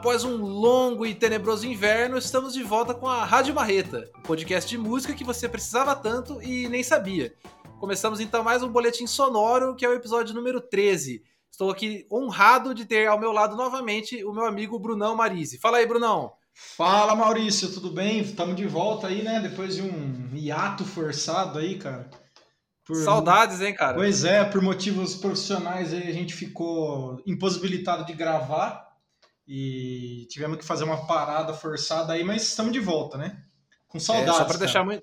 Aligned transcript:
Após 0.00 0.24
um 0.24 0.38
longo 0.38 1.04
e 1.04 1.14
tenebroso 1.14 1.66
inverno, 1.66 2.16
estamos 2.16 2.54
de 2.54 2.62
volta 2.62 2.94
com 2.94 3.06
a 3.06 3.22
Rádio 3.22 3.54
Marreta, 3.54 4.10
o 4.14 4.18
um 4.20 4.22
podcast 4.22 4.66
de 4.66 4.78
música 4.78 5.12
que 5.12 5.22
você 5.22 5.46
precisava 5.46 5.94
tanto 5.94 6.42
e 6.42 6.66
nem 6.70 6.82
sabia. 6.82 7.34
Começamos 7.78 8.18
então 8.18 8.42
mais 8.42 8.62
um 8.62 8.70
boletim 8.70 9.06
sonoro, 9.06 9.76
que 9.76 9.84
é 9.84 9.88
o 9.90 9.92
episódio 9.92 10.34
número 10.34 10.58
13. 10.58 11.22
Estou 11.50 11.70
aqui 11.70 12.06
honrado 12.10 12.74
de 12.74 12.86
ter 12.86 13.08
ao 13.08 13.20
meu 13.20 13.30
lado 13.30 13.54
novamente 13.56 14.24
o 14.24 14.32
meu 14.32 14.46
amigo 14.46 14.78
Brunão 14.78 15.14
Marise. 15.14 15.58
Fala 15.58 15.76
aí, 15.76 15.86
Brunão. 15.86 16.32
Fala, 16.54 17.14
Maurício, 17.14 17.70
tudo 17.70 17.90
bem? 17.90 18.20
Estamos 18.20 18.56
de 18.56 18.66
volta 18.66 19.08
aí, 19.08 19.22
né? 19.22 19.38
Depois 19.38 19.76
de 19.76 19.82
um 19.82 20.30
hiato 20.32 20.82
forçado 20.82 21.58
aí, 21.58 21.76
cara. 21.76 22.08
Por... 22.86 22.96
Saudades, 22.96 23.60
hein, 23.60 23.74
cara? 23.74 23.98
Pois 23.98 24.24
é, 24.24 24.46
por 24.46 24.62
motivos 24.62 25.14
profissionais 25.14 25.92
aí 25.92 26.08
a 26.08 26.12
gente 26.14 26.32
ficou 26.32 27.22
impossibilitado 27.26 28.06
de 28.06 28.14
gravar 28.14 28.89
e 29.52 30.26
tivemos 30.26 30.58
que 30.58 30.64
fazer 30.64 30.84
uma 30.84 31.08
parada 31.08 31.52
forçada 31.52 32.12
aí, 32.12 32.22
mas 32.22 32.44
estamos 32.44 32.72
de 32.72 32.78
volta, 32.78 33.18
né? 33.18 33.42
Com 33.88 33.98
saudades. 33.98 34.36
É, 34.36 34.38
só 34.38 34.44
para 34.44 34.58
deixar 34.58 34.84
muito 34.84 35.02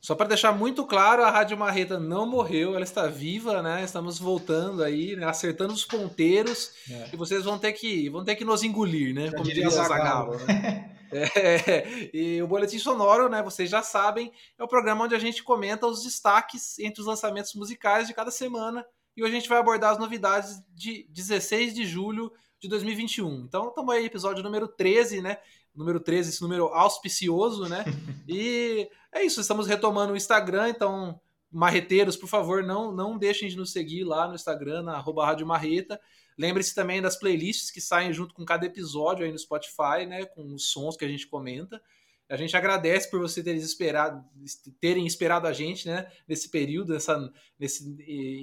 só 0.00 0.14
para 0.14 0.28
deixar 0.28 0.52
muito 0.52 0.84
claro, 0.84 1.24
a 1.24 1.30
Rádio 1.30 1.56
Marreta 1.56 1.98
não 1.98 2.26
morreu, 2.26 2.74
ela 2.74 2.84
está 2.84 3.06
viva, 3.06 3.62
né? 3.62 3.82
Estamos 3.84 4.18
voltando 4.18 4.82
aí, 4.82 5.16
né? 5.16 5.26
acertando 5.26 5.72
os 5.72 5.84
ponteiros 5.84 6.72
é. 6.90 7.10
e 7.12 7.16
vocês 7.16 7.44
vão 7.44 7.58
ter 7.58 7.72
que 7.72 8.08
vão 8.10 8.24
ter 8.24 8.34
que 8.34 8.44
nos 8.44 8.64
engolir, 8.64 9.14
né? 9.14 9.30
Como 9.30 9.44
diria 9.44 9.70
Zagallo. 9.70 10.36
Né? 10.44 10.96
é, 11.12 12.10
e 12.12 12.42
o 12.42 12.46
Boletim 12.48 12.78
Sonoro, 12.78 13.28
né? 13.28 13.40
Vocês 13.42 13.70
já 13.70 13.82
sabem, 13.82 14.32
é 14.58 14.62
o 14.64 14.68
programa 14.68 15.04
onde 15.04 15.14
a 15.14 15.20
gente 15.20 15.44
comenta 15.44 15.86
os 15.86 16.02
destaques 16.02 16.78
entre 16.80 17.00
os 17.00 17.06
lançamentos 17.06 17.54
musicais 17.54 18.08
de 18.08 18.14
cada 18.14 18.32
semana 18.32 18.84
e 19.16 19.22
hoje 19.22 19.32
a 19.32 19.40
gente 19.40 19.48
vai 19.48 19.58
abordar 19.58 19.92
as 19.92 19.98
novidades 19.98 20.60
de 20.74 21.06
16 21.08 21.72
de 21.72 21.86
julho 21.86 22.32
de 22.60 22.68
2021. 22.68 23.44
Então, 23.44 23.68
estamos 23.68 23.94
aí, 23.94 24.04
episódio 24.04 24.42
número 24.42 24.68
13, 24.68 25.20
né? 25.20 25.38
Número 25.74 26.00
13, 26.00 26.30
esse 26.30 26.42
número 26.42 26.66
auspicioso, 26.66 27.68
né? 27.68 27.84
e 28.28 28.88
é 29.12 29.22
isso, 29.24 29.40
estamos 29.40 29.66
retomando 29.66 30.12
o 30.12 30.16
Instagram, 30.16 30.68
então, 30.68 31.20
marreteiros, 31.50 32.16
por 32.16 32.28
favor, 32.28 32.62
não, 32.62 32.92
não 32.92 33.18
deixem 33.18 33.48
de 33.48 33.56
nos 33.56 33.72
seguir 33.72 34.04
lá 34.04 34.26
no 34.26 34.34
Instagram, 34.34 34.82
na 34.82 34.96
arroba 34.96 35.26
Rádio 35.26 35.46
Marreta. 35.46 36.00
Lembre-se 36.38 36.74
também 36.74 37.00
das 37.00 37.16
playlists 37.16 37.70
que 37.70 37.80
saem 37.80 38.12
junto 38.12 38.34
com 38.34 38.44
cada 38.44 38.66
episódio 38.66 39.24
aí 39.24 39.32
no 39.32 39.38
Spotify, 39.38 40.06
né? 40.06 40.26
Com 40.26 40.54
os 40.54 40.70
sons 40.70 40.96
que 40.96 41.04
a 41.04 41.08
gente 41.08 41.26
comenta. 41.26 41.80
A 42.28 42.36
gente 42.36 42.56
agradece 42.56 43.08
por 43.08 43.20
vocês 43.20 43.44
terem 43.44 43.60
esperado, 43.60 44.24
terem 44.80 45.06
esperado 45.06 45.46
a 45.46 45.52
gente, 45.52 45.86
né? 45.86 46.06
Nesse 46.26 46.48
período, 46.50 46.92
nessa, 46.92 47.30
nesse 47.58 47.84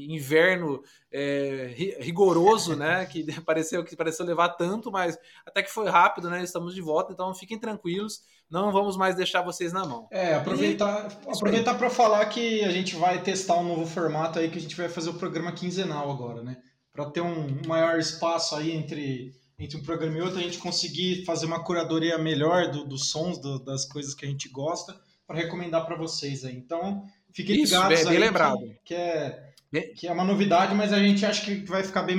inverno 0.10 0.82
é, 1.12 1.74
rigoroso, 2.00 2.76
né? 2.76 3.06
Que 3.14 3.26
pareceu 3.42 3.84
que 3.84 3.96
pareceu 3.96 4.26
levar 4.26 4.50
tanto, 4.50 4.90
mas 4.90 5.18
até 5.46 5.62
que 5.62 5.70
foi 5.70 5.90
rápido, 5.90 6.30
né? 6.30 6.42
Estamos 6.42 6.74
de 6.74 6.82
volta, 6.82 7.12
então 7.12 7.34
fiquem 7.36 7.60
tranquilos. 7.60 8.22
Não 8.50 8.72
vamos 8.72 8.96
mais 8.96 9.16
deixar 9.16 9.42
vocês 9.42 9.74
na 9.74 9.86
mão. 9.86 10.08
É, 10.12 10.36
aproveitar, 10.36 11.10
e, 11.28 11.32
aproveitar 11.32 11.76
para 11.76 11.90
falar 11.90 12.26
que 12.28 12.64
a 12.64 12.72
gente 12.72 12.96
vai 12.96 13.22
testar 13.22 13.58
um 13.58 13.68
novo 13.68 13.86
formato 13.86 14.40
aí 14.40 14.50
que 14.50 14.58
a 14.58 14.62
gente 14.62 14.76
vai 14.76 14.88
fazer 14.88 15.10
o 15.10 15.16
programa 15.16 15.52
quinzenal 15.52 16.10
agora, 16.10 16.42
né? 16.42 16.58
Para 16.94 17.10
ter 17.10 17.22
um 17.22 17.48
maior 17.68 18.00
espaço 18.00 18.56
aí 18.56 18.72
entre 18.72 19.34
entre 19.58 19.78
um 19.78 19.84
programa 19.84 20.18
e 20.18 20.22
outro, 20.22 20.40
a 20.40 20.42
gente 20.42 20.58
conseguir 20.58 21.26
fazer 21.26 21.46
uma 21.46 21.64
curadoria 21.64 22.18
melhor 22.18 22.72
do, 22.72 22.86
dos 22.86 23.10
sons, 23.10 23.40
do, 23.40 23.60
das 23.60 23.86
coisas 23.86 24.14
que 24.14 24.26
a 24.26 24.30
gente 24.30 24.50
gosta, 24.50 25.00
para 25.26 25.38
recomendar 25.38 25.86
para 25.86 25.96
vocês 25.96 26.44
aí. 26.44 26.56
Então, 26.56 27.06
fiquem 27.32 27.62
Isso, 27.62 27.74
ligados 27.74 28.04
bem, 28.04 28.10
aí. 28.10 28.18
lembrado. 28.18 28.60
Que, 28.60 28.76
que, 28.84 28.96
é, 28.96 29.82
que 29.96 30.08
é 30.08 30.12
uma 30.12 30.24
novidade, 30.24 30.76
mas 30.76 30.92
a 30.92 31.00
gente 31.00 31.26
acha 31.26 31.44
que 31.46 31.66
vai 31.66 31.84
ficar 31.84 32.04
bem 32.04 32.18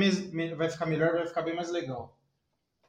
vai 0.56 0.70
ficar 0.70 0.86
melhor, 0.86 1.12
vai 1.12 1.26
ficar 1.26 1.42
bem 1.42 1.54
mais 1.54 1.70
legal. 1.70 2.18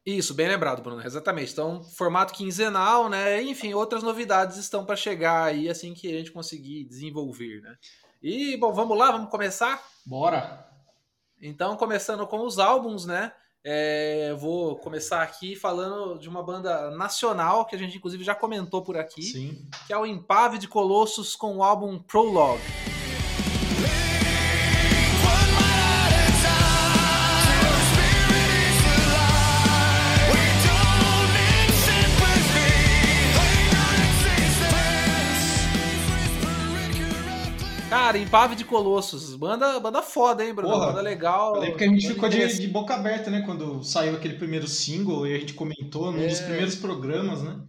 Isso, 0.05 0.35
bem 0.35 0.47
lembrado, 0.47 0.83
Bruno. 0.83 1.01
Exatamente. 1.03 1.51
Então, 1.51 1.83
formato 1.83 2.33
quinzenal, 2.33 3.09
né? 3.09 3.41
Enfim, 3.41 3.73
outras 3.73 4.03
novidades 4.03 4.55
estão 4.57 4.85
para 4.85 4.95
chegar 4.95 5.45
aí 5.45 5.67
assim 5.67 5.95
que 5.95 6.07
a 6.07 6.17
gente 6.17 6.31
conseguir 6.31 6.85
desenvolver, 6.85 7.59
né? 7.61 7.75
E, 8.21 8.55
bom, 8.57 8.71
vamos 8.71 8.95
lá, 8.97 9.11
vamos 9.11 9.31
começar? 9.31 9.83
Bora! 10.05 10.63
Então, 11.41 11.75
começando 11.75 12.25
com 12.27 12.45
os 12.45 12.59
álbuns, 12.59 13.05
né? 13.05 13.31
É, 13.67 14.31
vou 14.37 14.75
começar 14.75 15.23
aqui 15.23 15.55
falando 15.55 16.19
de 16.19 16.29
uma 16.29 16.43
banda 16.43 16.91
nacional 16.91 17.65
que 17.65 17.75
a 17.75 17.79
gente 17.79 17.97
inclusive 17.97 18.23
já 18.23 18.35
comentou 18.35 18.83
por 18.83 18.95
aqui, 18.95 19.23
Sim. 19.23 19.67
que 19.87 19.91
é 19.91 19.97
o 19.97 20.05
Impave 20.05 20.59
de 20.59 20.67
Colossos 20.67 21.35
com 21.35 21.57
o 21.57 21.63
álbum 21.63 21.97
Prologue. 21.97 22.61
Cara, 38.15 38.17
Impave 38.17 38.55
de 38.55 38.63
Colossos. 38.63 39.35
Banda, 39.35 39.79
banda 39.79 40.01
foda, 40.01 40.43
hein, 40.43 40.53
Bruno? 40.53 40.73
Porra, 40.73 40.87
banda 40.87 41.01
legal. 41.01 41.55
Eu 41.55 41.61
lembro 41.61 41.77
que 41.77 41.83
a 41.83 41.87
gente 41.87 42.07
ficou 42.07 42.29
de, 42.29 42.59
de, 42.59 42.67
boca 42.67 42.95
aberta, 42.95 43.29
né? 43.29 43.41
Quando 43.41 43.83
saiu 43.83 44.15
aquele 44.15 44.35
primeiro 44.35 44.67
single 44.67 45.27
e 45.27 45.35
a 45.35 45.39
gente 45.39 45.53
comentou 45.53 46.11
num 46.11 46.23
é... 46.23 46.27
dos 46.27 46.39
primeiros 46.39 46.75
programas, 46.75 47.43
né? 47.43 47.59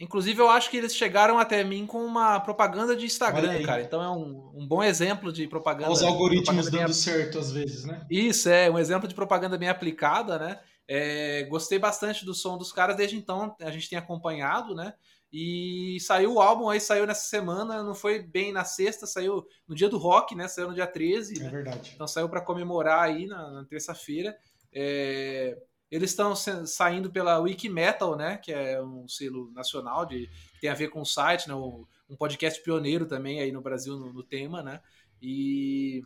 Inclusive, 0.00 0.40
eu 0.40 0.48
acho 0.48 0.70
que 0.70 0.78
eles 0.78 0.96
chegaram 0.96 1.38
até 1.38 1.62
mim 1.62 1.86
com 1.86 2.04
uma 2.04 2.40
propaganda 2.40 2.96
de 2.96 3.04
Instagram, 3.04 3.62
cara. 3.62 3.82
Então 3.82 4.02
é 4.02 4.10
um, 4.10 4.50
um 4.56 4.66
bom 4.66 4.82
exemplo 4.82 5.30
de 5.30 5.46
propaganda. 5.46 5.92
Os 5.92 6.02
algoritmos 6.02 6.46
propaganda 6.46 6.70
dando 6.70 6.86
bem... 6.86 6.94
certo 6.94 7.38
às 7.38 7.52
vezes, 7.52 7.84
né? 7.84 8.04
Isso, 8.10 8.48
é. 8.48 8.70
Um 8.70 8.78
exemplo 8.78 9.06
de 9.06 9.14
propaganda 9.14 9.58
bem 9.58 9.68
aplicada, 9.68 10.38
né? 10.38 10.58
É, 10.88 11.44
gostei 11.44 11.78
bastante 11.78 12.24
do 12.24 12.34
som 12.34 12.56
dos 12.56 12.72
caras. 12.72 12.96
Desde 12.96 13.16
então, 13.16 13.54
a 13.60 13.70
gente 13.70 13.88
tem 13.90 13.98
acompanhado, 13.98 14.74
né? 14.74 14.94
E 15.32 15.98
saiu 16.00 16.34
o 16.34 16.40
álbum 16.40 16.68
aí, 16.68 16.80
saiu 16.80 17.06
nessa 17.06 17.28
semana, 17.28 17.84
não 17.84 17.94
foi 17.94 18.20
bem 18.20 18.52
na 18.52 18.64
sexta, 18.64 19.06
saiu 19.06 19.46
no 19.66 19.76
dia 19.76 19.88
do 19.88 19.96
rock, 19.96 20.34
né? 20.34 20.48
Saiu 20.48 20.68
no 20.68 20.74
dia 20.74 20.86
13. 20.86 21.38
É 21.38 21.44
né? 21.44 21.50
verdade. 21.50 21.92
Então 21.94 22.06
saiu 22.06 22.28
para 22.28 22.40
comemorar 22.40 23.02
aí 23.04 23.26
na, 23.26 23.50
na 23.50 23.64
terça-feira. 23.64 24.36
É... 24.72 25.56
Eles 25.88 26.10
estão 26.10 26.34
saindo 26.36 27.10
pela 27.10 27.38
Wiki 27.40 27.68
Metal, 27.68 28.16
né? 28.16 28.36
Que 28.38 28.52
é 28.52 28.82
um 28.82 29.08
selo 29.08 29.50
nacional 29.52 30.04
de 30.06 30.28
que 30.54 30.60
tem 30.60 30.70
a 30.70 30.74
ver 30.74 30.88
com 30.88 31.00
o 31.00 31.06
site, 31.06 31.48
né? 31.48 31.54
Um 31.54 32.16
podcast 32.16 32.60
pioneiro 32.62 33.06
também 33.06 33.40
aí 33.40 33.52
no 33.52 33.60
Brasil 33.60 33.96
no, 33.96 34.12
no 34.12 34.22
tema, 34.22 34.62
né? 34.62 34.80
E 35.22 36.02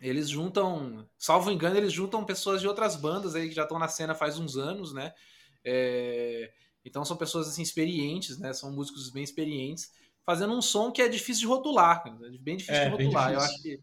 eles 0.00 0.28
juntam, 0.28 1.06
salvo 1.18 1.50
engano, 1.50 1.76
eles 1.76 1.92
juntam 1.92 2.24
pessoas 2.24 2.60
de 2.60 2.68
outras 2.68 2.96
bandas 2.96 3.34
aí 3.34 3.48
que 3.48 3.54
já 3.54 3.62
estão 3.62 3.78
na 3.78 3.88
cena 3.88 4.14
faz 4.14 4.38
uns 4.38 4.56
anos, 4.56 4.92
né? 4.92 5.12
É... 5.64 6.50
Então 6.84 7.04
são 7.04 7.16
pessoas 7.16 7.48
assim 7.48 7.62
experientes, 7.62 8.38
né? 8.38 8.52
São 8.52 8.72
músicos 8.72 9.10
bem 9.10 9.22
experientes, 9.22 9.92
fazendo 10.24 10.54
um 10.54 10.62
som 10.62 10.90
que 10.90 11.02
é 11.02 11.08
difícil 11.08 11.42
de 11.42 11.46
rotular, 11.46 12.02
bem 12.40 12.56
difícil 12.56 12.82
é, 12.82 12.84
de 12.84 12.90
rotular. 12.90 13.32
Eu 13.32 13.40
acho 13.40 13.62
que 13.62 13.80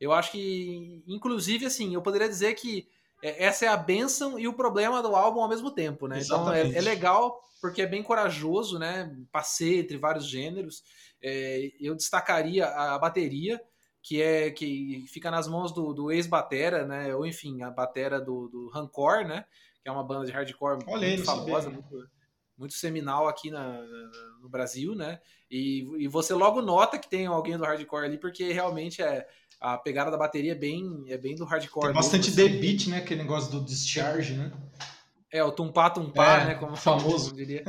eu 0.00 0.12
acho 0.12 0.32
que 0.32 1.02
inclusive 1.06 1.66
assim, 1.66 1.94
eu 1.94 2.02
poderia 2.02 2.28
dizer 2.28 2.54
que 2.54 2.88
é, 3.22 3.44
essa 3.44 3.64
é 3.64 3.68
a 3.68 3.76
benção 3.76 4.38
e 4.38 4.46
o 4.46 4.52
problema 4.52 5.02
do 5.02 5.14
álbum 5.16 5.40
ao 5.40 5.48
mesmo 5.48 5.70
tempo, 5.70 6.06
né? 6.06 6.20
Então 6.20 6.52
é, 6.52 6.60
é, 6.60 6.80
legal 6.80 7.40
porque 7.60 7.80
é 7.80 7.86
bem 7.86 8.02
corajoso, 8.02 8.78
né? 8.78 9.16
Passeia 9.32 9.80
entre 9.80 9.96
vários 9.96 10.28
gêneros. 10.28 10.84
É, 11.22 11.70
eu 11.80 11.94
destacaria 11.94 12.66
a 12.66 12.98
bateria, 12.98 13.58
que 14.02 14.20
é 14.20 14.50
que 14.50 15.06
fica 15.08 15.30
nas 15.30 15.48
mãos 15.48 15.72
do, 15.72 15.94
do 15.94 16.12
ex-batera, 16.12 16.86
né? 16.86 17.14
Ou 17.14 17.24
enfim, 17.24 17.62
a 17.62 17.70
batera 17.70 18.20
do, 18.20 18.48
do 18.48 18.68
Rancor, 18.68 19.24
né? 19.24 19.46
Que 19.82 19.88
é 19.88 19.92
uma 19.92 20.04
banda 20.04 20.26
de 20.26 20.32
hardcore 20.32 20.84
Olha 20.86 21.08
muito 21.08 21.24
famosa, 21.24 21.70
muito, 21.70 22.06
muito 22.56 22.74
seminal 22.74 23.28
aqui 23.28 23.50
na, 23.50 23.82
na, 23.82 24.10
no 24.40 24.48
Brasil, 24.48 24.94
né? 24.94 25.20
E, 25.50 25.86
e 25.98 26.08
você 26.08 26.32
logo 26.34 26.62
nota 26.62 26.98
que 26.98 27.08
tem 27.08 27.26
alguém 27.26 27.56
do 27.56 27.64
hardcore 27.64 28.04
ali, 28.04 28.18
porque 28.18 28.52
realmente 28.52 29.02
é 29.02 29.26
a 29.60 29.78
pegada 29.78 30.10
da 30.10 30.16
bateria 30.16 30.52
é 30.52 30.56
bem, 30.56 31.04
é 31.08 31.16
bem 31.16 31.34
do 31.34 31.44
hardcore. 31.44 31.86
Tem 31.86 31.94
bastante 31.94 32.30
mesmo, 32.30 32.50
assim. 32.50 32.60
beat, 32.60 32.86
né? 32.88 32.98
Aquele 32.98 33.22
negócio 33.22 33.50
do 33.50 33.64
discharge, 33.64 34.34
né? 34.34 34.52
É, 35.30 35.42
o 35.42 35.50
tumpá 35.50 35.90
tumpá, 35.90 36.42
é, 36.42 36.44
né? 36.46 36.54
Como 36.54 36.76
famoso. 36.76 37.34
diria. 37.34 37.64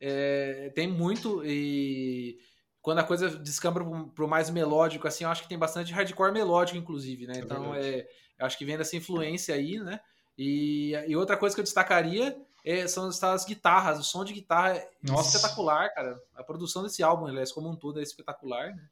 É, 0.00 0.72
tem 0.74 0.88
muito 0.88 1.42
e 1.44 2.38
quando 2.80 2.98
a 2.98 3.04
coisa 3.04 3.30
descamba 3.30 3.80
para 4.14 4.24
o 4.24 4.28
mais 4.28 4.50
melódico, 4.50 5.06
assim, 5.06 5.22
eu 5.22 5.30
acho 5.30 5.42
que 5.42 5.48
tem 5.48 5.58
bastante 5.58 5.92
hardcore 5.92 6.32
melódico, 6.32 6.76
inclusive, 6.76 7.26
né? 7.26 7.34
É 7.36 7.38
então, 7.38 7.74
é, 7.74 8.06
acho 8.40 8.58
que 8.58 8.64
vem 8.64 8.76
dessa 8.76 8.96
influência 8.96 9.54
aí, 9.54 9.78
né? 9.78 10.00
E, 10.36 10.92
e 11.06 11.14
outra 11.14 11.36
coisa 11.36 11.54
que 11.54 11.60
eu 11.60 11.64
destacaria 11.64 12.36
é, 12.64 12.86
são 12.86 13.08
as 13.08 13.44
guitarras, 13.44 13.98
o 13.98 14.04
som 14.04 14.24
de 14.24 14.32
guitarra 14.32 14.76
é 14.76 14.90
Nossa. 15.02 15.36
espetacular, 15.36 15.92
cara. 15.92 16.20
A 16.34 16.44
produção 16.44 16.82
desse 16.82 17.02
álbum, 17.02 17.26
aliás, 17.26 17.50
como 17.50 17.68
um 17.68 17.76
todo, 17.76 17.98
é 17.98 18.02
espetacular, 18.02 18.74
né? 18.74 18.88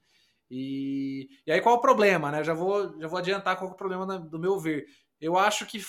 E, 0.50 1.28
e 1.46 1.52
aí 1.52 1.60
qual 1.60 1.76
o 1.76 1.80
problema, 1.80 2.32
né? 2.32 2.42
Já 2.42 2.52
vou, 2.52 2.98
já 3.00 3.06
vou 3.06 3.18
adiantar 3.18 3.56
qual 3.56 3.70
é 3.70 3.72
o 3.72 3.76
problema 3.76 4.18
do 4.18 4.38
meu 4.38 4.58
ver. 4.58 4.86
Eu 5.20 5.38
acho 5.38 5.64
que 5.66 5.80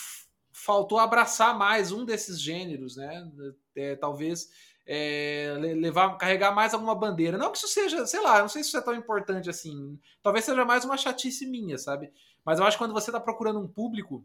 faltou 0.52 1.00
abraçar 1.00 1.58
mais 1.58 1.92
um 1.92 2.06
desses 2.06 2.40
gêneros, 2.40 2.96
né? 2.96 3.28
É, 3.76 3.96
talvez 3.96 4.50
é, 4.86 5.56
levar, 5.58 6.16
carregar 6.18 6.54
mais 6.54 6.74
alguma 6.76 6.94
bandeira. 6.94 7.38
Não 7.38 7.52
que 7.52 7.58
isso 7.58 7.68
seja, 7.68 8.06
sei 8.06 8.22
lá, 8.22 8.40
não 8.40 8.50
sei 8.50 8.62
se 8.62 8.70
isso 8.70 8.78
é 8.78 8.82
tão 8.82 8.94
importante 8.94 9.50
assim. 9.50 10.00
Talvez 10.22 10.46
seja 10.46 10.64
mais 10.64 10.86
uma 10.86 10.98
chatice 10.98 11.48
minha, 11.48 11.80
sabe? 11.80 12.12
Mas 12.46 12.60
eu 12.60 12.66
acho 12.66 12.78
que 12.78 12.84
quando 12.84 12.94
você 12.94 13.10
está 13.10 13.20
procurando 13.20 13.60
um 13.60 13.68
público 13.68 14.24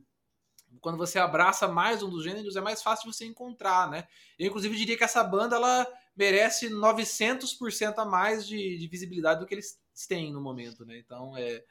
quando 0.81 0.99
você 0.99 1.19
abraça 1.19 1.69
mais 1.69 2.03
um 2.03 2.11
dos 2.11 2.25
gêneros, 2.25 2.57
é 2.57 2.61
mais 2.61 2.83
fácil 2.83 3.13
você 3.13 3.25
encontrar, 3.25 3.91
né? 3.91 4.07
Eu, 4.39 4.49
inclusive, 4.49 4.77
diria 4.77 4.97
que 4.97 5.05
essa 5.05 5.23
banda, 5.23 5.57
ela 5.57 5.87
merece 6.17 6.69
900% 6.71 7.95
a 7.99 8.05
mais 8.05 8.47
de, 8.47 8.79
de, 8.79 8.89
visibilidade 8.89 9.41
do 9.41 9.47
que 9.47 9.55
eles 9.55 9.79
têm 10.09 10.33
no 10.33 10.41
momento, 10.41 10.85
né? 10.85 10.99
Então, 10.99 11.37
é, 11.37 11.63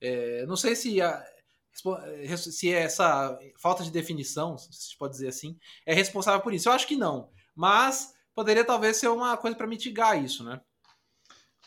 é 0.00 0.46
não 0.46 0.56
sei 0.56 0.74
se, 0.74 1.00
a, 1.00 1.24
se 2.36 2.72
essa 2.72 3.38
falta 3.58 3.84
de 3.84 3.90
definição, 3.90 4.58
se 4.58 4.72
se 4.72 4.98
pode 4.98 5.12
dizer 5.12 5.28
assim, 5.28 5.58
é 5.86 5.94
responsável 5.94 6.40
por 6.40 6.52
isso. 6.52 6.68
Eu 6.68 6.72
acho 6.72 6.86
que 6.86 6.96
não, 6.96 7.30
mas 7.54 8.14
poderia 8.34 8.64
talvez 8.64 8.96
ser 8.96 9.08
uma 9.08 9.36
coisa 9.36 9.56
para 9.56 9.66
mitigar 9.66 10.22
isso, 10.22 10.42
né? 10.44 10.60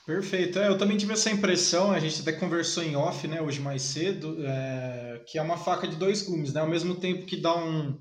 Perfeito. 0.06 0.60
É, 0.60 0.68
eu 0.68 0.78
também 0.78 0.98
tive 0.98 1.14
essa 1.14 1.32
impressão, 1.32 1.92
a 1.92 2.00
gente 2.00 2.22
até 2.22 2.32
conversou 2.32 2.84
em 2.84 2.96
off, 2.96 3.28
né, 3.28 3.42
hoje 3.42 3.60
mais 3.60 3.82
cedo, 3.82 4.38
é, 4.46 5.24
que 5.26 5.38
é 5.38 5.42
uma 5.42 5.58
faca 5.58 5.88
de 5.88 5.96
dois 5.96 6.22
gumes, 6.22 6.54
né? 6.54 6.62
Ao 6.62 6.70
mesmo 6.70 6.96
tempo 6.96 7.26
que 7.26 7.36
dá 7.36 7.56
um, 7.58 7.98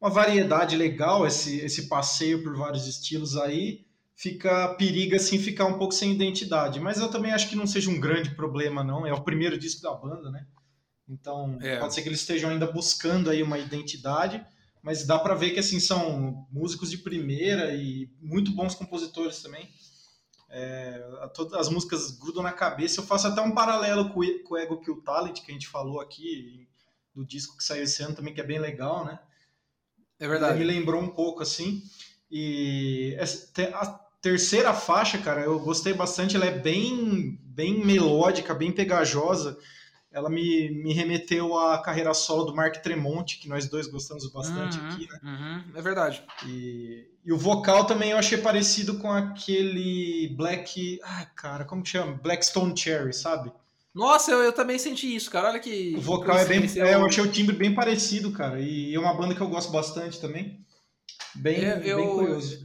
uma 0.00 0.10
variedade 0.10 0.76
legal 0.76 1.24
esse, 1.24 1.60
esse 1.60 1.88
passeio 1.88 2.42
por 2.42 2.56
vários 2.56 2.88
estilos 2.88 3.36
aí, 3.36 3.86
fica 4.16 4.74
periga 4.74 5.16
assim 5.16 5.38
ficar 5.38 5.66
um 5.66 5.78
pouco 5.78 5.94
sem 5.94 6.12
identidade. 6.12 6.80
Mas 6.80 6.98
eu 6.98 7.08
também 7.08 7.32
acho 7.32 7.48
que 7.48 7.56
não 7.56 7.68
seja 7.68 7.88
um 7.88 8.00
grande 8.00 8.34
problema, 8.34 8.82
não. 8.82 9.06
É 9.06 9.12
o 9.12 9.22
primeiro 9.22 9.56
disco 9.56 9.80
da 9.80 9.94
banda, 9.94 10.30
né? 10.30 10.44
Então 11.08 11.56
é. 11.62 11.78
pode 11.78 11.94
ser 11.94 12.02
que 12.02 12.08
eles 12.08 12.20
estejam 12.20 12.50
ainda 12.50 12.66
buscando 12.66 13.30
aí 13.30 13.42
uma 13.42 13.58
identidade, 13.58 14.44
mas 14.82 15.06
dá 15.06 15.18
para 15.20 15.34
ver 15.34 15.50
que 15.50 15.60
assim 15.60 15.78
são 15.78 16.46
músicos 16.50 16.90
de 16.90 16.98
primeira 16.98 17.74
e 17.74 18.10
muito 18.20 18.50
bons 18.50 18.74
compositores 18.74 19.40
também. 19.40 19.68
É, 20.56 21.28
todas 21.34 21.54
as 21.54 21.68
músicas 21.68 22.12
grudam 22.12 22.42
na 22.42 22.52
cabeça. 22.52 23.00
Eu 23.00 23.04
faço 23.04 23.26
até 23.26 23.40
um 23.40 23.50
paralelo 23.50 24.10
com, 24.10 24.20
com 24.44 24.54
o 24.54 24.56
Ego 24.56 24.80
Kill 24.80 25.02
Talent, 25.02 25.40
que 25.42 25.50
a 25.50 25.54
gente 25.54 25.66
falou 25.66 26.00
aqui, 26.00 26.68
do 27.12 27.24
disco 27.24 27.56
que 27.56 27.64
saiu 27.64 27.82
esse 27.82 28.02
ano 28.04 28.14
também, 28.14 28.32
que 28.32 28.40
é 28.40 28.44
bem 28.44 28.60
legal, 28.60 29.04
né? 29.04 29.18
É 30.18 30.28
verdade. 30.28 30.58
Me 30.58 30.64
lembrou 30.64 31.02
um 31.02 31.08
pouco, 31.08 31.42
assim. 31.42 31.82
E 32.30 33.16
a 33.74 33.86
terceira 34.22 34.72
faixa, 34.72 35.18
cara, 35.18 35.40
eu 35.40 35.58
gostei 35.58 35.92
bastante. 35.92 36.36
Ela 36.36 36.46
é 36.46 36.56
bem, 36.56 37.36
bem 37.42 37.84
melódica, 37.84 38.54
bem 38.54 38.70
pegajosa 38.70 39.58
ela 40.14 40.30
me, 40.30 40.70
me 40.70 40.94
remeteu 40.94 41.58
à 41.58 41.76
carreira 41.82 42.14
solo 42.14 42.44
do 42.44 42.54
Mark 42.54 42.76
Tremonti, 42.76 43.38
que 43.38 43.48
nós 43.48 43.68
dois 43.68 43.88
gostamos 43.88 44.30
bastante 44.30 44.78
uhum, 44.78 44.86
aqui, 44.86 45.08
né? 45.10 45.20
Uhum, 45.24 45.64
é 45.74 45.82
verdade. 45.82 46.22
E, 46.46 47.04
e 47.24 47.32
o 47.32 47.36
vocal 47.36 47.84
também 47.84 48.12
eu 48.12 48.16
achei 48.16 48.38
parecido 48.38 48.96
com 48.98 49.10
aquele 49.10 50.32
Black. 50.36 51.00
Ah, 51.02 51.26
cara, 51.34 51.64
como 51.64 51.82
que 51.82 51.88
chama? 51.88 52.12
Blackstone 52.22 52.76
Cherry, 52.76 53.12
sabe? 53.12 53.52
Nossa, 53.92 54.30
eu, 54.30 54.38
eu 54.38 54.52
também 54.52 54.78
senti 54.78 55.12
isso, 55.12 55.28
cara. 55.28 55.48
Olha 55.48 55.58
que. 55.58 55.94
O 55.96 56.00
vocal 56.00 56.38
é 56.38 56.44
bem. 56.44 56.62
É, 56.76 56.94
eu 56.94 57.04
achei 57.04 57.24
o 57.24 57.32
timbre 57.32 57.56
bem 57.56 57.74
parecido, 57.74 58.30
cara. 58.30 58.60
E 58.60 58.94
é 58.94 58.98
uma 58.98 59.14
banda 59.14 59.34
que 59.34 59.40
eu 59.40 59.48
gosto 59.48 59.72
bastante 59.72 60.20
também. 60.20 60.64
Bem, 61.34 61.56
é, 61.56 61.82
eu, 61.84 61.96
bem 61.96 62.08
curioso. 62.08 62.64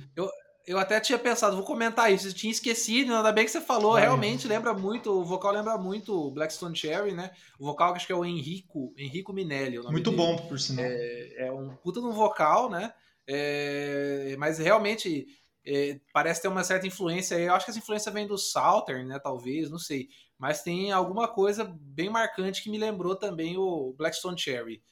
Eu, 0.70 0.78
até 0.78 1.00
tinha 1.00 1.18
pensado, 1.18 1.56
vou 1.56 1.66
comentar 1.66 2.14
isso, 2.14 2.28
eu 2.28 2.34
tinha 2.34 2.52
esquecido, 2.52 3.16
ainda 3.16 3.32
bem 3.32 3.44
que 3.44 3.50
você 3.50 3.60
falou, 3.60 3.98
é. 3.98 4.02
realmente 4.02 4.48
lembra 4.48 4.72
muito, 4.72 5.10
o 5.10 5.26
vocal 5.26 5.52
lembra 5.52 5.76
muito 5.80 6.30
Blackstone 6.30 6.76
Cherry, 6.76 7.12
né? 7.12 7.32
O 7.58 7.66
vocal 7.66 7.96
acho 7.96 8.06
que 8.06 8.12
é 8.12 8.16
o 8.16 8.24
Henrico, 8.24 8.94
Henrico 8.96 9.34
Minelli. 9.34 9.80
muito 9.80 10.12
dele. 10.12 10.22
bom, 10.22 10.38
por 10.48 10.60
sinal. 10.60 10.86
É, 10.86 11.48
é, 11.48 11.52
um 11.52 11.76
puta 11.78 12.00
no 12.00 12.12
vocal, 12.12 12.70
né? 12.70 12.94
É, 13.26 14.36
mas 14.38 14.60
realmente 14.60 15.26
é, 15.66 16.00
parece 16.14 16.44
ter 16.44 16.48
uma 16.48 16.64
certa 16.64 16.86
influência, 16.86 17.34
eu 17.40 17.56
acho 17.56 17.66
que 17.66 17.72
essa 17.72 17.80
influência 17.80 18.12
vem 18.12 18.28
do 18.28 18.38
Southern, 18.38 19.06
né? 19.06 19.18
Talvez, 19.18 19.72
não 19.72 19.80
sei. 19.80 20.08
Mas 20.38 20.62
tem 20.62 20.92
alguma 20.92 21.28
coisa 21.28 21.64
bem 21.82 22.12
marcante 22.12 22.62
que 22.62 22.70
me 22.70 22.78
lembrou 22.78 23.16
também 23.16 23.58
o 23.58 23.96
Blackstone 23.98 24.38
Cherry. 24.38 24.84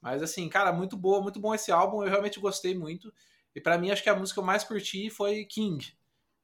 Mas 0.00 0.22
assim, 0.22 0.48
cara, 0.48 0.72
muito 0.72 0.96
boa, 0.96 1.20
muito 1.20 1.38
bom 1.38 1.54
esse 1.54 1.70
álbum, 1.70 2.02
eu 2.02 2.08
realmente 2.08 2.40
gostei 2.40 2.74
muito. 2.74 3.12
E 3.54 3.60
para 3.60 3.78
mim, 3.78 3.90
acho 3.90 4.02
que 4.02 4.08
a 4.08 4.14
música 4.14 4.34
que 4.34 4.40
eu 4.40 4.46
mais 4.46 4.64
curti 4.64 5.10
foi 5.10 5.44
King, 5.44 5.84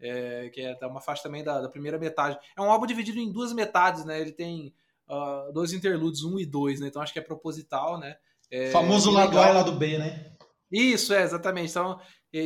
é, 0.00 0.50
que 0.50 0.61
é 0.61 0.87
uma 0.87 1.00
faixa 1.00 1.23
também 1.23 1.43
da, 1.43 1.61
da, 1.61 1.69
primeira 1.69 1.99
metade. 1.99 2.38
É 2.56 2.61
um 2.61 2.70
álbum 2.70 2.87
dividido 2.87 3.19
em 3.19 3.31
duas 3.31 3.53
metades, 3.53 4.05
né? 4.05 4.20
Ele 4.20 4.32
tem 4.32 4.75
uh, 5.08 5.53
dois 5.53 5.73
interludes, 5.73 6.23
um 6.23 6.38
e 6.38 6.44
dois, 6.44 6.81
né? 6.81 6.88
Então 6.88 7.00
acho 7.00 7.12
que 7.12 7.19
é 7.19 7.23
proposital, 7.23 7.99
né? 7.99 8.17
É, 8.50 8.70
Famoso 8.70 9.11
lado 9.11 9.38
A 9.38 9.50
e 9.50 9.53
lado 9.55 9.73
B, 9.73 9.99
né? 9.99 10.32
Isso, 10.70 11.14
é, 11.14 11.23
exatamente. 11.23 11.70
Então, 11.70 11.99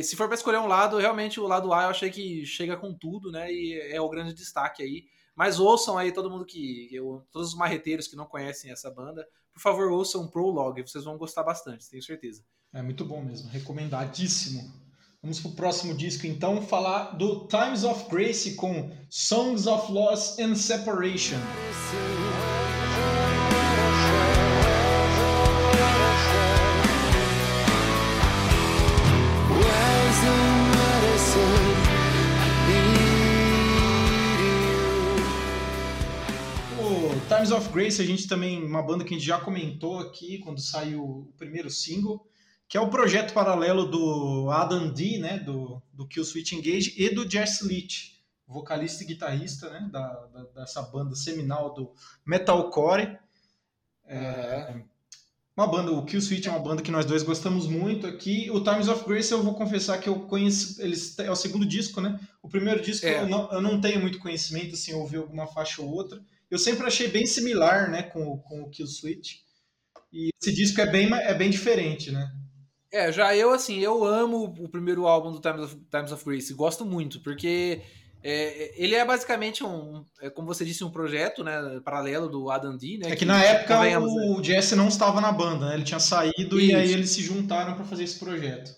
se 0.03 0.15
for 0.15 0.27
para 0.27 0.35
escolher 0.35 0.57
um 0.59 0.67
lado, 0.67 0.97
realmente 0.97 1.39
o 1.39 1.47
lado 1.47 1.73
A 1.73 1.83
eu 1.83 1.89
achei 1.89 2.09
que 2.09 2.45
chega 2.45 2.77
com 2.77 2.93
tudo, 2.93 3.31
né? 3.31 3.51
E 3.51 3.79
é 3.91 3.99
o 3.99 4.09
grande 4.09 4.33
destaque 4.33 4.83
aí. 4.83 5.05
Mas 5.35 5.59
ouçam 5.59 5.97
aí 5.97 6.11
todo 6.11 6.29
mundo 6.29 6.45
que. 6.45 6.89
Eu, 6.91 7.25
todos 7.31 7.49
os 7.49 7.55
marreteiros 7.55 8.07
que 8.07 8.15
não 8.15 8.25
conhecem 8.25 8.71
essa 8.71 8.89
banda, 8.91 9.27
por 9.53 9.61
favor, 9.61 9.91
ouçam 9.91 10.27
Prologue, 10.27 10.81
vocês 10.81 11.03
vão 11.03 11.17
gostar 11.17 11.43
bastante, 11.43 11.89
tenho 11.89 12.03
certeza. 12.03 12.43
É 12.73 12.81
muito 12.81 13.03
bom 13.03 13.21
mesmo, 13.21 13.49
recomendadíssimo. 13.49 14.71
Vamos 15.21 15.39
para 15.39 15.51
o 15.51 15.55
próximo 15.55 15.93
disco 15.93 16.25
então, 16.25 16.61
falar 16.63 17.15
do 17.15 17.47
Times 17.47 17.83
of 17.83 18.09
Grace 18.09 18.55
com 18.55 18.91
Songs 19.09 19.67
of 19.67 19.91
Loss 19.91 20.39
and 20.39 20.55
Separation. 20.55 21.37
Times 37.41 37.51
of 37.51 37.69
Grace, 37.69 37.99
a 37.99 38.05
gente 38.05 38.27
também, 38.27 38.63
uma 38.63 38.83
banda 38.83 39.03
que 39.03 39.15
a 39.15 39.17
gente 39.17 39.25
já 39.25 39.39
comentou 39.39 39.97
aqui 39.97 40.37
quando 40.37 40.61
saiu 40.61 41.03
o 41.03 41.33
primeiro 41.39 41.71
single, 41.71 42.23
que 42.69 42.77
é 42.77 42.79
o 42.79 42.91
projeto 42.91 43.33
paralelo 43.33 43.89
do 43.89 44.51
Adam 44.51 44.93
D, 44.93 45.17
né, 45.17 45.39
do, 45.39 45.81
do 45.91 46.07
Kill 46.07 46.23
Switch 46.23 46.51
Engage, 46.51 46.93
e 46.95 47.09
do 47.09 47.27
Jess 47.27 47.61
Leach, 47.61 48.23
vocalista 48.47 49.03
e 49.03 49.07
guitarrista 49.07 49.71
né, 49.71 49.89
da, 49.91 50.07
da, 50.27 50.43
dessa 50.53 50.83
banda 50.83 51.15
seminal 51.15 51.73
do 51.73 51.91
metalcore. 52.23 53.17
É, 54.05 54.79
uma 55.57 55.65
banda, 55.65 55.91
o 55.91 56.05
Kill 56.05 56.21
Switch 56.21 56.45
é 56.45 56.51
uma 56.51 56.59
banda 56.59 56.83
que 56.83 56.91
nós 56.91 57.07
dois 57.07 57.23
gostamos 57.23 57.65
muito 57.65 58.05
aqui. 58.05 58.51
O 58.51 58.63
Times 58.63 58.87
of 58.87 59.03
Grace 59.07 59.31
eu 59.31 59.41
vou 59.41 59.55
confessar 59.55 59.97
que 59.99 60.07
eu 60.07 60.19
conheço, 60.27 60.79
eles 60.79 61.17
é 61.17 61.31
o 61.31 61.35
segundo 61.35 61.65
disco, 61.65 61.99
né? 61.99 62.19
O 62.39 62.47
primeiro 62.47 62.83
disco 62.83 63.07
é. 63.07 63.23
eu, 63.23 63.27
não, 63.27 63.51
eu 63.51 63.61
não 63.61 63.81
tenho 63.81 63.99
muito 63.99 64.19
conhecimento, 64.19 64.75
assim, 64.75 64.93
ouvi 64.93 65.17
alguma 65.17 65.47
faixa 65.47 65.81
ou 65.81 65.89
outra. 65.89 66.21
Eu 66.51 66.59
sempre 66.59 66.85
achei 66.85 67.07
bem 67.07 67.25
similar, 67.25 67.89
né, 67.89 68.03
com, 68.03 68.37
com 68.39 68.61
o 68.63 68.69
Kill 68.69 68.85
Switch. 68.85 69.35
E 70.11 70.29
esse 70.41 70.53
disco 70.53 70.81
é 70.81 70.85
bem, 70.85 71.09
é 71.13 71.33
bem 71.33 71.49
diferente, 71.49 72.11
né? 72.11 72.29
É, 72.91 73.09
já 73.09 73.33
eu, 73.33 73.53
assim, 73.53 73.79
eu 73.79 74.03
amo 74.03 74.53
o 74.59 74.67
primeiro 74.67 75.07
álbum 75.07 75.31
do 75.31 75.39
Times 75.39 75.61
of, 75.61 75.75
Times 75.89 76.11
of 76.11 76.25
Grace, 76.25 76.53
gosto 76.53 76.85
muito, 76.85 77.21
porque 77.21 77.81
é, 78.21 78.73
ele 78.75 78.95
é 78.95 79.05
basicamente 79.05 79.63
um, 79.63 80.05
é, 80.21 80.29
como 80.29 80.45
você 80.45 80.65
disse, 80.65 80.83
um 80.83 80.91
projeto, 80.91 81.41
né, 81.41 81.79
paralelo 81.85 82.27
do 82.27 82.51
Adam 82.51 82.75
D, 82.75 82.97
né? 82.97 83.07
É 83.07 83.11
que, 83.11 83.19
que 83.19 83.25
na 83.25 83.41
época 83.41 83.99
o, 83.99 84.37
o 84.37 84.43
Jesse 84.43 84.75
não 84.75 84.89
estava 84.89 85.21
na 85.21 85.31
banda, 85.31 85.69
né? 85.69 85.75
Ele 85.75 85.85
tinha 85.85 86.01
saído 86.01 86.59
Isso. 86.59 86.71
e 86.71 86.75
aí 86.75 86.91
eles 86.91 87.11
se 87.11 87.21
juntaram 87.21 87.75
para 87.75 87.85
fazer 87.85 88.03
esse 88.03 88.19
projeto. 88.19 88.75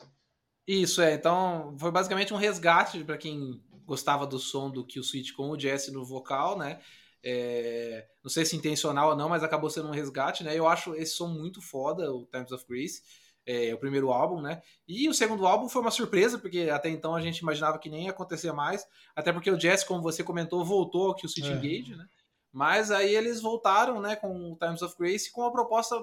Isso, 0.68 1.02
é. 1.02 1.16
Então, 1.16 1.76
foi 1.80 1.92
basicamente 1.92 2.34
um 2.34 2.38
resgate 2.38 3.04
para 3.04 3.18
quem 3.18 3.60
gostava 3.86 4.26
do 4.26 4.40
som 4.40 4.70
do 4.70 4.86
Kill 4.86 5.04
Switch 5.04 5.34
com 5.34 5.50
o 5.50 5.60
Jesse 5.60 5.92
no 5.92 6.06
vocal, 6.06 6.58
né? 6.58 6.80
É, 7.24 8.06
não 8.24 8.30
sei 8.30 8.46
se 8.46 8.56
intencional 8.56 9.12
ou 9.12 9.16
não, 9.16 9.30
mas 9.30 9.44
acabou 9.44 9.70
sendo 9.70 9.88
um 9.88 9.92
resgate, 9.92 10.44
né? 10.44 10.58
Eu 10.58 10.68
acho 10.68 10.94
esse 10.96 11.14
som 11.14 11.28
muito 11.28 11.62
foda, 11.62 12.12
o 12.12 12.26
Times 12.26 12.52
of 12.52 12.66
Grace 12.68 13.02
é, 13.46 13.74
o 13.74 13.78
primeiro 13.78 14.12
álbum, 14.12 14.42
né? 14.42 14.62
E 14.88 15.08
o 15.10 15.14
segundo 15.14 15.46
álbum 15.46 15.68
foi 15.68 15.82
uma 15.82 15.92
surpresa, 15.92 16.40
porque 16.40 16.70
até 16.70 16.90
então 16.90 17.16
a 17.16 17.22
gente 17.22 17.40
imaginava 17.40 17.78
que 17.78 17.90
nem 17.90 18.06
ia 18.06 18.12
acontecer 18.12 18.52
mais, 18.52 18.86
até 19.16 19.32
porque 19.34 19.52
o 19.52 19.60
Jess, 19.60 19.84
como 19.84 20.02
você 20.02 20.24
comentou, 20.24 20.64
voltou 20.64 21.12
aqui 21.12 21.26
o 21.26 21.30
City 21.30 21.50
é. 21.50 21.52
Engage, 21.52 21.96
né? 21.96 22.06
Mas 22.52 22.92
aí 22.92 23.16
eles 23.16 23.42
voltaram, 23.42 24.00
né, 24.00 24.16
com 24.16 24.52
o 24.52 24.58
Times 24.58 24.82
of 24.82 24.96
Grace 24.98 25.32
com 25.32 25.42
uma 25.42 25.52
proposta 25.52 25.96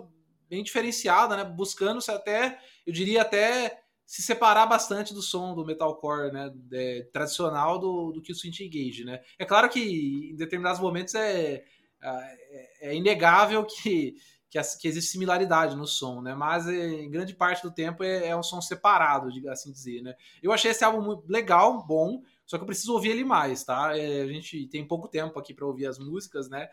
bem 0.49 0.63
diferenciada, 0.63 1.37
né? 1.37 1.45
Buscando-se 1.45 2.11
até, 2.11 2.59
eu 2.87 2.93
diria 2.93 3.23
até 3.23 3.80
se 4.11 4.23
separar 4.23 4.67
bastante 4.67 5.15
do 5.15 5.23
som 5.23 5.55
do 5.55 5.65
metalcore, 5.65 6.33
né, 6.33 6.53
é, 6.73 7.03
tradicional 7.13 7.79
do, 7.79 8.11
do 8.11 8.21
que 8.21 8.33
o 8.33 8.35
Switch 8.35 8.59
Engage, 8.59 9.05
né? 9.05 9.21
É 9.39 9.45
claro 9.45 9.69
que 9.69 10.33
em 10.33 10.35
determinados 10.35 10.81
momentos 10.81 11.15
é, 11.15 11.63
é, 12.03 12.89
é 12.89 12.97
inegável 12.97 13.65
que 13.65 14.17
que, 14.51 14.61
que, 14.81 14.89
existe 14.89 15.13
similaridade 15.13 15.77
no 15.77 15.87
som, 15.87 16.21
né? 16.21 16.35
Mas 16.35 16.67
é, 16.67 17.03
em 17.03 17.09
grande 17.09 17.37
parte 17.37 17.63
do 17.63 17.71
tempo 17.71 18.03
é, 18.03 18.27
é, 18.27 18.37
um 18.37 18.43
som 18.43 18.61
separado, 18.61 19.31
assim 19.49 19.71
dizer, 19.71 20.03
né? 20.03 20.17
Eu 20.43 20.51
achei 20.51 20.73
esse 20.73 20.83
álbum 20.83 21.01
muito 21.01 21.31
legal, 21.31 21.87
bom, 21.87 22.21
só 22.45 22.57
que 22.59 22.65
eu 22.65 22.67
preciso 22.67 22.93
ouvir 22.93 23.11
ele 23.11 23.23
mais, 23.23 23.63
tá? 23.63 23.97
É, 23.97 24.23
a 24.23 24.27
gente 24.27 24.67
tem 24.67 24.85
pouco 24.85 25.07
tempo 25.07 25.39
aqui 25.39 25.55
para 25.55 25.65
ouvir 25.65 25.87
as 25.87 26.01
músicas, 26.01 26.49
né? 26.49 26.69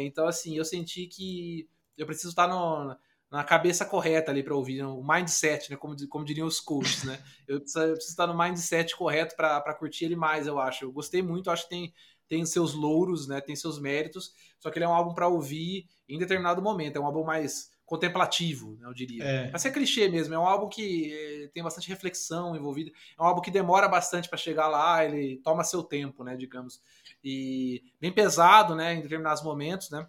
Então, 0.00 0.28
assim, 0.28 0.56
eu 0.56 0.64
senti 0.64 1.08
que 1.08 1.68
eu 1.98 2.06
preciso 2.06 2.28
estar 2.28 2.46
no, 2.46 2.96
na 3.32 3.42
cabeça 3.42 3.84
correta 3.84 4.30
ali 4.30 4.42
para 4.42 4.54
ouvir, 4.54 4.84
o 4.84 5.02
mindset, 5.02 5.70
né? 5.70 5.76
Como, 5.76 5.96
como 6.08 6.24
diriam 6.24 6.46
os 6.46 6.60
coaches, 6.60 7.04
né? 7.04 7.18
Eu 7.48 7.60
preciso, 7.60 7.84
eu 7.84 7.92
preciso 7.94 8.12
estar 8.12 8.26
no 8.26 8.38
mindset 8.38 8.96
correto 8.96 9.34
para 9.34 9.74
curtir 9.74 10.04
ele 10.04 10.16
mais, 10.16 10.46
eu 10.46 10.58
acho. 10.58 10.84
Eu 10.84 10.92
gostei 10.92 11.20
muito, 11.22 11.50
acho 11.50 11.64
que 11.64 11.70
tem 11.70 11.92
tem 12.28 12.46
seus 12.46 12.72
louros, 12.72 13.28
né? 13.28 13.42
Tem 13.42 13.54
seus 13.54 13.78
méritos, 13.78 14.32
só 14.58 14.70
que 14.70 14.78
ele 14.78 14.86
é 14.86 14.88
um 14.88 14.94
álbum 14.94 15.12
para 15.12 15.28
ouvir 15.28 15.86
em 16.08 16.18
determinado 16.18 16.62
momento. 16.62 16.96
É 16.96 17.00
um 17.00 17.04
álbum 17.04 17.24
mais 17.24 17.70
contemplativo, 17.84 18.74
né, 18.78 18.86
eu 18.88 18.94
diria. 18.94 19.22
É. 19.22 19.48
Pra 19.48 19.58
ser 19.58 19.70
clichê 19.70 20.08
mesmo, 20.08 20.32
é 20.32 20.38
um 20.38 20.46
álbum 20.46 20.66
que 20.66 21.12
eh, 21.12 21.50
tem 21.52 21.62
bastante 21.62 21.90
reflexão 21.90 22.56
envolvida. 22.56 22.90
É 23.18 23.22
um 23.22 23.26
álbum 23.26 23.42
que 23.42 23.50
demora 23.50 23.86
bastante 23.86 24.30
para 24.30 24.38
chegar 24.38 24.66
lá, 24.66 25.04
ele 25.04 25.42
toma 25.44 25.62
seu 25.62 25.82
tempo, 25.82 26.24
né, 26.24 26.34
digamos. 26.34 26.80
E 27.22 27.82
bem 28.00 28.10
pesado, 28.10 28.74
né, 28.74 28.94
em 28.94 29.02
determinados 29.02 29.42
momentos, 29.42 29.90
né. 29.90 30.08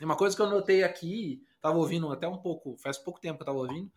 E 0.00 0.04
uma 0.04 0.16
coisa 0.16 0.36
que 0.36 0.42
eu 0.42 0.48
notei 0.48 0.84
aqui, 0.84 1.42
tava 1.64 1.78
ouvindo 1.78 2.12
até 2.12 2.28
um 2.28 2.36
pouco, 2.36 2.76
faz 2.76 2.98
pouco 2.98 3.18
tempo 3.18 3.38
que 3.38 3.42
eu 3.42 3.46
tava 3.46 3.58
ouvindo, 3.58 3.90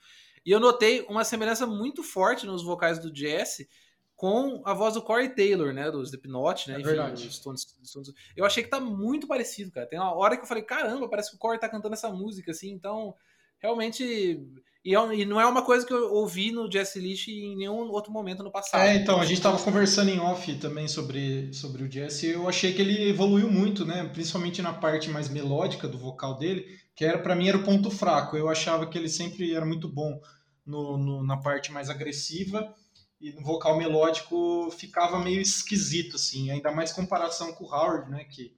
e 0.45 0.51
eu 0.51 0.59
notei 0.59 1.01
uma 1.09 1.25
semelhança 1.25 1.67
muito 1.67 2.01
forte 2.01 2.45
nos 2.45 2.63
vocais 2.63 2.97
do 2.97 3.13
Jesse 3.13 3.67
com 4.15 4.62
a 4.65 4.74
voz 4.74 4.93
do 4.93 5.01
Corey 5.01 5.36
Taylor, 5.36 5.74
né, 5.74 5.91
do 5.91 6.01
Slipknot, 6.01 6.69
né, 6.69 6.75
É 6.75 6.79
enfim, 6.79 6.88
verdade. 6.88 7.31
Stones, 7.31 7.67
Stones. 7.83 8.13
Eu 8.36 8.45
achei 8.45 8.63
que 8.63 8.69
tá 8.69 8.79
muito 8.79 9.27
parecido, 9.27 9.69
cara. 9.69 9.86
Tem 9.86 10.00
uma 10.00 10.15
hora 10.15 10.38
que 10.38 10.43
eu 10.43 10.47
falei, 10.47 10.63
caramba, 10.63 11.09
parece 11.09 11.29
que 11.29 11.36
o 11.36 11.39
Corey 11.39 11.59
tá 11.59 11.67
cantando 11.67 11.93
essa 11.93 12.09
música, 12.09 12.51
assim, 12.51 12.71
então, 12.71 13.13
realmente... 13.59 14.41
E, 14.86 14.95
é 14.95 15.15
e 15.15 15.25
não 15.25 15.41
é 15.41 15.45
uma 15.45 15.62
coisa 15.62 15.86
que 15.86 15.93
eu 15.93 16.13
ouvi 16.13 16.50
no 16.50 16.71
Jesse 16.71 16.97
Lish 16.97 17.27
em 17.27 17.57
nenhum 17.57 17.91
outro 17.91 18.09
momento 18.09 18.41
no 18.41 18.50
passado. 18.50 18.81
É, 18.81 18.95
então, 18.95 19.19
a 19.19 19.25
gente 19.25 19.41
tava 19.41 19.62
conversando 19.62 20.09
em 20.09 20.19
off 20.19 20.55
também 20.59 20.88
sobre, 20.88 21.53
sobre 21.53 21.83
o 21.83 21.91
Jesse 21.91 22.27
e 22.27 22.31
eu 22.31 22.47
achei 22.47 22.74
que 22.74 22.81
ele 22.81 23.09
evoluiu 23.09 23.51
muito, 23.51 23.86
né? 23.86 24.09
Principalmente 24.13 24.62
na 24.62 24.71
parte 24.71 25.09
mais 25.09 25.27
melódica 25.27 25.89
do 25.89 25.97
vocal 25.97 26.38
dele, 26.38 26.65
que 26.98 27.06
era 27.06 27.20
para 27.20 27.36
mim 27.38 27.50
era 27.50 27.60
o 27.60 27.63
ponto 27.66 27.92
fraco. 27.92 28.38
Eu 28.38 28.50
achava 28.50 28.88
que 28.89 28.98
ele 29.00 29.10
sempre 29.10 29.54
era 29.56 29.66
muito 29.66 29.89
bom 29.89 30.22
no, 30.66 30.98
no- 30.98 31.24
na 31.25 31.38
parte 31.38 31.72
mais 31.72 31.89
agressiva 31.92 32.75
e 33.22 33.34
no 33.34 33.44
vocal 33.44 33.77
melódico 33.77 34.72
ficava 34.72 35.20
meio 35.20 35.42
esquisito, 35.42 36.18
assim. 36.18 36.51
Ainda 36.51 36.74
mais 36.74 36.94
comparação 36.94 37.54
com 37.54 37.66
o 37.66 37.74
Howard, 37.74 38.12
né? 38.12 38.25
Que, 38.25 38.54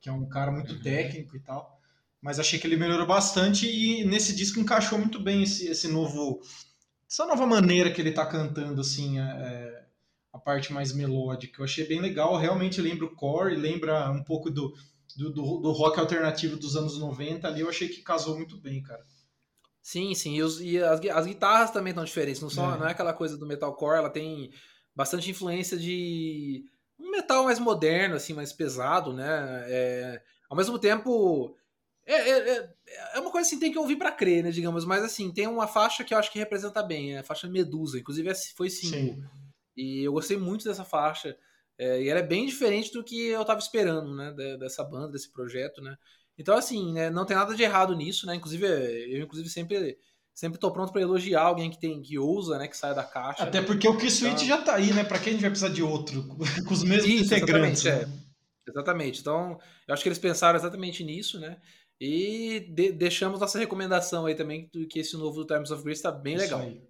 que 0.00 0.10
é 0.10 0.12
um 0.12 0.28
cara 0.28 0.52
muito 0.52 0.82
técnico 0.82 1.36
e 1.36 1.40
tal. 1.40 1.78
Mas 2.22 2.40
achei 2.40 2.58
que 2.58 2.66
ele 2.68 2.78
melhorou 2.78 3.06
bastante 3.06 3.66
e 3.68 4.04
nesse 4.06 4.34
disco 4.34 4.60
encaixou 4.60 4.98
muito 4.98 5.20
bem 5.20 5.44
esse, 5.44 5.68
esse 5.68 5.88
novo 5.88 6.40
essa 7.08 7.26
nova 7.26 7.46
maneira 7.46 7.92
que 7.92 8.00
ele 8.00 8.12
tá 8.12 8.24
cantando, 8.26 8.80
assim, 8.80 9.18
é, 9.20 9.22
é, 9.22 9.84
a 10.32 10.38
parte 10.38 10.72
mais 10.72 10.92
melódica. 10.94 11.60
Eu 11.60 11.64
achei 11.64 11.86
bem 11.86 12.00
legal, 12.00 12.36
realmente 12.36 12.80
lembra 12.80 13.04
o 13.06 13.14
core, 13.14 13.56
lembra 13.56 14.10
um 14.10 14.24
pouco 14.24 14.50
do, 14.50 14.72
do, 15.16 15.30
do, 15.32 15.58
do 15.60 15.72
rock 15.72 15.98
alternativo 16.00 16.56
dos 16.56 16.76
anos 16.76 16.98
90 16.98 17.46
ali, 17.48 17.60
eu 17.60 17.68
achei 17.68 17.88
que 17.88 18.02
casou 18.02 18.36
muito 18.36 18.60
bem, 18.60 18.82
cara. 18.82 19.02
Sim, 19.82 20.14
sim. 20.14 20.34
E, 20.36 20.42
os- 20.42 20.60
e 20.60 20.78
as, 20.78 21.00
as 21.06 21.26
guitarras 21.26 21.70
também 21.70 21.90
estão 21.90 22.04
diferentes. 22.04 22.40
Não, 22.40 22.48
só, 22.50 22.74
É. 22.74 22.78
não 22.78 22.86
é 22.86 22.92
aquela 22.92 23.12
coisa 23.12 23.36
do 23.36 23.46
metalcore, 23.46 23.98
ela 23.98 24.10
tem 24.10 24.50
bastante 24.94 25.30
influência 25.30 25.76
de 25.76 26.62
um 26.98 27.10
metal 27.10 27.44
mais 27.44 27.58
moderno, 27.58 28.14
assim, 28.14 28.32
mais 28.32 28.52
pesado, 28.52 29.12
né? 29.12 29.64
É, 29.66 30.22
ao 30.48 30.56
mesmo 30.56 30.78
tempo. 30.78 31.56
É, 32.06 32.14
é, 32.14 32.48
é- 32.58 32.74
é 33.14 33.20
uma 33.20 33.30
coisa 33.30 33.46
assim, 33.46 33.58
tem 33.58 33.72
que 33.72 33.78
ouvir 33.78 33.96
pra 33.96 34.12
crer, 34.12 34.42
né, 34.44 34.50
digamos. 34.50 34.84
Mas 34.84 35.02
assim, 35.02 35.32
tem 35.32 35.46
uma 35.46 35.66
faixa 35.66 36.04
que 36.04 36.12
eu 36.14 36.18
acho 36.18 36.30
que 36.32 36.38
representa 36.38 36.82
bem, 36.82 37.14
é 37.14 37.18
a 37.18 37.24
faixa 37.24 37.48
Medusa. 37.48 37.98
Inclusive, 37.98 38.28
essa 38.28 38.52
foi 38.56 38.68
single. 38.70 39.16
E 39.76 40.02
eu 40.06 40.12
gostei 40.12 40.36
muito 40.36 40.64
dessa 40.64 40.84
faixa. 40.84 41.36
É, 41.82 42.00
e 42.02 42.08
ela 42.08 42.20
é 42.20 42.22
bem 42.22 42.46
diferente 42.46 42.92
do 42.92 43.02
que 43.02 43.26
eu 43.26 43.44
tava 43.44 43.58
esperando, 43.58 44.14
né? 44.14 44.30
de- 44.32 44.56
Dessa 44.56 44.84
banda, 44.84 45.08
desse 45.08 45.32
projeto, 45.32 45.80
né? 45.82 45.96
Então, 46.38 46.56
assim, 46.56 46.92
né, 46.92 47.10
não 47.10 47.26
tem 47.26 47.36
nada 47.36 47.54
de 47.56 47.62
errado 47.62 47.94
nisso, 47.96 48.24
né? 48.24 48.36
Inclusive, 48.36 48.64
eu 48.66 49.22
inclusive 49.24 49.48
sempre, 49.48 49.98
sempre 50.32 50.60
tô 50.60 50.70
pronto 50.72 50.92
para 50.92 51.02
elogiar 51.02 51.42
alguém 51.42 51.70
que 51.70 51.80
tem 51.80 52.00
que 52.00 52.16
ousa, 52.18 52.56
né? 52.56 52.68
Que 52.68 52.76
sai 52.76 52.94
da 52.94 53.02
caixa. 53.02 53.42
Até 53.42 53.60
porque 53.60 53.88
o 53.88 53.96
Kiss 53.96 54.18
Switch 54.18 54.42
já 54.44 54.62
tá 54.62 54.76
aí, 54.76 54.92
né? 54.92 55.02
Pra 55.02 55.18
que 55.18 55.28
a 55.28 55.32
gente 55.32 55.40
vai 55.40 55.50
precisar 55.50 55.72
de 55.72 55.82
outro? 55.82 56.22
Com 56.68 56.72
os 56.72 56.84
mesmos 56.84 57.12
Isso, 57.12 57.34
integrantes. 57.34 57.84
exatamente, 57.84 58.08
né? 58.12 58.22
Exatamente. 58.68 59.20
Então, 59.20 59.58
eu 59.88 59.92
acho 59.94 60.02
que 60.04 60.08
eles 60.08 60.18
pensaram 60.20 60.56
exatamente 60.56 61.02
nisso, 61.02 61.40
né? 61.40 61.60
E 62.00 62.60
de- 62.70 62.92
deixamos 62.92 63.40
nossa 63.40 63.58
recomendação 63.58 64.26
aí 64.26 64.34
também, 64.36 64.70
do 64.72 64.86
que 64.86 65.00
esse 65.00 65.16
novo 65.16 65.44
do 65.44 65.46
Times 65.46 65.70
of 65.72 65.82
Grace 65.82 66.00
tá 66.02 66.12
bem 66.12 66.34
Isso 66.36 66.44
legal. 66.44 66.60
aí. 66.60 66.80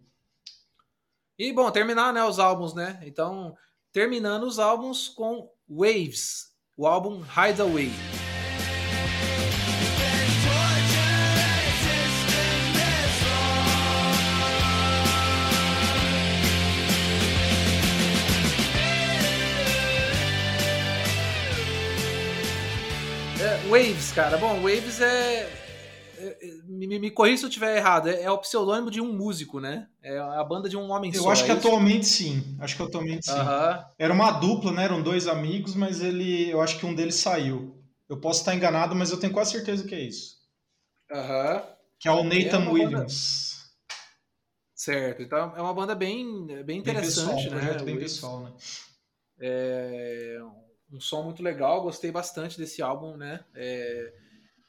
E, 1.39 1.53
bom, 1.53 1.71
terminar, 1.71 2.13
né, 2.13 2.23
os 2.23 2.39
álbuns, 2.39 2.75
né? 2.75 3.01
Então, 3.05 3.57
terminando 3.93 4.45
os 4.45 4.59
álbuns 4.59 5.09
com 5.09 5.51
Waves, 5.69 6.47
o 6.77 6.87
álbum 6.87 7.23
Hideaway. 7.23 7.91
É, 23.41 23.57
Waves, 23.69 24.13
cara. 24.13 24.39
Bom, 24.39 24.55
Waves 24.63 25.01
é. 25.01 25.62
É- 26.29 26.39
é- 26.49 26.63
Me, 26.65 26.99
me, 26.99 27.11
corrija 27.11 27.39
se 27.39 27.45
eu 27.45 27.49
estiver 27.49 27.77
errado. 27.77 28.09
É, 28.09 28.23
é 28.23 28.31
o 28.31 28.39
pseudônimo 28.39 28.91
de 28.91 29.01
um 29.01 29.13
músico, 29.13 29.61
né? 29.61 29.89
É 30.03 30.19
a 30.19 30.43
banda 30.45 30.69
de 30.69 30.77
um 30.77 30.91
homem 30.91 31.13
Eu 31.15 31.23
só. 31.23 31.31
acho 31.31 31.45
que 31.45 31.51
é 31.51 31.55
isso? 31.55 31.67
atualmente 31.67 32.07
sim. 32.07 32.57
Acho 32.61 32.77
que 32.77 32.83
atualmente 32.83 33.27
sim. 33.27 33.33
Era 33.99 34.13
uma 34.13 34.31
dupla, 34.33 34.73
né? 34.73 34.85
Eram 34.85 35.03
dois 35.03 35.27
amigos, 35.27 35.75
mas 35.75 36.01
ele, 36.01 36.49
eu 36.51 36.61
acho 36.61 36.79
que 36.79 36.87
um 36.87 36.95
deles 36.95 37.17
saiu. 37.17 37.77
Eu 38.09 38.19
posso 38.21 38.41
estar 38.41 38.55
enganado, 38.55 38.95
mas 38.95 39.11
eu 39.11 39.19
tenho 39.19 39.33
quase 39.33 39.53
certeza 39.53 39.87
que 39.87 39.95
é 39.95 40.01
isso. 40.01 40.37
Aham. 41.11 41.63
Que 41.99 42.09
é 42.09 42.13
o 42.13 42.23
Nathan 42.25 42.59
uma 42.59 42.67
banda- 42.67 42.73
Williams. 42.73 43.53
Certo. 44.75 45.23
Então 45.23 45.55
é 45.57 45.63
uma 45.63 45.73
banda 45.75 45.95
bem, 45.95 46.47
bem 46.47 46.65
Bem 46.65 46.79
interessante, 46.79 47.05
pessoal, 47.05 47.39
um 47.39 47.43
né? 47.45 47.51
projeto 47.67 47.85
bem 47.85 47.99
pessoal, 47.99 48.41
né? 48.41 48.53
É 49.39 50.39
um 50.93 51.01
som 51.01 51.23
muito 51.23 51.43
legal, 51.43 51.83
gostei 51.83 52.11
bastante 52.11 52.59
desse 52.59 52.83
álbum, 52.83 53.17
né? 53.17 53.41
É, 53.55 54.13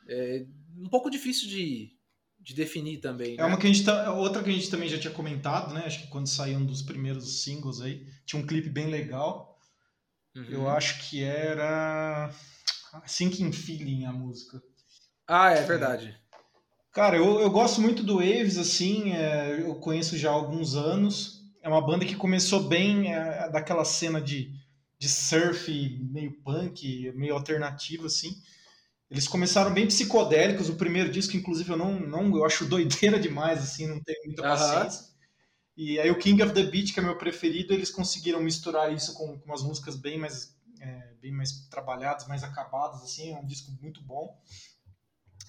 é 0.08 0.46
um 0.78 0.90
pouco 0.90 1.10
difícil 1.10 1.48
de, 1.48 1.92
de 2.40 2.54
definir 2.54 3.00
também. 3.00 3.36
É 3.36 3.38
né? 3.38 3.46
uma 3.46 3.58
que 3.58 3.68
a 3.68 3.72
gente 3.72 3.86
tá, 3.86 4.12
outra 4.14 4.44
que 4.44 4.50
a 4.50 4.54
gente 4.54 4.70
também 4.70 4.90
já 4.90 5.00
tinha 5.00 5.14
comentado, 5.14 5.74
né? 5.74 5.84
Acho 5.86 6.02
que 6.02 6.08
quando 6.08 6.28
saiu 6.28 6.60
um 6.60 6.66
dos 6.66 6.82
primeiros 6.82 7.44
singles 7.44 7.82
aí, 7.82 8.06
tinha 8.26 8.42
um 8.42 8.46
clipe 8.46 8.70
bem 8.70 8.88
legal. 8.88 9.60
Uhum. 10.36 10.46
Eu 10.50 10.70
acho 10.70 11.10
que 11.10 11.24
era 11.24 12.34
Sinking 13.06 13.52
Feeling 13.52 14.06
a 14.06 14.12
música. 14.12 14.62
Ah, 15.28 15.52
é 15.52 15.64
verdade. 15.64 16.18
Cara, 16.92 17.18
eu, 17.18 17.40
eu 17.40 17.50
gosto 17.50 17.82
muito 17.82 18.04
do 18.04 18.18
Waves, 18.18 18.58
assim, 18.58 19.14
é, 19.14 19.62
eu 19.62 19.76
conheço 19.76 20.18
já 20.18 20.30
há 20.30 20.34
alguns 20.34 20.76
anos. 20.76 21.42
É 21.62 21.68
uma 21.68 21.82
banda 21.82 22.06
que 22.06 22.16
começou 22.16 22.64
bem 22.64 23.12
é, 23.12 23.50
daquela 23.50 23.86
cena 23.86 24.22
de, 24.22 24.52
de 25.00 25.10
surf 25.10 25.72
meio 26.12 26.34
punk, 26.44 27.12
meio 27.16 27.34
alternativo, 27.34 28.06
assim. 28.06 28.36
Eles 29.14 29.28
começaram 29.28 29.72
bem 29.72 29.86
psicodélicos. 29.86 30.70
O 30.70 30.76
primeiro 30.76 31.12
disco, 31.12 31.38
inclusive, 31.38 31.70
eu 31.70 31.78
não, 31.78 32.00
não 32.00 32.36
eu 32.36 32.44
acho 32.44 32.66
doideira 32.66 33.20
demais, 33.20 33.60
assim, 33.60 33.86
não 33.86 34.02
tenho 34.02 34.18
muita 34.26 34.42
paciência. 34.42 35.14
E 35.78 36.00
aí 36.00 36.10
o 36.10 36.18
King 36.18 36.42
of 36.42 36.52
the 36.52 36.64
Beat, 36.64 36.92
que 36.92 37.00
é 37.00 37.04
meu 37.04 37.16
preferido, 37.16 37.76
eles 37.76 37.92
conseguiram 37.92 38.42
misturar 38.42 38.92
isso 38.92 39.14
com, 39.14 39.38
com 39.38 39.46
umas 39.46 39.62
músicas 39.62 39.96
bem 39.96 40.18
mais, 40.18 40.58
é, 40.82 41.14
bem 41.22 41.32
mais 41.32 41.52
trabalhadas, 41.70 42.28
mais 42.28 42.44
acabadas, 42.44 43.04
assim. 43.04 43.32
É 43.32 43.38
um 43.38 43.46
disco 43.46 43.72
muito 43.80 44.02
bom. 44.02 44.36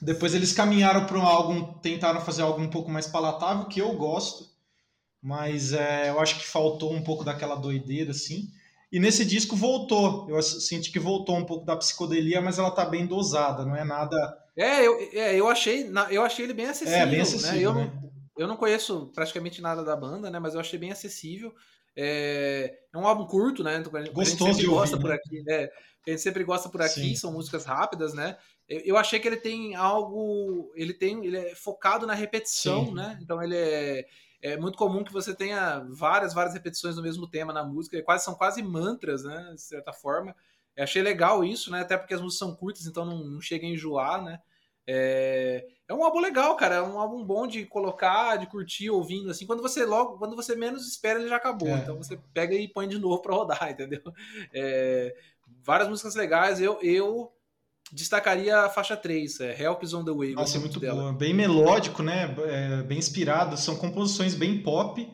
Depois 0.03 0.35
eles 0.35 0.53
caminharam 0.53 1.07
para 1.07 1.19
um 1.19 1.23
álbum, 1.23 1.79
tentaram 1.81 2.21
fazer 2.21 2.43
algo 2.43 2.61
um 2.61 2.69
pouco 2.69 2.91
mais 2.91 3.07
palatável, 3.07 3.65
que 3.65 3.81
eu 3.81 3.97
gosto, 3.97 4.47
mas 5.23 5.73
é, 5.73 6.11
eu 6.11 6.21
acho 6.21 6.39
que 6.39 6.45
faltou 6.45 6.93
um 6.93 7.03
pouco 7.03 7.25
daquela 7.25 7.55
doideira, 7.55 8.11
assim. 8.11 8.53
E 8.95 9.01
nesse 9.01 9.25
disco 9.25 9.57
voltou, 9.57 10.25
eu 10.31 10.41
senti 10.41 10.93
que 10.93 11.01
voltou 11.01 11.37
um 11.37 11.45
pouco 11.45 11.67
da 11.67 11.77
psicodelia, 11.77 12.41
mas 12.41 12.61
ela 12.61 12.71
tá 12.71 12.85
bem 12.85 13.05
dosada, 13.05 13.65
não 13.65 13.75
é 13.75 13.83
nada. 13.83 14.17
É, 14.57 14.87
eu, 14.87 14.97
é, 15.15 15.35
eu 15.35 15.49
achei, 15.49 15.91
eu 16.13 16.23
achei 16.23 16.45
ele 16.45 16.55
bem 16.55 16.67
acessível. 16.67 17.01
É, 17.01 17.05
bem 17.05 17.17
né? 17.17 17.23
acessível, 17.23 17.71
Eu, 17.71 17.75
né? 17.75 17.93
não, 17.93 18.13
eu 18.39 18.47
não 18.47 18.57
conheço 18.57 19.11
praticamente 19.13 19.61
nada 19.61 19.83
da 19.83 19.97
banda, 19.97 20.31
né? 20.31 20.39
Mas 20.39 20.55
eu 20.55 20.61
achei 20.61 20.79
bem 20.79 20.93
acessível. 20.93 21.53
É, 21.97 22.73
é 22.95 22.97
um 22.97 23.05
álbum 23.05 23.27
curto, 23.27 23.65
né? 23.65 23.79
Então, 23.79 23.93
a 23.97 24.01
gente 24.01 24.15
Gostoso 24.15 24.53
sempre 24.53 24.61
de 24.63 24.71
gosta 24.71 24.95
ouvir, 24.95 25.03
por 25.03 25.11
né? 25.11 25.17
aqui, 25.17 25.43
né? 25.43 25.69
A 26.07 26.11
gente 26.11 26.23
sempre 26.23 26.45
gosta 26.45 26.69
por 26.69 26.81
aqui, 26.81 27.09
Sim. 27.09 27.17
são 27.17 27.33
músicas 27.33 27.65
rápidas, 27.65 28.15
né? 28.15 28.37
Eu, 28.69 28.81
eu 28.85 28.97
achei 28.97 29.19
que 29.19 29.27
ele 29.27 29.39
tem 29.39 29.75
algo, 29.75 30.73
ele 30.77 30.95
tem, 30.95 31.27
ele 31.27 31.39
é 31.39 31.55
focado 31.57 32.07
na 32.07 32.15
repetição, 32.15 32.87
Sim. 32.87 32.95
né? 32.95 33.19
Então 33.21 33.43
ele 33.43 33.57
é, 33.57 34.07
é 34.45 34.59
muito 34.59 34.77
comum 34.77 35.03
que 35.03 35.13
você 35.13 35.35
tenha 35.35 35.83
várias, 35.89 36.35
várias 36.35 36.53
repetições 36.53 36.97
do 36.97 37.03
mesmo 37.03 37.27
tema 37.27 37.51
na 37.51 37.65
música, 37.65 38.03
quase 38.03 38.27
são 38.27 38.35
quase 38.35 38.63
mantras, 38.63 39.25
né? 39.25 39.53
De 39.55 39.63
certa 39.63 39.91
forma. 39.91 40.37
Eu 40.77 40.85
achei 40.85 41.01
legal 41.01 41.43
isso, 41.43 41.71
né? 41.71 41.81
Até 41.81 41.97
porque 41.97 42.13
as 42.13 42.21
músicas 42.21 42.41
são 42.41 42.55
curtas, 42.55 42.85
então 42.85 43.07
não, 43.07 43.25
não 43.25 43.41
chega 43.41 43.65
a 43.65 43.71
enjoar, 43.71 44.23
né? 44.23 44.39
É, 44.87 45.67
é 45.89 45.95
um 45.95 46.05
álbum 46.05 46.21
legal, 46.21 46.55
cara. 46.59 46.75
É 46.75 46.83
um 46.83 46.99
álbum 46.99 47.25
bom 47.25 47.47
de 47.47 47.65
colocar, 47.65 48.37
de 48.37 48.47
curtir, 48.47 48.91
ouvindo 48.91 49.31
assim. 49.31 49.47
Quando 49.47 49.63
você 49.63 49.87
logo, 49.87 50.19
quando 50.19 50.37
você 50.37 50.55
menos 50.55 50.87
espera, 50.87 51.19
ele 51.19 51.31
já 51.31 51.37
acabou. 51.37 51.69
É. 51.69 51.79
Então 51.79 51.97
você 51.97 52.21
pega 52.35 52.55
e 52.55 52.69
põe 52.69 52.87
de 52.87 52.99
novo 52.99 53.23
pra 53.23 53.35
rodar, 53.35 53.71
entendeu? 53.73 54.03
É, 54.53 55.17
várias 55.63 55.89
músicas 55.89 56.15
legais. 56.17 56.61
Eu, 56.61 56.79
eu 56.83 57.33
destacaria 57.95 58.59
a 58.59 58.69
faixa 58.69 58.97
3, 58.97 59.41
é 59.41 59.63
Help 59.63 59.83
is 59.85 59.95
on 59.95 60.05
the 60.05 60.13
Way. 60.13 60.33
Nossa, 60.35 60.57
é 60.57 60.61
muito 60.61 60.81
dela. 60.81 61.01
boa. 61.01 61.13
Bem 61.13 61.33
melódico, 61.33 62.03
né? 62.03 62.35
É, 62.47 62.83
bem 62.83 62.99
inspirado. 62.99 63.57
São 63.57 63.77
composições 63.77 64.35
bem 64.35 64.63
pop, 64.63 65.07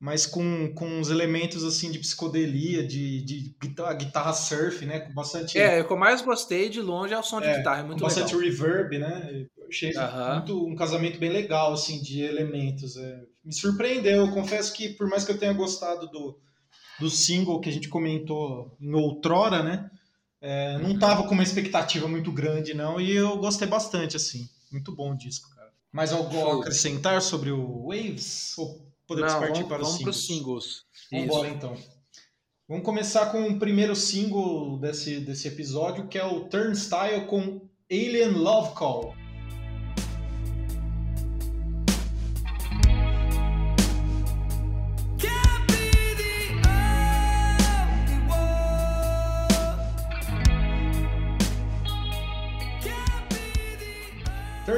mas 0.00 0.26
com, 0.26 0.72
com 0.74 0.86
uns 0.86 1.10
elementos 1.10 1.62
assim 1.62 1.90
de 1.90 1.98
psicodelia, 1.98 2.86
de, 2.86 3.22
de 3.24 3.54
guitarra, 3.62 3.94
guitarra 3.94 4.32
surf, 4.32 4.84
né? 4.86 5.00
Com 5.00 5.12
bastante. 5.12 5.58
É, 5.58 5.80
o 5.82 5.86
que 5.86 5.92
eu 5.92 5.96
mais 5.96 6.22
gostei 6.22 6.68
de 6.68 6.80
longe 6.80 7.12
é 7.12 7.18
o 7.18 7.22
som 7.22 7.40
de 7.40 7.46
É, 7.46 7.58
guitarra, 7.58 7.80
é 7.80 7.84
muito 7.84 7.98
com 8.00 8.06
bastante 8.06 8.34
legal. 8.34 8.50
reverb, 8.50 8.98
né? 8.98 9.46
achei 9.68 9.92
muito, 10.34 10.66
um 10.66 10.74
casamento 10.74 11.18
bem 11.18 11.30
legal, 11.30 11.72
assim, 11.72 12.00
de 12.02 12.20
elementos. 12.22 12.96
É. 12.96 13.20
Me 13.44 13.54
surpreendeu. 13.54 14.26
Eu 14.26 14.32
confesso 14.32 14.72
que, 14.72 14.90
por 14.90 15.08
mais 15.08 15.24
que 15.24 15.32
eu 15.32 15.38
tenha 15.38 15.52
gostado 15.52 16.08
do, 16.08 16.38
do 17.00 17.08
single 17.10 17.60
que 17.60 17.68
a 17.68 17.72
gente 17.72 17.88
comentou 17.88 18.76
em 18.80 18.94
outrora, 18.94 19.62
né? 19.62 19.88
É, 20.44 20.76
não 20.78 20.98
tava 20.98 21.22
com 21.22 21.34
uma 21.34 21.42
expectativa 21.44 22.08
muito 22.08 22.32
grande, 22.32 22.74
não, 22.74 23.00
e 23.00 23.12
eu 23.12 23.36
gostei 23.38 23.68
bastante, 23.68 24.16
assim. 24.16 24.48
Muito 24.72 24.94
bom 24.94 25.12
o 25.12 25.16
disco, 25.16 25.48
cara. 25.54 25.70
Mais 25.92 26.12
algo 26.12 26.36
a 26.36 26.60
acrescentar 26.60 27.22
sobre 27.22 27.52
o 27.52 27.86
Waves? 27.86 28.58
Ou 28.58 28.84
podemos 29.06 29.32
não, 29.32 29.40
partir 29.40 29.62
vamos, 29.62 29.68
para 29.68 29.82
os 29.82 29.94
singles? 29.94 30.26
singles? 30.26 30.84
Vamos 31.12 31.26
embora, 31.26 31.48
então. 31.48 31.76
Vamos 32.68 32.84
começar 32.84 33.26
com 33.26 33.46
o 33.46 33.58
primeiro 33.58 33.94
single 33.94 34.78
desse, 34.78 35.20
desse 35.20 35.46
episódio, 35.46 36.08
que 36.08 36.18
é 36.18 36.24
o 36.24 36.40
Turnstile 36.40 37.26
com 37.26 37.60
Alien 37.88 38.30
Love 38.30 38.74
Call. 38.74 39.14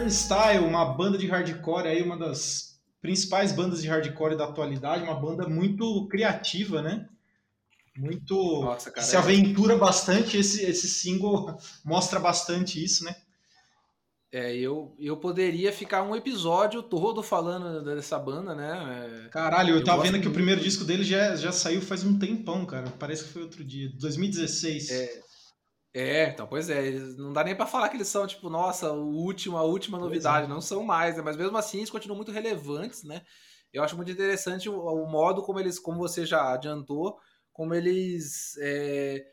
Turnstile, 0.05 0.59
uma 0.59 0.85
banda 0.85 1.17
de 1.17 1.27
hardcore 1.27 1.89
aí, 1.89 2.03
uma 2.03 2.17
das 2.17 2.79
principais 3.01 3.53
bandas 3.53 3.81
de 3.81 3.89
hardcore 3.89 4.37
da 4.37 4.45
atualidade, 4.45 5.03
uma 5.03 5.19
banda 5.19 5.49
muito 5.49 6.07
criativa, 6.09 6.83
né? 6.83 7.09
Muito 7.97 8.35
Nossa, 8.63 8.91
cara, 8.91 9.07
se 9.07 9.15
é 9.17 9.19
aventura 9.19 9.75
é... 9.75 9.79
bastante, 9.79 10.37
esse, 10.37 10.63
esse 10.65 10.89
single 10.89 11.57
mostra 11.85 12.21
bastante 12.21 12.83
isso, 12.83 13.05
né? 13.05 13.15
É, 14.33 14.55
eu, 14.57 14.97
eu 14.99 15.17
poderia 15.17 15.73
ficar 15.73 16.03
um 16.03 16.17
episódio 16.17 16.83
todo 16.83 17.23
falando 17.23 17.85
dessa 17.85 18.19
banda, 18.19 18.53
né? 18.53 19.23
É, 19.25 19.29
Caralho, 19.29 19.71
eu, 19.71 19.77
eu 19.77 19.85
tava 19.85 20.03
vendo 20.03 20.21
que 20.21 20.27
o 20.27 20.33
primeiro 20.33 20.61
disco 20.61 20.85
dele 20.85 21.05
já, 21.05 21.37
já 21.37 21.53
saiu 21.53 21.81
faz 21.81 22.03
um 22.03 22.19
tempão, 22.19 22.67
cara. 22.67 22.93
Parece 22.99 23.25
que 23.25 23.31
foi 23.31 23.43
outro 23.43 23.63
dia, 23.63 23.89
2016. 23.97 24.91
É, 24.91 25.21
é, 25.95 26.31
então, 26.31 26.45
pois 26.47 26.69
é, 26.69 26.91
não 27.17 27.33
dá 27.33 27.45
nem 27.45 27.55
para 27.55 27.67
falar 27.67 27.89
que 27.89 27.97
eles 27.97 28.09
são, 28.09 28.27
tipo, 28.27 28.51
nossa, 28.51 28.93
o 28.93 29.15
último, 29.15 29.57
a 29.57 29.63
última 29.63 29.97
novidade, 29.97 30.47
é. 30.47 30.49
não 30.49 30.61
são 30.61 30.83
mais, 30.83 31.17
né? 31.17 31.23
Mas 31.23 31.37
mesmo 31.37 31.57
assim, 31.57 31.79
eles 31.79 31.91
continuam 31.91 32.17
muito 32.17 32.33
relevantes, 32.33 33.05
né? 33.05 33.23
Eu 33.73 33.83
acho 33.83 33.95
muito 33.95 34.11
interessante 34.11 34.69
o, 34.69 34.77
o 34.77 35.09
modo 35.09 35.41
como 35.43 35.61
eles, 35.61 35.79
como 35.79 35.99
você 35.99 36.27
já 36.27 36.53
adiantou, 36.53 37.17
como 37.53 37.75
eles 37.75 38.57
é, 38.61 39.25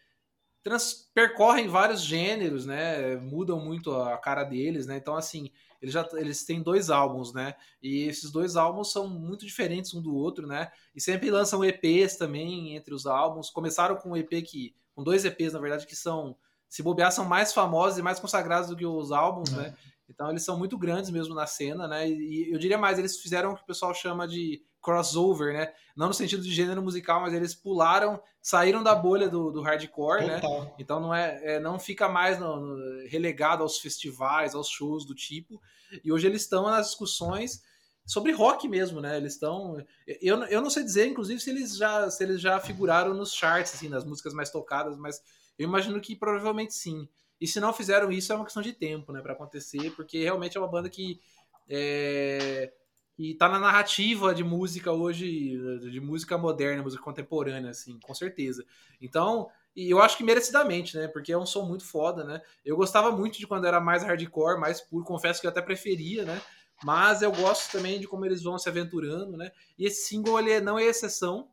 trans, 0.62 1.10
percorrem 1.16 1.68
vários 1.68 2.02
gêneros, 2.04 2.66
né? 2.66 3.16
Mudam 3.18 3.60
muito 3.60 3.92
a 3.96 4.16
cara 4.20 4.44
deles, 4.44 4.86
né? 4.86 4.98
Então, 4.98 5.16
assim, 5.16 5.50
eles 5.82 5.94
já 5.94 6.08
eles 6.14 6.46
têm 6.46 6.62
dois 6.62 6.92
álbuns, 6.92 7.34
né? 7.34 7.56
E 7.82 8.04
esses 8.04 8.32
dois 8.32 8.56
álbuns 8.56 8.92
são 8.92 9.08
muito 9.08 9.48
diferentes 9.48 9.96
um 9.96 10.02
do 10.02 10.14
outro, 10.14 10.46
né? 10.46 10.72
E 10.96 11.02
sempre 11.02 11.32
lançam 11.32 11.66
EPs 11.66 12.18
também 12.18 12.76
entre 12.76 12.94
os 12.94 13.08
álbuns. 13.08 13.50
Começaram 13.50 13.96
com 13.96 14.12
um 14.12 14.16
EP 14.16 14.30
que. 14.46 14.76
com 14.94 15.04
dois 15.04 15.26
EPs, 15.26 15.54
na 15.54 15.60
verdade, 15.60 15.88
que 15.88 15.96
são 15.96 16.38
se 16.72 16.82
bobear, 16.82 17.12
são 17.12 17.26
mais 17.26 17.52
famosos 17.52 18.00
e 18.00 18.02
mais 18.02 18.18
consagrados 18.18 18.70
do 18.70 18.78
que 18.78 18.86
os 18.86 19.12
álbuns, 19.12 19.52
é. 19.52 19.58
né? 19.58 19.76
Então 20.08 20.30
eles 20.30 20.42
são 20.42 20.58
muito 20.58 20.78
grandes 20.78 21.10
mesmo 21.10 21.36
na 21.36 21.46
cena, 21.46 21.86
né? 21.86 22.10
E 22.10 22.50
eu 22.50 22.58
diria 22.58 22.78
mais, 22.78 22.98
eles 22.98 23.20
fizeram 23.20 23.52
o 23.52 23.56
que 23.58 23.62
o 23.62 23.66
pessoal 23.66 23.94
chama 23.94 24.26
de 24.26 24.64
crossover, 24.82 25.54
né? 25.54 25.74
Não 25.98 26.08
no 26.08 26.14
sentido 26.14 26.42
de 26.42 26.54
gênero 26.54 26.82
musical, 26.82 27.20
mas 27.20 27.34
eles 27.34 27.54
pularam, 27.54 28.22
saíram 28.42 28.82
da 28.82 28.96
bolha 28.96 29.28
do, 29.28 29.52
do 29.52 29.62
hardcore, 29.62 30.26
né? 30.26 30.40
Total. 30.40 30.62
né? 30.64 30.72
Então 30.80 31.02
não 31.02 31.14
é, 31.14 31.56
é 31.56 31.60
não 31.60 31.78
fica 31.78 32.08
mais 32.08 32.40
no, 32.40 32.62
no, 32.62 33.08
relegado 33.10 33.64
aos 33.64 33.78
festivais, 33.78 34.56
aos 34.56 34.70
shows 34.70 35.06
do 35.06 35.14
tipo. 35.14 35.62
E 36.06 36.10
hoje 36.10 36.26
eles 36.26 36.44
estão 36.44 36.64
nas 36.64 36.88
discussões 36.88 37.62
sobre 38.06 38.32
rock 38.32 38.70
mesmo, 38.70 39.02
né? 39.02 39.18
Eles 39.18 39.34
estão. 39.34 39.76
Eu, 40.22 40.42
eu 40.46 40.62
não 40.62 40.70
sei 40.70 40.84
dizer, 40.84 41.08
inclusive, 41.08 41.42
se 41.42 41.50
eles 41.50 41.76
já 41.76 42.10
se 42.10 42.24
eles 42.24 42.40
já 42.40 42.62
figuraram 42.62 43.14
nos 43.14 43.34
charts, 43.34 43.74
assim, 43.74 43.90
nas 43.90 44.06
músicas 44.06 44.34
mais 44.34 44.50
tocadas, 44.50 44.98
mas 44.98 45.20
eu 45.58 45.68
imagino 45.68 46.00
que 46.02 46.16
provavelmente 46.16 46.74
sim. 46.74 47.08
E 47.40 47.48
se 47.48 47.60
não 47.60 47.74
fizeram 47.74 48.12
isso, 48.12 48.32
é 48.32 48.36
uma 48.36 48.46
questão 48.46 48.62
de 48.62 48.74
tempo, 48.74 49.12
né, 49.12 49.22
para 49.22 49.34
acontecer, 49.34 49.92
porque 49.96 50.24
realmente 50.24 50.58
é 50.58 50.60
uma 50.60 50.70
banda 50.70 50.90
que 50.90 51.20
é, 51.68 52.72
que 53.16 53.36
tá 53.36 53.48
na 53.48 53.60
narrativa 53.60 54.34
de 54.34 54.44
música 54.44 54.92
hoje, 54.92 55.58
de 55.92 56.00
música 56.00 56.38
moderna, 56.38 56.84
música 56.84 57.04
contemporânea, 57.04 57.70
assim, 57.70 58.00
com 58.00 58.14
certeza. 58.14 58.66
Então, 59.02 59.50
e 59.76 59.90
eu 59.90 60.02
acho 60.02 60.18
que 60.18 60.24
merecidamente, 60.24 60.98
né? 60.98 61.08
Porque 61.08 61.32
é 61.32 61.38
um 61.38 61.46
som 61.46 61.66
muito 61.66 61.86
foda, 61.86 62.24
né? 62.24 62.42
Eu 62.66 62.76
gostava 62.76 63.12
muito 63.12 63.38
de 63.38 63.48
quando 63.48 63.66
era 63.66 63.80
mais 63.80 64.04
hardcore, 64.04 64.60
mais 64.60 64.82
puro, 64.82 65.06
confesso 65.06 65.40
que 65.40 65.48
eu 65.48 65.52
até 65.52 65.62
preferia, 65.62 66.26
né? 66.26 66.42
Mas 66.84 67.22
eu 67.22 67.32
gosto 67.32 67.72
também 67.72 68.00
de 68.00 68.08
como 68.08 68.26
eles 68.26 68.42
vão 68.42 68.58
se 68.58 68.68
aventurando, 68.68 69.38
né? 69.38 69.52
E 69.78 69.86
esse 69.86 70.08
single 70.08 70.40
ele 70.40 70.60
não 70.60 70.80
é 70.80 70.86
exceção. 70.86 71.48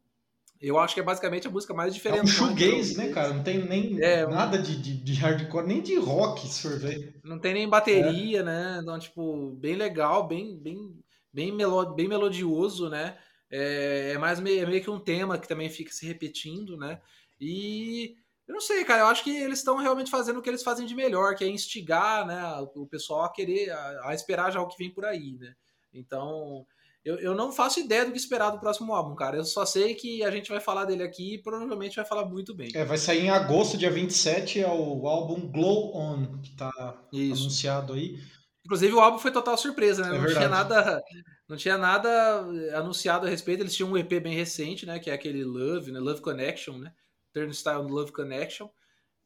Eu 0.61 0.79
acho 0.79 0.95
que 0.95 1.01
é 1.01 1.05
basicamente 1.05 1.47
a 1.47 1.51
música 1.51 1.73
mais 1.73 1.95
diferente. 1.95 2.21
É 2.21 2.25
um 2.25 2.27
shoegaze, 2.27 2.97
né, 2.97 3.13
cara? 3.13 3.33
Não 3.33 3.45
tem 3.45 3.65
nem 3.65 4.03
é, 4.03 4.27
nada 4.27 4.59
de, 4.59 4.77
de, 4.81 4.97
de, 4.97 5.15
hardcore, 5.15 5.67
nem 5.67 5.81
de 5.81 5.97
rock, 5.97 6.49
se 6.49 6.63
for 6.63 6.79
ver. 6.79 7.15
Não 7.23 7.39
tem 7.39 7.55
nem 7.55 7.69
bateria, 7.69 8.41
é. 8.41 8.43
né? 8.43 8.81
Então, 8.83 8.99
tipo, 8.99 9.53
bem 9.53 9.77
legal, 9.77 10.27
bem, 10.27 10.59
bem, 10.59 10.99
bem, 11.33 11.53
melo, 11.53 11.95
bem 11.95 12.09
melodioso, 12.09 12.89
né? 12.89 13.17
É, 13.51 14.13
é 14.15 14.19
mais 14.19 14.41
meio, 14.41 14.63
é 14.63 14.67
meio 14.67 14.83
que 14.83 14.91
um 14.91 14.99
tema 14.99 15.39
que 15.39 15.49
também 15.49 15.71
fica 15.71 15.93
se 15.93 16.07
repetindo, 16.07 16.77
né? 16.77 17.01
E 17.41 18.17
eu 18.49 18.55
não 18.55 18.61
sei, 18.61 18.83
cara, 18.85 19.03
eu 19.03 19.07
acho 19.07 19.23
que 19.23 19.31
eles 19.31 19.59
estão 19.59 19.77
realmente 19.77 20.11
fazendo 20.11 20.39
o 20.39 20.43
que 20.43 20.49
eles 20.49 20.63
fazem 20.63 20.87
de 20.87 20.95
melhor, 20.95 21.35
que 21.35 21.45
é 21.45 21.49
instigar, 21.49 22.27
né, 22.27 22.43
o 22.75 22.87
pessoal 22.87 23.25
a 23.25 23.33
querer, 23.33 23.71
a, 23.71 24.09
a 24.09 24.15
esperar 24.15 24.51
já 24.51 24.61
o 24.61 24.67
que 24.67 24.79
vem 24.79 24.91
por 24.91 25.05
aí, 25.05 25.37
né? 25.39 25.55
Então, 25.93 26.67
eu, 27.05 27.17
eu 27.17 27.35
não 27.35 27.53
faço 27.53 27.81
ideia 27.81 28.05
do 28.05 28.13
que 28.13 28.19
esperar 28.19 28.51
do 28.51 28.61
próximo 28.61 28.93
álbum, 28.93 29.15
cara. 29.15 29.37
Eu 29.37 29.45
só 29.45 29.65
sei 29.65 29.95
que 29.95 30.23
a 30.23 30.31
gente 30.31 30.51
vai 30.51 30.61
falar 30.61 30.85
dele 30.85 31.03
aqui 31.03 31.35
e 31.35 31.43
provavelmente 31.43 31.97
vai 31.97 32.05
falar 32.05 32.25
muito 32.25 32.55
bem. 32.55 32.71
É, 32.75 32.85
vai 32.85 32.99
sair 32.99 33.25
em 33.25 33.31
agosto, 33.31 33.79
dia 33.79 33.91
27, 33.91 34.61
é 34.61 34.69
o 34.69 35.07
álbum 35.07 35.51
Glow 35.51 35.97
On, 35.97 36.41
que 36.41 36.55
tá 36.57 36.71
Isso. 37.13 37.43
anunciado 37.43 37.93
aí. 37.93 38.19
Inclusive 38.65 38.93
o 38.93 39.01
álbum 39.01 39.19
foi 39.19 39.31
total 39.31 39.57
surpresa, 39.57 40.03
né? 40.03 40.09
É 40.09 40.13
não 40.13 40.21
verdade. 40.21 40.39
tinha 40.39 40.49
nada, 40.49 41.03
não 41.49 41.57
tinha 41.57 41.79
nada 41.79 42.41
anunciado 42.75 43.27
a 43.27 43.31
respeito. 43.31 43.63
Eles 43.63 43.75
tinham 43.75 43.91
um 43.91 43.97
EP 43.97 44.21
bem 44.21 44.35
recente, 44.35 44.85
né? 44.85 44.99
Que 44.99 45.11
é 45.11 45.15
aquele 45.15 45.43
Love, 45.43 45.91
né? 45.91 45.99
Love 45.99 46.21
Connection, 46.21 46.77
né? 46.77 46.93
Turnstile 47.33 47.91
Love 47.91 48.13
Connection. 48.13 48.69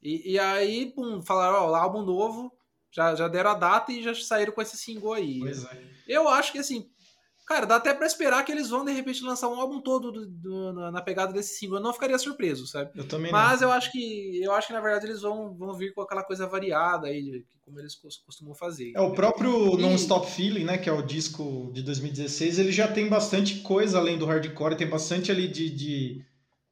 E, 0.01 0.33
e 0.35 0.39
aí, 0.39 0.93
pum, 0.95 1.21
falaram, 1.23 1.65
ó, 1.65 1.75
álbum 1.75 2.03
novo, 2.03 2.53
já, 2.93 3.15
já 3.17 3.27
deram 3.27 3.51
a 3.51 3.55
data 3.55 3.91
e 3.91 4.03
já 4.03 4.15
saíram 4.15 4.53
com 4.53 4.63
esse 4.63 4.77
single 4.77 5.13
aí. 5.13 5.41
Pois 5.41 5.65
é. 5.65 5.83
Eu 6.07 6.29
acho 6.29 6.53
que 6.53 6.59
assim, 6.59 6.92
Cara, 7.53 7.67
dá 7.67 7.77
até 7.77 7.93
pra 7.93 8.07
esperar 8.07 8.43
que 8.47 8.51
eles 8.51 8.71
vão, 8.71 8.83
de 8.83 8.93
repente, 8.93 9.23
lançar 9.23 9.47
um 9.47 9.61
álbum 9.61 9.79
todo 9.79 10.11
do, 10.11 10.27
do, 10.27 10.73
na 10.91 11.03
pegada 11.03 11.35
desse 11.35 11.59
single. 11.59 11.77
Eu 11.77 11.83
não 11.83 11.93
ficaria 11.93 12.19
surpreso, 12.19 12.67
sabe? 12.67 12.91
Eu 12.95 13.07
também 13.07 13.31
Mas 13.31 13.61
não. 13.61 13.69
eu 13.69 13.73
acho 13.75 13.93
que 13.93 14.43
eu 14.43 14.53
acho 14.53 14.69
que, 14.69 14.73
na 14.73 14.81
verdade, 14.81 15.05
eles 15.05 15.21
vão, 15.21 15.55
vão 15.55 15.75
vir 15.75 15.93
com 15.93 16.01
aquela 16.01 16.25
coisa 16.25 16.47
variada 16.47 17.09
aí, 17.09 17.45
como 17.61 17.79
eles 17.79 17.95
costumam 18.25 18.55
fazer. 18.55 18.93
É, 18.97 19.01
o 19.03 19.13
próprio 19.13 19.79
e... 19.79 19.83
Non 19.83 19.95
Stop 19.97 20.31
Feeling, 20.31 20.65
né? 20.65 20.79
Que 20.79 20.89
é 20.89 20.93
o 20.93 21.03
disco 21.03 21.71
de 21.75 21.83
2016, 21.83 22.59
ele 22.59 22.73
já 22.73 22.89
tem 22.89 23.07
bastante 23.07 23.57
coisa 23.61 23.99
além 23.99 24.17
do 24.17 24.25
hardcore, 24.25 24.75
tem 24.75 24.89
bastante 24.89 25.31
ali 25.31 25.47
de. 25.47 25.69
de 25.69 26.25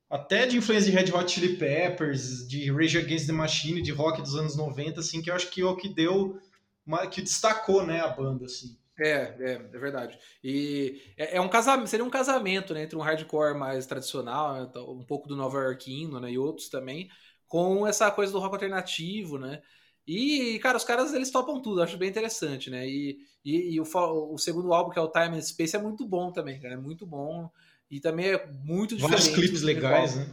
até 0.09 0.47
de 0.47 0.57
influência 0.57 0.90
de 0.90 0.97
Red 0.97 1.12
Hot 1.12 1.31
Chili 1.31 1.57
Peppers, 1.57 2.49
de 2.49 2.73
Rage 2.73 2.97
Against 2.97 3.27
the 3.27 3.33
Machine, 3.33 3.83
de 3.83 3.93
rock 3.93 4.23
dos 4.23 4.35
anos 4.35 4.57
90, 4.57 4.99
assim, 5.01 5.21
que 5.21 5.31
eu 5.31 5.35
acho 5.35 5.51
que 5.51 5.61
é 5.61 5.66
o 5.66 5.77
que 5.77 5.90
deu. 5.90 6.40
Uma, 6.87 7.07
que 7.07 7.21
destacou, 7.21 7.87
né, 7.87 8.01
a 8.01 8.09
banda, 8.09 8.47
assim. 8.47 8.81
É, 9.00 9.34
é, 9.40 9.52
é 9.52 9.78
verdade. 9.78 10.18
E 10.44 11.00
é, 11.16 11.36
é, 11.36 11.40
um 11.40 11.48
casamento, 11.48 11.88
seria 11.88 12.04
um 12.04 12.10
casamento 12.10 12.74
né, 12.74 12.82
entre 12.82 12.96
um 12.96 13.00
hardcore 13.00 13.58
mais 13.58 13.86
tradicional, 13.86 14.54
né, 14.54 14.66
então, 14.68 14.90
um 14.90 15.04
pouco 15.04 15.26
do 15.26 15.34
nova 15.34 15.58
Yorkino, 15.58 16.20
né, 16.20 16.30
e 16.30 16.38
outros 16.38 16.68
também, 16.68 17.08
com 17.46 17.86
essa 17.86 18.10
coisa 18.10 18.32
do 18.32 18.38
rock 18.38 18.54
alternativo, 18.54 19.38
né? 19.38 19.62
E, 20.06 20.58
cara, 20.60 20.76
os 20.76 20.84
caras 20.84 21.14
eles 21.14 21.30
topam 21.30 21.60
tudo, 21.60 21.82
acho 21.82 21.96
bem 21.96 22.08
interessante, 22.08 22.68
né? 22.68 22.86
E, 22.88 23.18
e, 23.44 23.74
e 23.74 23.80
o, 23.80 23.84
o, 24.32 24.38
segundo 24.38 24.72
álbum, 24.74 24.90
que 24.90 24.98
é 24.98 25.02
o 25.02 25.10
Time 25.10 25.36
and 25.36 25.42
Space, 25.42 25.76
é 25.76 25.78
muito 25.78 26.06
bom 26.06 26.32
também, 26.32 26.60
cara, 26.60 26.74
é 26.74 26.76
muito 26.76 27.06
bom. 27.06 27.50
E 27.90 28.00
também 28.00 28.30
é 28.30 28.46
muito 28.64 28.96
diferente. 28.96 29.18
Vários 29.18 29.34
clipes 29.34 29.62
legais, 29.62 30.16
né? 30.16 30.28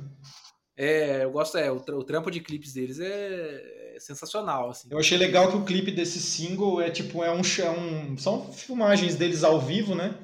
É, 0.76 1.24
eu 1.24 1.32
gosto, 1.32 1.58
é, 1.58 1.72
o, 1.72 1.78
o 1.78 2.04
trampo 2.04 2.30
de 2.30 2.40
clipes 2.40 2.74
deles 2.74 3.00
é, 3.00 3.87
sensacional, 4.00 4.70
assim. 4.70 4.88
Eu 4.92 4.98
achei 4.98 5.18
legal 5.18 5.50
que 5.50 5.58
o 5.58 5.66
clipe 5.66 5.92
desse 5.92 6.20
single 6.20 6.82
é 6.82 6.90
tipo, 6.90 7.24
é 7.24 7.32
um, 7.32 7.42
é 7.42 7.70
um 7.70 8.18
são 8.18 8.52
filmagens 8.52 9.16
deles 9.16 9.44
ao 9.44 9.60
vivo, 9.60 9.96
né? 9.96 10.16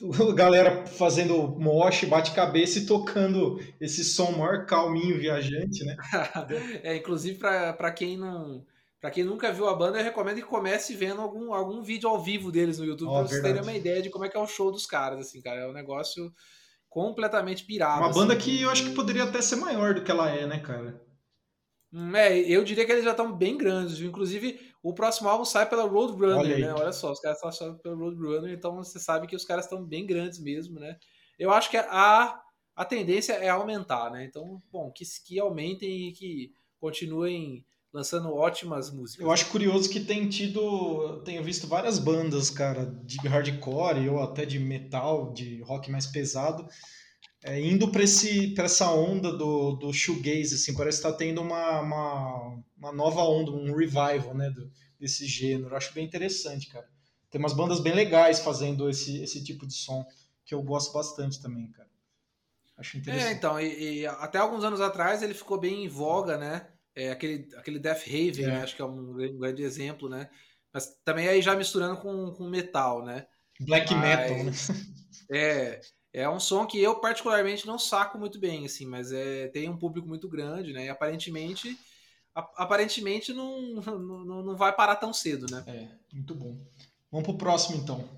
Galera 0.34 0.86
fazendo 0.86 1.48
moche, 1.58 2.06
bate-cabeça 2.06 2.78
e 2.78 2.86
tocando 2.86 3.58
esse 3.80 4.04
som 4.04 4.32
maior 4.32 4.66
calminho 4.66 5.18
viajante, 5.18 5.84
né? 5.84 5.96
é, 6.82 6.96
inclusive 6.96 7.38
para 7.38 7.92
quem 7.92 8.16
não 8.16 8.64
para 9.00 9.10
quem 9.10 9.24
nunca 9.24 9.52
viu 9.52 9.68
a 9.68 9.74
banda, 9.74 9.98
eu 9.98 10.04
recomendo 10.04 10.36
que 10.36 10.42
comece 10.42 10.96
vendo 10.96 11.20
algum, 11.20 11.52
algum 11.52 11.82
vídeo 11.82 12.08
ao 12.08 12.20
vivo 12.20 12.50
deles 12.50 12.78
no 12.78 12.84
YouTube, 12.84 13.08
oh, 13.08 13.18
pra 13.18 13.22
vocês 13.28 13.42
terem 13.42 13.62
uma 13.62 13.74
ideia 13.74 14.02
de 14.02 14.10
como 14.10 14.24
é 14.24 14.28
que 14.28 14.36
é 14.36 14.40
o 14.40 14.46
show 14.46 14.72
dos 14.72 14.86
caras, 14.86 15.20
assim, 15.20 15.40
cara. 15.40 15.60
É 15.60 15.68
um 15.68 15.72
negócio 15.72 16.32
completamente 16.88 17.64
pirado. 17.64 18.00
Uma 18.00 18.12
banda 18.12 18.32
assim. 18.32 18.42
que 18.42 18.62
eu 18.62 18.70
acho 18.70 18.84
que 18.84 18.94
poderia 18.94 19.24
até 19.24 19.40
ser 19.40 19.56
maior 19.56 19.94
do 19.94 20.02
que 20.02 20.10
ela 20.10 20.30
é, 20.30 20.46
né, 20.46 20.58
cara? 20.58 21.00
É, 22.14 22.38
eu 22.38 22.64
diria 22.64 22.84
que 22.84 22.92
eles 22.92 23.04
já 23.04 23.12
estão 23.12 23.36
bem 23.36 23.56
grandes. 23.56 24.00
Inclusive, 24.00 24.60
O 24.82 24.94
próximo 24.94 25.28
álbum 25.28 25.44
sai 25.44 25.68
pela 25.68 25.84
Roadrunner, 25.84 26.38
Olha 26.38 26.58
né? 26.58 26.72
Olha 26.72 26.92
só, 26.92 27.10
os 27.10 27.18
caras 27.18 27.38
estão 27.42 27.76
pela 27.78 27.96
Roadrunner, 27.96 28.52
então 28.52 28.76
você 28.76 29.00
sabe 29.00 29.26
que 29.26 29.34
os 29.34 29.44
caras 29.44 29.64
estão 29.64 29.84
bem 29.84 30.06
grandes 30.06 30.38
mesmo, 30.38 30.78
né? 30.78 30.96
Eu 31.38 31.50
acho 31.50 31.70
que 31.70 31.76
a, 31.76 32.40
a 32.76 32.84
tendência 32.84 33.32
é 33.32 33.48
aumentar, 33.48 34.10
né? 34.10 34.24
Então, 34.24 34.62
bom, 34.70 34.92
que, 34.92 35.04
que 35.26 35.40
aumentem 35.40 36.08
e 36.08 36.12
que 36.12 36.52
continuem 36.78 37.64
lançando 37.92 38.32
ótimas 38.32 38.92
músicas. 38.92 39.24
Eu 39.24 39.32
acho 39.32 39.50
curioso 39.50 39.88
que 39.88 40.00
tem 40.00 40.28
tido, 40.28 41.22
tenho 41.24 41.42
visto 41.42 41.66
várias 41.66 41.98
bandas, 41.98 42.50
cara, 42.50 42.84
de 43.04 43.16
hardcore 43.26 44.08
ou 44.08 44.22
até 44.22 44.44
de 44.44 44.58
metal, 44.58 45.32
de 45.32 45.62
rock 45.62 45.90
mais 45.90 46.06
pesado, 46.06 46.68
é, 47.42 47.60
indo 47.60 47.90
para 47.90 48.02
essa 48.02 48.90
onda 48.90 49.32
do, 49.32 49.72
do 49.72 49.92
shoegaze, 49.92 50.54
assim, 50.54 50.74
parece 50.74 51.00
que 51.00 51.06
está 51.06 51.16
tendo 51.16 51.40
uma, 51.40 51.80
uma, 51.80 52.62
uma, 52.76 52.92
nova 52.92 53.22
onda, 53.22 53.50
um 53.52 53.74
revival, 53.74 54.34
né, 54.34 54.50
do, 54.50 54.70
desse 54.98 55.26
gênero. 55.26 55.70
Eu 55.70 55.76
acho 55.76 55.94
bem 55.94 56.04
interessante, 56.04 56.68
cara. 56.68 56.88
Tem 57.30 57.38
umas 57.38 57.52
bandas 57.52 57.80
bem 57.80 57.94
legais 57.94 58.40
fazendo 58.40 58.88
esse, 58.88 59.22
esse 59.22 59.44
tipo 59.44 59.66
de 59.66 59.74
som, 59.74 60.04
que 60.44 60.54
eu 60.54 60.62
gosto 60.62 60.92
bastante 60.92 61.40
também, 61.40 61.70
cara. 61.70 61.88
Acho 62.76 62.98
interessante. 62.98 63.28
É, 63.28 63.32
então, 63.32 63.60
e, 63.60 64.00
e 64.00 64.06
até 64.06 64.38
alguns 64.38 64.64
anos 64.64 64.80
atrás 64.80 65.22
ele 65.22 65.34
ficou 65.34 65.58
bem 65.58 65.84
em 65.84 65.88
voga, 65.88 66.36
né? 66.36 66.68
É, 66.94 67.10
aquele, 67.10 67.48
aquele 67.56 67.78
Death 67.78 68.06
Haven, 68.06 68.44
é. 68.44 68.46
né? 68.48 68.62
acho 68.62 68.76
que 68.76 68.82
é 68.82 68.84
um, 68.84 69.10
um, 69.10 69.38
grande 69.38 69.62
exemplo, 69.62 70.08
né? 70.08 70.28
Mas 70.72 70.94
também 71.04 71.28
aí 71.28 71.40
já 71.40 71.54
misturando 71.54 72.00
com, 72.00 72.32
com 72.32 72.48
metal, 72.48 73.04
né? 73.04 73.26
Black 73.60 73.94
Mas, 73.94 74.02
metal, 74.02 74.44
né? 74.44 74.52
É, 75.30 75.80
é 76.16 76.26
um 76.30 76.40
som 76.40 76.64
que 76.64 76.82
eu 76.82 76.98
particularmente 76.98 77.66
não 77.66 77.78
saco 77.78 78.18
muito 78.18 78.38
bem, 78.38 78.64
assim, 78.64 78.86
mas 78.86 79.12
é, 79.12 79.48
tem 79.48 79.68
um 79.68 79.76
público 79.76 80.08
muito 80.08 80.26
grande, 80.26 80.72
né? 80.72 80.86
E 80.86 80.88
aparentemente, 80.88 81.78
aparentemente 82.34 83.34
não, 83.34 83.60
não, 83.82 84.42
não 84.42 84.56
vai 84.56 84.74
parar 84.74 84.96
tão 84.96 85.12
cedo, 85.12 85.44
né? 85.50 85.62
É, 85.66 85.88
muito 86.14 86.34
bom. 86.34 86.56
Vamos 87.12 87.26
pro 87.26 87.36
próximo 87.36 87.76
então. 87.76 88.08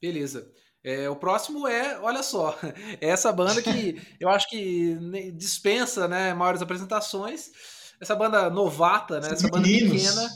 Beleza. 0.00 0.48
É, 0.84 1.10
o 1.10 1.16
próximo 1.16 1.66
é, 1.66 1.98
olha 1.98 2.22
só, 2.22 2.56
é 3.00 3.08
essa 3.08 3.32
banda 3.32 3.60
que 3.60 4.00
eu 4.20 4.28
acho 4.28 4.48
que 4.48 4.96
dispensa 5.32 6.06
né, 6.06 6.32
maiores 6.34 6.62
apresentações. 6.62 7.50
Essa 8.00 8.14
banda 8.14 8.48
novata, 8.48 9.18
né? 9.18 9.32
Essa 9.32 9.48
banda 9.48 9.66
pequena 9.66 10.30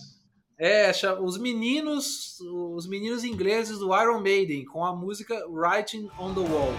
é, 0.58 0.90
os 1.20 1.36
meninos, 1.36 2.40
os 2.40 2.86
meninos 2.86 3.24
ingleses 3.24 3.78
do 3.78 3.94
Iron 3.94 4.20
Maiden 4.20 4.64
com 4.64 4.84
a 4.84 4.94
música 4.94 5.46
Writing 5.48 6.08
on 6.18 6.32
the 6.32 6.40
Wall. 6.40 6.72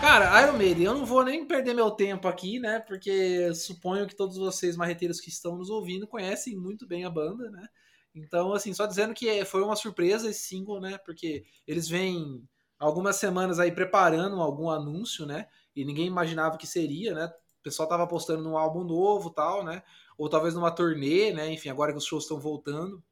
Cara, 0.00 0.42
Iron 0.42 0.56
Maiden, 0.56 0.84
eu 0.84 0.94
não 0.94 1.04
vou 1.04 1.24
nem 1.24 1.44
perder 1.44 1.74
meu 1.74 1.90
tempo 1.90 2.28
aqui, 2.28 2.60
né? 2.60 2.78
Porque 2.78 3.52
suponho 3.52 4.06
que 4.06 4.14
todos 4.14 4.36
vocês 4.36 4.76
marreteiros 4.76 5.20
que 5.20 5.28
estão 5.28 5.56
nos 5.56 5.70
ouvindo 5.70 6.06
conhecem 6.06 6.54
muito 6.54 6.86
bem 6.86 7.04
a 7.04 7.10
banda, 7.10 7.50
né? 7.50 7.66
Então, 8.14 8.52
assim, 8.52 8.72
só 8.72 8.86
dizendo 8.86 9.12
que 9.12 9.44
foi 9.44 9.62
uma 9.62 9.74
surpresa 9.74 10.28
esse 10.28 10.46
single, 10.46 10.80
né? 10.80 10.98
Porque 10.98 11.44
eles 11.66 11.88
vêm 11.88 12.46
algumas 12.78 13.16
semanas 13.16 13.58
aí 13.58 13.72
preparando 13.72 14.40
algum 14.40 14.70
anúncio, 14.70 15.26
né? 15.26 15.48
E 15.74 15.84
ninguém 15.84 16.06
imaginava 16.06 16.56
que 16.56 16.66
seria, 16.66 17.14
né? 17.14 17.26
O 17.60 17.62
pessoal 17.62 17.88
tava 17.88 18.04
apostando 18.04 18.42
num 18.42 18.56
álbum 18.56 18.84
novo 18.84 19.30
tal, 19.30 19.64
né? 19.64 19.82
Ou 20.16 20.28
talvez 20.28 20.54
numa 20.54 20.70
turnê, 20.70 21.32
né? 21.32 21.52
Enfim, 21.52 21.70
agora 21.70 21.92
que 21.92 21.98
os 21.98 22.04
shows 22.04 22.24
estão 22.24 22.38
voltando. 22.38 23.02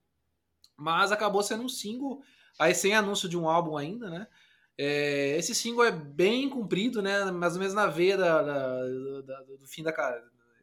Mas 0.76 1.10
acabou 1.10 1.42
sendo 1.42 1.64
um 1.64 1.68
single, 1.68 2.22
aí 2.58 2.74
sem 2.74 2.94
anúncio 2.94 3.28
de 3.28 3.36
um 3.36 3.48
álbum 3.48 3.76
ainda, 3.76 4.08
né? 4.08 4.26
É, 4.78 5.36
esse 5.36 5.54
single 5.54 5.84
é 5.84 5.90
bem 5.90 6.48
comprido, 6.48 7.02
né? 7.02 7.30
Mais 7.30 7.54
ou 7.54 7.58
menos 7.58 7.74
na 7.74 7.86
veia 7.86 8.16
da, 8.16 8.42
da, 8.42 9.22
da, 9.22 9.42
do 9.42 9.66
fim 9.66 9.82
da, 9.82 9.92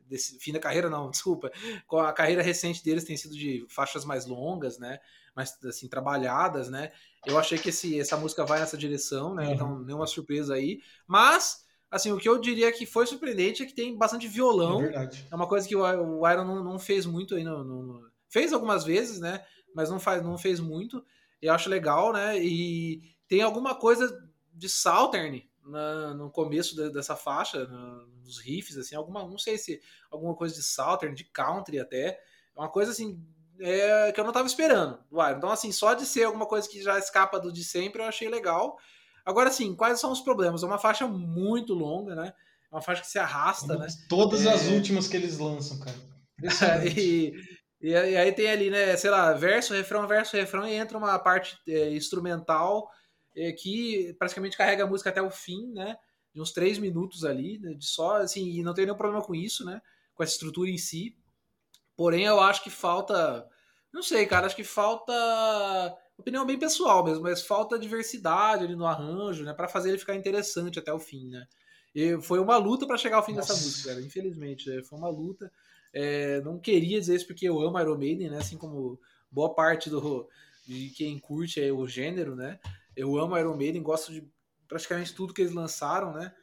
desse 0.09 0.37
fim 0.39 0.51
da 0.51 0.59
carreira, 0.59 0.89
não, 0.89 1.09
desculpa. 1.11 1.51
A 1.91 2.13
carreira 2.13 2.41
recente 2.41 2.83
deles 2.83 3.03
tem 3.03 3.15
sido 3.15 3.35
de 3.35 3.65
faixas 3.69 4.03
mais 4.03 4.25
longas, 4.25 4.77
né? 4.79 4.99
Mais 5.35 5.57
assim, 5.63 5.87
trabalhadas, 5.87 6.69
né? 6.69 6.91
Eu 7.25 7.37
achei 7.37 7.57
que 7.57 7.69
esse, 7.69 7.99
essa 7.99 8.17
música 8.17 8.45
vai 8.45 8.59
nessa 8.59 8.77
direção, 8.77 9.33
né? 9.33 9.47
Uhum. 9.47 9.53
Então, 9.53 9.79
nenhuma 9.79 10.07
surpresa 10.07 10.55
aí. 10.55 10.81
Mas, 11.07 11.65
assim, 11.91 12.11
o 12.11 12.17
que 12.17 12.27
eu 12.27 12.39
diria 12.39 12.71
que 12.71 12.85
foi 12.85 13.05
surpreendente 13.05 13.61
é 13.61 13.65
que 13.65 13.75
tem 13.75 13.97
bastante 13.97 14.27
violão. 14.27 14.81
É, 14.83 15.09
é 15.31 15.35
uma 15.35 15.47
coisa 15.47 15.67
que 15.67 15.75
o, 15.75 16.27
Iron 16.29 16.45
não, 16.45 16.63
não, 16.63 16.79
fez 16.79 17.05
muito 17.05 17.35
aí 17.35 17.43
no, 17.43 17.63
no, 17.63 18.09
Fez 18.29 18.53
algumas 18.53 18.83
vezes, 18.83 19.19
né? 19.19 19.43
Mas 19.73 19.89
não, 19.89 19.99
faz, 19.99 20.23
não 20.23 20.37
fez 20.37 20.59
muito. 20.59 21.03
Eu 21.41 21.53
acho 21.53 21.69
legal, 21.69 22.11
né? 22.11 22.37
E 22.41 23.01
tem 23.27 23.41
alguma 23.41 23.75
coisa 23.75 24.17
de 24.53 24.67
Southern 24.67 25.48
na, 25.69 26.13
no 26.13 26.29
começo 26.29 26.75
de, 26.75 26.91
dessa 26.91 27.15
faixa, 27.15 27.65
na, 27.67 28.05
nos 28.23 28.39
riffs, 28.39 28.77
assim, 28.77 28.95
alguma, 28.95 29.21
não 29.27 29.37
sei 29.37 29.57
se 29.57 29.79
alguma 30.11 30.35
coisa 30.35 30.55
de 30.55 30.63
Southern, 30.63 31.15
de 31.15 31.23
country 31.25 31.79
até, 31.79 32.07
é 32.09 32.19
uma 32.59 32.69
coisa 32.69 32.91
assim 32.91 33.23
é, 33.59 34.11
que 34.11 34.19
eu 34.19 34.23
não 34.23 34.31
estava 34.31 34.47
esperando 34.47 34.99
do 35.11 35.21
Iron. 35.21 35.37
Então, 35.37 35.51
assim, 35.51 35.71
só 35.71 35.93
de 35.93 36.05
ser 36.05 36.23
alguma 36.23 36.45
coisa 36.45 36.67
que 36.67 36.81
já 36.81 36.97
escapa 36.97 37.39
do 37.39 37.51
de 37.51 37.63
sempre, 37.63 38.01
eu 38.01 38.05
achei 38.07 38.29
legal. 38.29 38.77
Agora, 39.25 39.49
assim, 39.49 39.75
quais 39.75 39.99
são 39.99 40.11
os 40.11 40.21
problemas? 40.21 40.63
É 40.63 40.65
uma 40.65 40.79
faixa 40.79 41.05
muito 41.07 41.73
longa, 41.73 42.15
né? 42.15 42.33
É 42.71 42.75
uma 42.75 42.81
faixa 42.81 43.01
que 43.01 43.07
se 43.07 43.19
arrasta, 43.19 43.67
Como 43.67 43.79
né? 43.79 43.87
Todas 44.07 44.45
é... 44.45 44.53
as 44.53 44.67
últimas 44.67 45.07
que 45.07 45.17
eles 45.17 45.37
lançam, 45.37 45.79
cara. 45.79 45.97
e, 46.97 47.33
e, 47.81 47.95
aí 47.95 48.31
tem 48.31 48.49
ali, 48.49 48.69
né, 48.69 48.95
sei 48.95 49.09
lá, 49.09 49.33
verso, 49.33 49.73
refrão, 49.73 50.07
verso, 50.07 50.37
refrão, 50.37 50.65
e 50.65 50.73
entra 50.73 50.97
uma 50.97 51.19
parte 51.19 51.57
é, 51.67 51.91
instrumental 51.93 52.89
que 53.53 54.13
praticamente 54.19 54.57
carrega 54.57 54.83
a 54.83 54.87
música 54.87 55.09
até 55.09 55.21
o 55.21 55.29
fim, 55.29 55.71
né? 55.71 55.97
De 56.33 56.41
uns 56.41 56.51
três 56.51 56.77
minutos 56.77 57.23
ali, 57.25 57.57
né, 57.59 57.73
de 57.73 57.85
só, 57.85 58.17
assim, 58.17 58.47
e 58.49 58.61
não 58.61 58.73
tem 58.73 58.85
nenhum 58.85 58.97
problema 58.97 59.23
com 59.23 59.33
isso, 59.33 59.65
né? 59.65 59.81
Com 60.13 60.23
essa 60.23 60.33
estrutura 60.33 60.69
em 60.69 60.77
si. 60.77 61.15
Porém, 61.95 62.25
eu 62.25 62.39
acho 62.39 62.63
que 62.63 62.69
falta. 62.69 63.47
Não 63.91 64.03
sei, 64.03 64.25
cara, 64.25 64.45
acho 64.45 64.55
que 64.55 64.63
falta. 64.63 65.13
Opinião 66.17 66.45
bem 66.45 66.59
pessoal 66.59 67.03
mesmo, 67.03 67.23
mas 67.23 67.41
falta 67.41 67.79
diversidade 67.79 68.65
ali 68.65 68.75
no 68.75 68.85
arranjo, 68.85 69.45
né? 69.45 69.53
para 69.53 69.69
fazer 69.69 69.89
ele 69.89 69.97
ficar 69.97 70.15
interessante 70.15 70.77
até 70.77 70.91
o 70.91 70.99
fim, 70.99 71.29
né? 71.29 71.47
E 71.95 72.21
foi 72.21 72.39
uma 72.39 72.57
luta 72.57 72.85
para 72.85 72.97
chegar 72.97 73.17
ao 73.17 73.25
fim 73.25 73.33
Nossa. 73.33 73.53
dessa 73.53 73.65
música, 73.65 73.89
cara, 73.89 74.01
infelizmente. 74.01 74.69
Né? 74.69 74.83
Foi 74.83 74.97
uma 74.99 75.09
luta. 75.09 75.51
É, 75.93 76.41
não 76.41 76.59
queria 76.59 76.99
dizer 76.99 77.15
isso 77.15 77.25
porque 77.25 77.47
eu 77.47 77.59
amo 77.61 77.79
Iron 77.79 77.97
Maiden, 77.97 78.29
né? 78.29 78.37
Assim 78.37 78.57
como 78.57 78.99
boa 79.31 79.53
parte 79.53 79.89
do, 79.89 80.27
de 80.67 80.89
quem 80.91 81.17
curte 81.17 81.59
o 81.71 81.87
gênero, 81.87 82.35
né? 82.35 82.59
Eu 82.99 83.17
amo 83.17 83.37
Iron 83.37 83.55
Maiden, 83.55 83.81
gosto 83.81 84.11
de 84.11 84.27
praticamente 84.67 85.15
tudo 85.15 85.33
que 85.33 85.41
eles 85.41 85.53
lançaram, 85.53 86.11
né? 86.11 86.33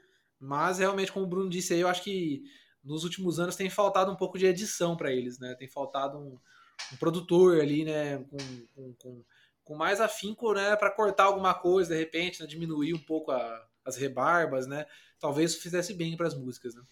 Mas 0.40 0.78
realmente, 0.78 1.12
como 1.12 1.26
o 1.26 1.28
Bruno 1.28 1.50
disse 1.50 1.74
aí, 1.74 1.80
eu 1.80 1.88
acho 1.88 2.02
que 2.02 2.42
nos 2.82 3.04
últimos 3.04 3.38
anos 3.38 3.56
tem 3.56 3.68
faltado 3.68 4.10
um 4.10 4.16
pouco 4.16 4.38
de 4.38 4.46
edição 4.46 4.96
para 4.96 5.12
eles, 5.12 5.38
né? 5.38 5.54
Tem 5.58 5.68
faltado 5.68 6.18
um, 6.18 6.38
um 6.92 6.96
produtor 6.98 7.60
ali, 7.60 7.84
né? 7.84 8.18
Com, 8.18 8.36
com, 8.74 8.94
com, 8.94 9.24
com 9.64 9.76
mais 9.76 10.00
afinco, 10.00 10.54
né? 10.54 10.74
Para 10.76 10.90
cortar 10.90 11.24
alguma 11.24 11.52
coisa, 11.52 11.92
de 11.92 12.00
repente, 12.00 12.40
né? 12.40 12.46
diminuir 12.46 12.94
um 12.94 13.04
pouco 13.04 13.32
a, 13.32 13.66
as 13.84 13.96
rebarbas, 13.96 14.66
né? 14.66 14.86
Talvez 15.20 15.52
isso 15.52 15.62
fizesse 15.62 15.92
bem 15.92 16.16
para 16.16 16.26
as 16.26 16.34
músicas, 16.34 16.74
né? 16.74 16.82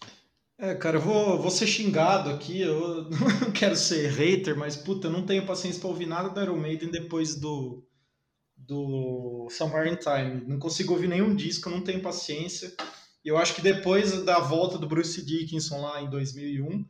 É, 0.57 0.75
cara, 0.75 0.97
eu 0.97 1.01
vou, 1.01 1.41
vou 1.41 1.51
ser 1.51 1.67
xingado 1.67 2.29
aqui, 2.29 2.61
eu 2.61 3.09
não 3.41 3.51
quero 3.51 3.75
ser 3.75 4.09
hater, 4.09 4.55
mas 4.55 4.77
puta, 4.77 5.07
eu 5.07 5.11
não 5.11 5.25
tenho 5.25 5.45
paciência 5.45 5.81
para 5.81 5.89
ouvir 5.89 6.05
nada 6.05 6.29
do 6.29 6.41
Iron 6.41 6.57
Maiden 6.57 6.89
depois 6.89 7.35
do, 7.35 7.83
do 8.67 9.47
Somewhere 9.51 9.89
in 9.89 9.95
Time. 9.95 10.43
Não 10.47 10.59
consigo 10.59 10.93
ouvir 10.93 11.07
nenhum 11.07 11.35
disco, 11.35 11.69
não 11.69 11.81
tenho 11.81 12.01
paciência. 12.01 12.73
Eu 13.23 13.37
acho 13.37 13.55
que 13.55 13.61
depois 13.61 14.23
da 14.23 14.39
volta 14.39 14.77
do 14.77 14.87
Bruce 14.87 15.23
Dickinson 15.23 15.81
lá 15.81 16.01
em 16.01 16.09
2001, 16.09 16.85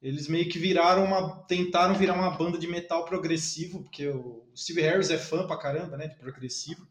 eles 0.00 0.28
meio 0.28 0.48
que 0.48 0.58
viraram 0.58 1.04
uma. 1.04 1.44
tentaram 1.44 1.94
virar 1.94 2.14
uma 2.14 2.30
banda 2.30 2.58
de 2.58 2.66
metal 2.66 3.04
progressivo, 3.04 3.82
porque 3.82 4.08
o 4.08 4.44
Steve 4.56 4.82
Harris 4.82 5.10
é 5.10 5.18
fã 5.18 5.46
pra 5.46 5.56
caramba, 5.56 5.96
né, 5.96 6.08
de 6.08 6.16
progressivo. 6.16 6.86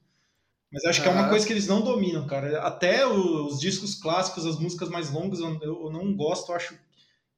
Mas 0.71 0.83
acho 0.83 1.01
que 1.01 1.07
é 1.07 1.11
uma 1.11 1.29
coisa 1.29 1.47
que 1.47 1.53
eles 1.53 1.67
não 1.67 1.81
dominam, 1.81 2.27
cara. 2.27 2.61
Até 2.61 3.07
os 3.07 3.59
discos 3.59 3.95
clássicos, 3.95 4.45
as 4.45 4.59
músicas 4.59 4.89
mais 4.89 5.09
longas, 5.09 5.39
eu 5.39 5.89
não 5.89 6.13
gosto, 6.13 6.51
eu 6.51 6.55
acho 6.55 6.77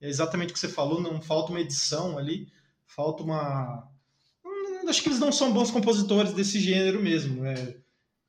é 0.01 0.07
exatamente 0.07 0.51
o 0.51 0.53
que 0.53 0.59
você 0.59 0.69
falou, 0.69 1.01
não 1.01 1.21
falta 1.21 1.51
uma 1.51 1.59
edição 1.59 2.17
ali, 2.17 2.51
falta 2.85 3.21
uma 3.21 3.87
acho 4.87 5.01
que 5.01 5.09
eles 5.09 5.19
não 5.19 5.31
são 5.31 5.51
bons 5.51 5.71
compositores 5.71 6.33
desse 6.33 6.59
gênero 6.59 7.01
mesmo. 7.01 7.45
É, 7.45 7.77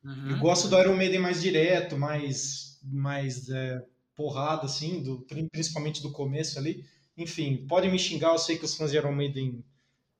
uhum. 0.03 0.31
Eu 0.31 0.39
gosto 0.39 0.67
do 0.67 0.79
Iron 0.79 0.95
Maiden 0.95 1.19
mais 1.19 1.41
direto, 1.41 1.97
mais, 1.97 2.79
mais 2.83 3.49
é, 3.49 3.83
porrada, 4.15 4.65
assim, 4.65 5.01
do, 5.01 5.25
principalmente 5.51 6.01
do 6.01 6.11
começo 6.11 6.57
ali. 6.59 6.85
Enfim, 7.17 7.65
podem 7.67 7.91
me 7.91 7.99
xingar, 7.99 8.33
eu 8.33 8.37
sei 8.37 8.57
que 8.57 8.65
os 8.65 8.75
fãs 8.75 8.91
de 8.91 8.97
Iron 8.97 9.13
Maiden 9.13 9.63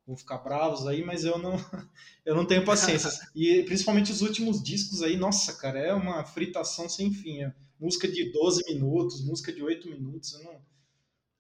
vão 0.06 0.18
ficar 0.18 0.40
bravos 0.40 0.88
aí, 0.88 1.04
mas 1.04 1.24
eu 1.24 1.38
não, 1.38 1.54
eu 2.26 2.36
não 2.36 2.46
tenho 2.46 2.66
paciência. 2.66 3.10
e 3.36 3.64
principalmente 3.64 4.12
os 4.12 4.22
últimos 4.22 4.62
discos 4.62 5.02
aí, 5.02 5.18
nossa, 5.18 5.54
cara, 5.54 5.80
é 5.80 5.94
uma 5.94 6.24
fritação 6.24 6.90
sem 6.90 7.14
fim. 7.14 7.44
É 7.44 7.54
música 7.80 8.08
de 8.08 8.32
12 8.32 8.64
minutos, 8.68 9.26
música 9.26 9.52
de 9.52 9.64
8 9.64 9.90
minutos, 9.90 10.40
não... 10.44 10.62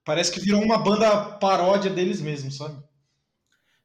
Parece 0.04 0.32
que 0.32 0.39
virou 0.39 0.63
uma 0.63 0.80
banda 0.80 1.38
paródia 1.38 1.91
deles 1.91 2.19
mesmos, 2.19 2.58
sabe? 2.58 2.84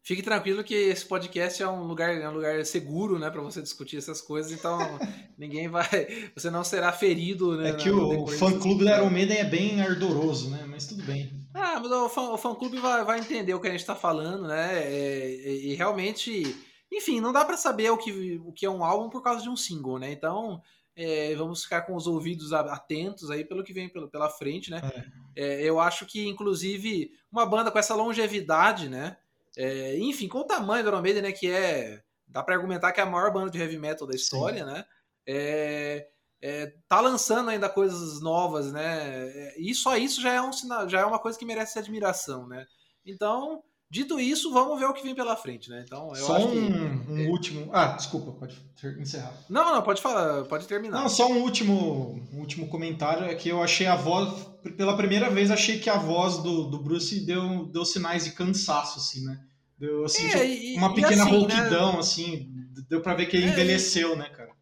Fique 0.06 0.22
tranquilo 0.22 0.62
que 0.62 0.72
esse 0.72 1.04
podcast 1.04 1.60
é 1.60 1.68
um 1.68 1.82
lugar, 1.82 2.14
é 2.14 2.28
um 2.28 2.34
lugar 2.34 2.64
seguro, 2.64 3.18
né, 3.18 3.28
para 3.28 3.42
você 3.42 3.60
discutir 3.60 3.96
essas 3.96 4.20
coisas. 4.20 4.52
Então 4.52 4.78
ninguém 5.36 5.68
vai, 5.68 6.30
você 6.32 6.48
não 6.48 6.62
será 6.62 6.92
ferido. 6.92 7.56
Né, 7.56 7.70
é 7.70 7.74
que 7.74 7.90
o 7.90 8.24
fã 8.28 8.56
clube 8.56 8.84
da 8.84 9.02
Maiden 9.10 9.38
é 9.38 9.42
bem 9.42 9.80
ardoroso, 9.80 10.48
né? 10.50 10.64
Mas 10.64 10.86
tudo 10.86 11.02
bem. 11.02 11.44
Ah, 11.52 11.80
mas 11.80 11.90
o 11.90 12.08
fã, 12.08 12.22
o 12.30 12.38
fã 12.38 12.54
clube 12.54 12.78
vai, 12.78 13.04
vai 13.04 13.18
entender 13.18 13.52
o 13.52 13.60
que 13.60 13.66
a 13.66 13.72
gente 13.72 13.80
está 13.80 13.96
falando, 13.96 14.46
né? 14.46 14.80
É, 14.80 15.28
e, 15.28 15.72
e, 15.72 15.74
realmente, 15.74 16.54
enfim, 16.92 17.20
não 17.20 17.32
dá 17.32 17.44
para 17.44 17.56
saber 17.56 17.90
o 17.90 17.98
que, 17.98 18.40
o 18.44 18.52
que 18.52 18.64
é 18.64 18.70
um 18.70 18.84
álbum 18.84 19.10
por 19.10 19.24
causa 19.24 19.42
de 19.42 19.48
um 19.48 19.56
single, 19.56 19.98
né? 19.98 20.12
Então 20.12 20.62
é, 20.94 21.34
vamos 21.34 21.64
ficar 21.64 21.82
com 21.82 21.96
os 21.96 22.06
ouvidos 22.06 22.52
atentos 22.52 23.28
aí 23.28 23.44
pelo 23.44 23.64
que 23.64 23.72
vem 23.72 23.88
pela, 23.88 24.06
pela 24.06 24.30
frente, 24.30 24.70
né? 24.70 24.80
É. 24.84 25.26
É, 25.38 25.62
eu 25.64 25.80
acho 25.80 26.06
que, 26.06 26.28
inclusive, 26.28 27.10
uma 27.30 27.44
banda 27.44 27.72
com 27.72 27.78
essa 27.80 27.96
longevidade, 27.96 28.88
né? 28.88 29.16
É, 29.56 29.96
enfim, 29.98 30.28
com 30.28 30.38
o 30.38 30.44
tamanho 30.44 30.84
do 30.84 30.90
Iron 30.90 31.02
Maiden, 31.02 31.22
né? 31.22 31.32
Que 31.32 31.50
é. 31.50 32.02
Dá 32.28 32.42
para 32.42 32.54
argumentar 32.54 32.92
que 32.92 33.00
é 33.00 33.02
a 33.02 33.06
maior 33.06 33.32
banda 33.32 33.50
de 33.50 33.58
heavy 33.58 33.78
metal 33.78 34.06
da 34.06 34.14
história, 34.14 34.64
Sim. 34.64 34.70
né? 34.72 34.84
É, 35.26 36.08
é, 36.42 36.74
tá 36.88 37.00
lançando 37.00 37.50
ainda 37.50 37.68
coisas 37.68 38.20
novas, 38.20 38.72
né? 38.72 39.28
É, 39.28 39.60
e 39.60 39.74
só 39.74 39.96
isso 39.96 40.20
já 40.20 40.32
é 40.32 40.42
um 40.42 40.52
sinal, 40.52 40.88
já 40.88 41.00
é 41.00 41.04
uma 41.04 41.18
coisa 41.18 41.38
que 41.38 41.44
merece 41.44 41.78
admiração, 41.78 42.46
né? 42.46 42.66
Então, 43.04 43.62
dito 43.90 44.18
isso, 44.18 44.52
vamos 44.52 44.78
ver 44.78 44.86
o 44.86 44.92
que 44.92 45.02
vem 45.02 45.14
pela 45.14 45.36
frente, 45.36 45.70
né? 45.70 45.84
Então, 45.86 46.08
eu 46.14 46.24
só 46.24 46.38
um, 46.38 46.50
que, 46.50 47.12
um 47.12 47.18
é... 47.18 47.28
último. 47.28 47.70
Ah, 47.72 47.88
desculpa, 47.88 48.32
pode 48.32 48.56
encerrar. 49.00 49.32
Não, 49.48 49.74
não, 49.74 49.82
pode 49.82 50.02
falar, 50.02 50.44
pode 50.44 50.66
terminar. 50.66 51.00
Não, 51.00 51.08
só 51.08 51.28
um 51.28 51.42
último, 51.42 52.20
um 52.32 52.40
último 52.40 52.68
comentário 52.68 53.24
é 53.24 53.34
que 53.34 53.48
eu 53.48 53.62
achei 53.62 53.86
a 53.86 53.96
voz, 53.96 54.46
pela 54.76 54.96
primeira 54.96 55.30
vez, 55.30 55.50
achei 55.50 55.78
que 55.78 55.88
a 55.88 55.98
voz 55.98 56.38
do, 56.38 56.64
do 56.64 56.82
Bruce 56.82 57.24
deu, 57.24 57.66
deu 57.66 57.84
sinais 57.84 58.24
de 58.24 58.32
cansaço, 58.32 58.98
assim, 58.98 59.24
né? 59.24 59.40
Deu 59.78 60.04
assim, 60.04 60.26
é, 60.28 60.46
e, 60.46 60.76
uma 60.76 60.94
pequena 60.94 61.22
assim, 61.22 61.30
rouquidão, 61.30 61.92
né? 61.94 61.98
assim, 61.98 62.50
deu 62.88 63.00
para 63.02 63.14
ver 63.14 63.26
que 63.26 63.36
ele 63.36 63.46
é, 63.46 63.50
envelheceu, 63.50 64.16
né, 64.16 64.28
cara? 64.30 64.56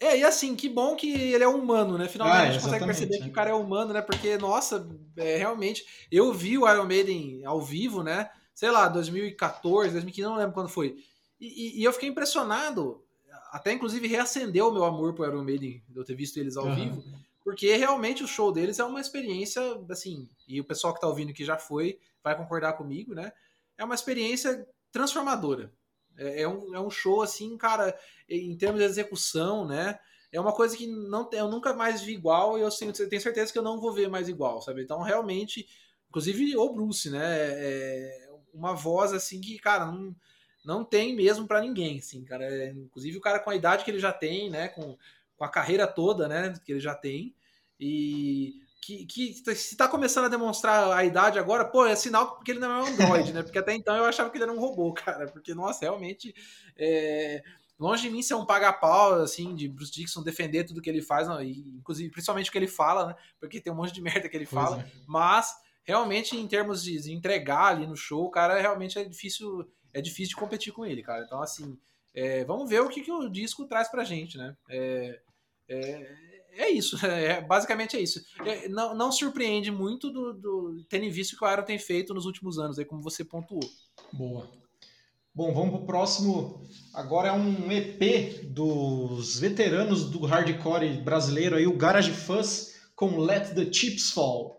É, 0.00 0.18
e 0.18 0.24
assim, 0.24 0.54
que 0.54 0.68
bom 0.68 0.94
que 0.94 1.10
ele 1.10 1.42
é 1.42 1.48
humano, 1.48 1.98
né? 1.98 2.06
Finalmente 2.06 2.36
ah, 2.36 2.42
a 2.42 2.52
gente 2.52 2.62
consegue 2.62 2.84
perceber 2.84 3.18
que 3.18 3.28
o 3.28 3.32
cara 3.32 3.50
é 3.50 3.54
humano, 3.54 3.92
né? 3.92 4.00
Porque, 4.00 4.38
nossa, 4.38 4.88
é, 5.16 5.36
realmente, 5.36 5.84
eu 6.12 6.32
vi 6.32 6.56
o 6.56 6.70
Iron 6.70 6.84
Maiden 6.84 7.44
ao 7.44 7.60
vivo, 7.60 8.04
né? 8.04 8.28
Sei 8.58 8.72
lá, 8.72 8.88
2014, 8.88 9.92
2015, 9.92 10.28
não 10.28 10.36
lembro 10.36 10.52
quando 10.52 10.68
foi. 10.68 10.96
E, 11.40 11.46
e, 11.46 11.80
e 11.80 11.84
eu 11.84 11.92
fiquei 11.92 12.08
impressionado, 12.08 13.00
até 13.52 13.72
inclusive 13.72 14.08
reacendeu 14.08 14.66
o 14.66 14.72
meu 14.72 14.84
amor 14.84 15.14
pro 15.14 15.24
Iron 15.24 15.44
Maiden, 15.44 15.80
de 15.88 15.96
eu 15.96 16.04
ter 16.04 16.16
visto 16.16 16.38
eles 16.38 16.56
ao 16.56 16.66
uhum. 16.66 16.74
vivo, 16.74 17.04
porque 17.44 17.76
realmente 17.76 18.24
o 18.24 18.26
show 18.26 18.50
deles 18.50 18.80
é 18.80 18.84
uma 18.84 19.00
experiência, 19.00 19.62
assim, 19.88 20.28
e 20.48 20.60
o 20.60 20.64
pessoal 20.64 20.92
que 20.92 21.00
tá 21.00 21.06
ouvindo 21.06 21.32
que 21.32 21.44
já 21.44 21.56
foi 21.56 22.00
vai 22.20 22.36
concordar 22.36 22.72
comigo, 22.72 23.14
né? 23.14 23.32
É 23.76 23.84
uma 23.84 23.94
experiência 23.94 24.66
transformadora. 24.90 25.72
É, 26.16 26.42
é, 26.42 26.48
um, 26.48 26.74
é 26.74 26.80
um 26.80 26.90
show, 26.90 27.22
assim, 27.22 27.56
cara, 27.56 27.96
em 28.28 28.56
termos 28.56 28.80
de 28.80 28.86
execução, 28.86 29.68
né? 29.68 30.00
É 30.32 30.40
uma 30.40 30.52
coisa 30.52 30.76
que 30.76 30.84
não, 30.88 31.30
eu 31.32 31.46
nunca 31.46 31.74
mais 31.74 32.00
vi 32.02 32.14
igual 32.14 32.58
e 32.58 32.62
eu 32.62 32.70
tenho, 32.70 32.92
tenho 32.92 33.22
certeza 33.22 33.52
que 33.52 33.58
eu 33.60 33.62
não 33.62 33.80
vou 33.80 33.92
ver 33.92 34.08
mais 34.08 34.28
igual, 34.28 34.60
sabe? 34.60 34.82
Então, 34.82 35.00
realmente, 35.00 35.68
inclusive 36.08 36.56
o 36.56 36.72
Bruce, 36.74 37.08
né? 37.08 37.20
É 37.22 38.27
uma 38.58 38.74
voz, 38.74 39.12
assim, 39.12 39.40
que, 39.40 39.58
cara, 39.58 39.86
não, 39.86 40.14
não 40.64 40.84
tem 40.84 41.14
mesmo 41.14 41.46
para 41.46 41.60
ninguém, 41.60 41.98
assim, 41.98 42.24
cara. 42.24 42.44
É, 42.44 42.70
inclusive 42.70 43.16
o 43.16 43.20
cara 43.20 43.38
com 43.38 43.50
a 43.50 43.56
idade 43.56 43.84
que 43.84 43.90
ele 43.90 44.00
já 44.00 44.12
tem, 44.12 44.50
né? 44.50 44.68
Com, 44.68 44.96
com 45.36 45.44
a 45.44 45.48
carreira 45.48 45.86
toda, 45.86 46.28
né? 46.28 46.52
Que 46.64 46.72
ele 46.72 46.80
já 46.80 46.94
tem. 46.94 47.34
E 47.80 48.60
que, 48.80 49.04
que 49.06 49.34
se 49.34 49.52
está 49.52 49.86
começando 49.86 50.24
a 50.24 50.28
demonstrar 50.28 50.90
a 50.92 51.04
idade 51.04 51.38
agora, 51.38 51.64
pô, 51.64 51.86
é 51.86 51.94
sinal 51.94 52.36
porque 52.36 52.52
ele 52.52 52.60
não 52.60 52.70
é 52.70 52.82
um 52.82 52.86
Android, 52.86 53.32
né? 53.32 53.42
Porque 53.42 53.58
até 53.58 53.74
então 53.74 53.94
eu 53.94 54.04
achava 54.04 54.30
que 54.30 54.36
ele 54.36 54.44
era 54.44 54.52
um 54.52 54.58
robô, 54.58 54.92
cara. 54.94 55.28
Porque, 55.28 55.54
nossa, 55.54 55.80
realmente. 55.82 56.34
É... 56.76 57.42
Longe 57.78 58.02
de 58.02 58.10
mim 58.10 58.22
ser 58.22 58.34
um 58.34 58.44
paga-pau, 58.44 59.22
assim, 59.22 59.54
de 59.54 59.68
Bruce 59.68 59.92
Dixon 59.92 60.20
defender 60.24 60.64
tudo 60.64 60.82
que 60.82 60.90
ele 60.90 61.00
faz, 61.00 61.28
não, 61.28 61.40
e, 61.40 61.60
inclusive, 61.78 62.10
principalmente 62.10 62.48
o 62.48 62.52
que 62.52 62.58
ele 62.58 62.66
fala, 62.66 63.06
né? 63.06 63.14
Porque 63.38 63.60
tem 63.60 63.72
um 63.72 63.76
monte 63.76 63.92
de 63.92 64.00
merda 64.00 64.28
que 64.28 64.36
ele 64.36 64.48
pois 64.48 64.64
fala. 64.64 64.80
É. 64.80 64.86
Mas, 65.06 65.54
realmente, 65.88 66.36
em 66.36 66.46
termos 66.46 66.82
de 66.82 67.10
entregar 67.10 67.68
ali 67.68 67.86
no 67.86 67.96
show, 67.96 68.30
cara, 68.30 68.60
realmente 68.60 68.98
é 68.98 69.04
difícil, 69.04 69.66
é 69.94 70.02
difícil 70.02 70.28
de 70.28 70.36
competir 70.36 70.70
com 70.70 70.84
ele, 70.84 71.02
cara. 71.02 71.24
Então, 71.24 71.40
assim, 71.40 71.78
é, 72.14 72.44
vamos 72.44 72.68
ver 72.68 72.82
o 72.82 72.90
que, 72.90 73.00
que 73.00 73.10
o 73.10 73.26
disco 73.30 73.66
traz 73.66 73.88
pra 73.88 74.04
gente, 74.04 74.36
né? 74.36 74.54
É, 74.68 75.18
é, 75.66 76.16
é 76.52 76.68
isso, 76.68 76.94
é, 77.06 77.40
basicamente 77.40 77.96
é 77.96 78.00
isso. 78.02 78.20
É, 78.44 78.68
não, 78.68 78.94
não 78.94 79.10
surpreende 79.10 79.70
muito 79.70 80.10
do, 80.10 80.34
do 80.34 80.84
tendo 80.90 81.10
visto 81.10 81.38
que 81.38 81.42
o 81.42 81.50
Iron 81.50 81.62
tem 81.62 81.78
feito 81.78 82.12
nos 82.12 82.26
últimos 82.26 82.58
anos, 82.58 82.78
aí 82.78 82.84
como 82.84 83.02
você 83.02 83.24
pontuou. 83.24 83.64
Boa. 84.12 84.46
Bom, 85.34 85.54
vamos 85.54 85.70
pro 85.70 85.86
próximo. 85.86 86.68
Agora 86.92 87.28
é 87.28 87.32
um 87.32 87.72
EP 87.72 88.44
dos 88.44 89.38
veteranos 89.38 90.10
do 90.10 90.26
hardcore 90.26 91.00
brasileiro 91.00 91.56
aí, 91.56 91.66
o 91.66 91.78
Garage 91.78 92.12
Fuzz 92.12 92.74
com 92.94 93.16
Let 93.16 93.54
the 93.54 93.72
Chips 93.72 94.10
Fall. 94.10 94.57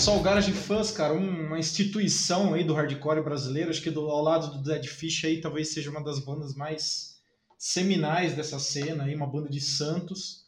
Só 0.00 0.18
o 0.18 0.22
Garage 0.22 0.52
Fãs, 0.52 0.90
cara, 0.90 1.12
uma 1.12 1.58
instituição 1.58 2.54
aí 2.54 2.64
do 2.64 2.72
hardcore 2.72 3.22
brasileiro, 3.22 3.68
acho 3.68 3.82
que 3.82 3.90
do, 3.90 4.08
ao 4.08 4.22
lado 4.22 4.50
do 4.50 4.62
Dead 4.62 4.86
Fish 4.86 5.26
aí 5.26 5.42
talvez 5.42 5.74
seja 5.74 5.90
uma 5.90 6.02
das 6.02 6.18
bandas 6.24 6.54
mais 6.54 7.20
seminais 7.58 8.34
dessa 8.34 8.58
cena 8.58 9.04
aí, 9.04 9.14
uma 9.14 9.26
banda 9.26 9.50
de 9.50 9.60
Santos. 9.60 10.46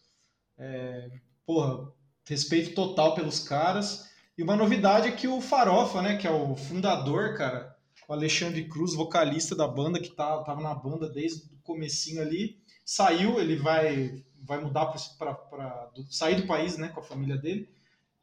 É, 0.58 1.10
porra, 1.44 1.92
respeito 2.26 2.74
total 2.74 3.14
pelos 3.14 3.40
caras. 3.40 4.10
E 4.36 4.42
uma 4.42 4.56
novidade 4.56 5.08
é 5.08 5.12
que 5.12 5.28
o 5.28 5.40
Farofa, 5.40 6.00
né, 6.02 6.16
que 6.16 6.26
é 6.26 6.30
o 6.30 6.56
fundador, 6.56 7.36
cara, 7.36 7.76
o 8.08 8.12
Alexandre 8.12 8.66
Cruz, 8.68 8.94
vocalista 8.94 9.54
da 9.54 9.68
banda, 9.68 10.00
que 10.00 10.10
tá, 10.10 10.42
tava 10.42 10.60
na 10.60 10.74
banda 10.74 11.08
desde 11.08 11.44
o 11.52 11.62
comecinho 11.62 12.22
ali, 12.22 12.58
saiu, 12.84 13.38
ele 13.38 13.56
vai, 13.56 14.22
vai 14.42 14.60
mudar 14.60 14.86
para 15.18 15.90
sair 16.10 16.36
do 16.36 16.46
país, 16.46 16.76
né, 16.76 16.88
com 16.88 17.00
a 17.00 17.04
família 17.04 17.36
dele 17.36 17.68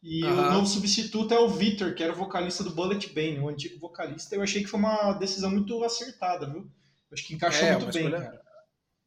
e 0.02 0.24
uhum. 0.24 0.32
o 0.32 0.52
novo 0.54 0.68
substituto 0.68 1.34
é 1.34 1.40
o 1.40 1.50
Victor, 1.50 1.94
que 1.94 2.02
era 2.02 2.14
o 2.14 2.16
vocalista 2.16 2.64
do 2.64 2.72
Bullet 2.72 3.14
Bane, 3.14 3.40
o 3.40 3.50
antigo 3.50 3.80
vocalista. 3.80 4.34
Eu 4.34 4.42
achei 4.42 4.64
que 4.64 4.70
foi 4.70 4.80
uma 4.80 5.14
decisão 5.14 5.52
muito 5.52 5.84
acertada, 5.84 6.50
viu? 6.50 6.70
Acho 7.12 7.28
que 7.28 7.34
encaixou 7.34 7.68
é, 7.68 7.72
muito 7.78 7.94
bem, 7.94 8.06
escolha, 8.06 8.22
cara. 8.22 8.42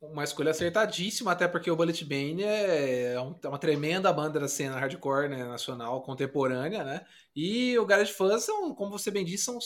Uma 0.02 0.24
escolha 0.24 0.50
acertadíssima, 0.50 1.30
até 1.30 1.46
porque 1.46 1.70
o 1.70 1.76
Bullet 1.76 2.04
Bane 2.04 2.42
é, 2.42 3.12
é, 3.14 3.20
uma 3.20 3.58
tremenda 3.58 4.12
banda 4.12 4.40
da 4.40 4.48
cena 4.48 4.76
hardcore 4.76 5.28
né, 5.28 5.44
nacional 5.44 6.02
contemporânea, 6.02 6.82
né? 6.82 7.06
E 7.36 7.78
o 7.78 7.86
Garage 7.86 8.12
Fuzz 8.12 8.44
são, 8.44 8.74
como 8.74 8.90
você 8.90 9.12
bem 9.12 9.24
disse, 9.24 9.44
são 9.44 9.58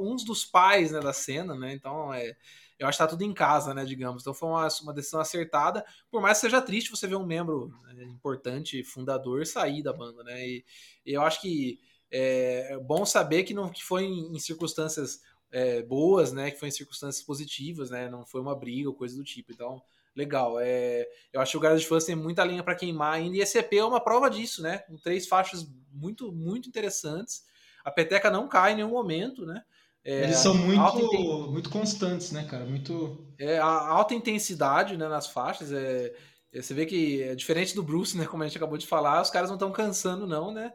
uns 0.00 0.24
dos 0.24 0.44
pais 0.44 0.90
né, 0.90 0.98
da 0.98 1.12
cena, 1.12 1.54
né? 1.54 1.72
Então 1.72 2.12
é 2.12 2.36
eu 2.78 2.86
acho 2.86 2.96
que 2.96 3.04
tá 3.04 3.08
tudo 3.10 3.24
em 3.24 3.34
casa, 3.34 3.74
né, 3.74 3.84
digamos. 3.84 4.22
Então 4.22 4.32
foi 4.32 4.48
uma, 4.48 4.68
uma 4.82 4.94
decisão 4.94 5.20
acertada, 5.20 5.84
por 6.10 6.22
mais 6.22 6.38
que 6.38 6.42
seja 6.42 6.62
triste 6.62 6.90
você 6.90 7.06
ver 7.06 7.16
um 7.16 7.26
membro 7.26 7.72
né, 7.94 8.04
importante, 8.04 8.84
fundador, 8.84 9.44
sair 9.46 9.82
da 9.82 9.92
banda, 9.92 10.22
né? 10.22 10.46
E, 10.46 10.64
e 11.04 11.12
eu 11.12 11.22
acho 11.22 11.40
que 11.40 11.80
é, 12.10 12.74
é 12.74 12.78
bom 12.78 13.04
saber 13.04 13.44
que 13.44 13.52
não 13.52 13.68
que 13.68 13.84
foi 13.84 14.04
em, 14.04 14.34
em 14.34 14.38
circunstâncias 14.38 15.20
é, 15.50 15.82
boas, 15.82 16.32
né? 16.32 16.50
Que 16.50 16.58
foi 16.58 16.68
em 16.68 16.72
circunstâncias 16.72 17.24
positivas, 17.24 17.90
né? 17.90 18.08
Não 18.08 18.26
foi 18.26 18.40
uma 18.40 18.56
briga 18.56 18.88
ou 18.88 18.94
coisa 18.94 19.16
do 19.16 19.24
tipo. 19.24 19.52
Então, 19.52 19.82
legal. 20.14 20.58
É, 20.60 21.06
eu 21.32 21.40
acho 21.40 21.52
que 21.52 21.56
o 21.56 21.60
Garage 21.60 21.86
Fãs 21.86 22.04
tem 22.04 22.16
muita 22.16 22.44
linha 22.44 22.62
para 22.62 22.74
queimar 22.74 23.14
ainda, 23.14 23.36
e 23.36 23.40
esse 23.40 23.58
EP 23.58 23.74
é 23.74 23.84
uma 23.84 24.00
prova 24.00 24.28
disso, 24.28 24.62
né? 24.62 24.78
Com 24.78 24.96
três 24.96 25.26
faixas 25.26 25.66
muito, 25.92 26.32
muito 26.32 26.68
interessantes. 26.68 27.44
A 27.84 27.90
peteca 27.90 28.30
não 28.30 28.48
cai 28.48 28.72
em 28.72 28.76
nenhum 28.76 28.90
momento, 28.90 29.46
né? 29.46 29.62
É, 30.04 30.24
Eles 30.24 30.38
são 30.38 30.54
muito, 30.54 31.50
muito 31.50 31.70
constantes, 31.70 32.32
né, 32.32 32.44
cara? 32.44 32.64
Muito. 32.64 33.26
É, 33.38 33.58
a 33.58 33.66
alta 33.66 34.14
intensidade 34.14 34.96
né, 34.96 35.06
nas 35.06 35.26
faixas. 35.26 35.72
É, 35.72 36.14
é, 36.52 36.62
você 36.62 36.72
vê 36.72 36.86
que 36.86 37.22
é 37.22 37.34
diferente 37.34 37.74
do 37.74 37.82
Bruce, 37.82 38.16
né? 38.16 38.26
Como 38.26 38.42
a 38.42 38.46
gente 38.46 38.56
acabou 38.56 38.78
de 38.78 38.86
falar, 38.86 39.22
os 39.22 39.30
caras 39.30 39.50
não 39.50 39.56
estão 39.56 39.70
cansando, 39.70 40.26
não, 40.26 40.52
né? 40.52 40.72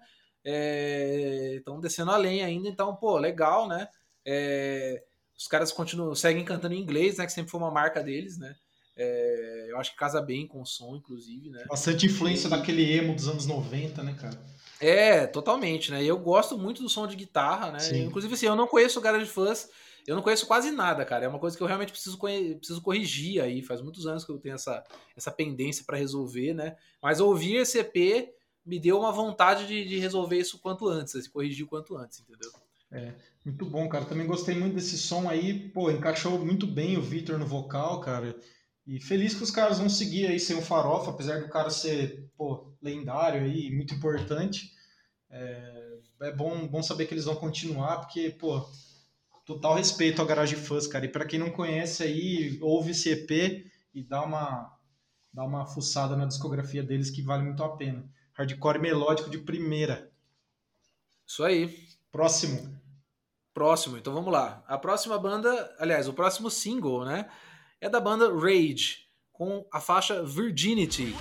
Estão 1.55 1.77
é, 1.77 1.81
descendo 1.81 2.11
além 2.11 2.43
ainda, 2.43 2.67
então, 2.67 2.95
pô, 2.95 3.17
legal, 3.17 3.67
né? 3.67 3.87
É, 4.25 5.03
os 5.37 5.47
caras 5.47 5.71
continuam, 5.71 6.15
seguem 6.15 6.45
cantando 6.45 6.73
em 6.73 6.79
inglês, 6.79 7.17
né? 7.17 7.25
Que 7.25 7.31
sempre 7.31 7.51
foi 7.51 7.59
uma 7.59 7.71
marca 7.71 8.01
deles, 8.01 8.37
né? 8.37 8.55
É, 8.95 9.67
eu 9.69 9.79
acho 9.79 9.91
que 9.91 9.97
casa 9.97 10.21
bem 10.21 10.45
com 10.47 10.61
o 10.61 10.65
som, 10.65 10.95
inclusive, 10.95 11.49
né? 11.49 11.65
Bastante 11.67 12.05
influência 12.05 12.47
e... 12.47 12.49
daquele 12.49 12.93
emo 12.93 13.15
dos 13.15 13.27
anos 13.27 13.45
90, 13.45 14.03
né, 14.03 14.15
cara? 14.19 14.39
É, 14.79 15.25
totalmente, 15.25 15.91
né? 15.91 16.03
Eu 16.03 16.17
gosto 16.17 16.57
muito 16.57 16.81
do 16.81 16.89
som 16.89 17.07
de 17.07 17.15
guitarra, 17.15 17.71
né? 17.71 17.79
Sim. 17.79 18.05
Inclusive, 18.05 18.33
assim, 18.33 18.45
eu 18.45 18.55
não 18.55 18.67
conheço 18.67 18.99
o 18.99 19.01
Garage 19.01 19.25
Fuzz, 19.25 19.69
eu 20.05 20.15
não 20.15 20.21
conheço 20.21 20.45
quase 20.45 20.71
nada, 20.71 21.05
cara. 21.05 21.25
É 21.25 21.27
uma 21.27 21.39
coisa 21.39 21.55
que 21.55 21.63
eu 21.63 21.67
realmente 21.67 21.91
preciso, 21.91 22.19
preciso 22.19 22.81
corrigir 22.81 23.41
aí. 23.41 23.63
Faz 23.63 23.81
muitos 23.81 24.05
anos 24.05 24.25
que 24.25 24.31
eu 24.31 24.37
tenho 24.37 24.55
essa, 24.55 24.83
essa 25.15 25.31
pendência 25.31 25.83
para 25.85 25.97
resolver, 25.97 26.53
né? 26.53 26.75
Mas 27.01 27.19
ouvir 27.19 27.55
esse 27.55 27.79
EP 27.79 28.29
me 28.65 28.79
deu 28.79 28.99
uma 28.99 29.11
vontade 29.11 29.65
de, 29.65 29.85
de 29.85 29.99
resolver 29.99 30.37
isso 30.37 30.59
quanto 30.59 30.87
antes, 30.87 31.23
de 31.23 31.29
corrigir 31.29 31.65
o 31.65 31.69
quanto 31.69 31.97
antes, 31.97 32.19
entendeu? 32.19 32.51
É, 32.91 33.13
muito 33.45 33.65
bom, 33.65 33.87
cara. 33.89 34.05
Também 34.05 34.25
gostei 34.25 34.55
muito 34.55 34.75
desse 34.75 34.97
som 34.97 35.29
aí. 35.29 35.69
Pô, 35.69 35.91
encaixou 35.91 36.43
muito 36.43 36.65
bem 36.65 36.97
o 36.97 37.01
Victor 37.01 37.37
no 37.37 37.45
vocal, 37.45 37.99
cara. 37.99 38.35
E 38.85 38.99
feliz 38.99 39.33
que 39.33 39.43
os 39.43 39.51
caras 39.51 39.79
vão 39.79 39.89
seguir 39.89 40.27
aí 40.27 40.39
sem 40.39 40.57
o 40.57 40.61
Farofa, 40.61 41.11
apesar 41.11 41.41
do 41.41 41.49
cara 41.49 41.69
ser, 41.69 42.29
pô, 42.37 42.73
lendário 42.81 43.41
aí, 43.41 43.71
muito 43.71 43.93
importante. 43.93 44.71
É, 45.29 45.97
é 46.23 46.31
bom, 46.31 46.67
bom 46.67 46.83
saber 46.83 47.05
que 47.05 47.13
eles 47.13 47.25
vão 47.25 47.35
continuar, 47.35 47.97
porque, 47.97 48.29
pô, 48.29 48.65
total 49.45 49.75
respeito 49.75 50.21
ao 50.21 50.27
Garage 50.27 50.55
Fuzz, 50.55 50.87
cara. 50.87 51.05
E 51.05 51.09
para 51.09 51.25
quem 51.25 51.39
não 51.39 51.49
conhece 51.49 52.03
aí, 52.03 52.57
ouve 52.61 52.91
esse 52.91 53.09
EP 53.09 53.65
e 53.93 54.03
dá 54.03 54.21
uma, 54.23 54.77
dá 55.33 55.43
uma 55.43 55.65
fuçada 55.65 56.15
na 56.15 56.25
discografia 56.25 56.83
deles 56.83 57.09
que 57.09 57.21
vale 57.21 57.43
muito 57.43 57.63
a 57.63 57.75
pena. 57.75 58.05
Hardcore 58.33 58.79
melódico 58.79 59.29
de 59.29 59.37
primeira. 59.37 60.11
Isso 61.25 61.43
aí. 61.43 61.87
Próximo. 62.11 62.82
Próximo, 63.53 63.97
então 63.97 64.13
vamos 64.13 64.33
lá. 64.33 64.63
A 64.67 64.79
próxima 64.79 65.17
banda, 65.19 65.75
aliás, 65.77 66.07
o 66.07 66.13
próximo 66.13 66.49
single, 66.49 67.05
né, 67.05 67.29
é 67.79 67.87
da 67.87 67.99
banda 67.99 68.33
Rage, 68.33 69.05
com 69.31 69.63
a 69.71 69.79
faixa 69.79 70.23
Virginity. 70.23 71.15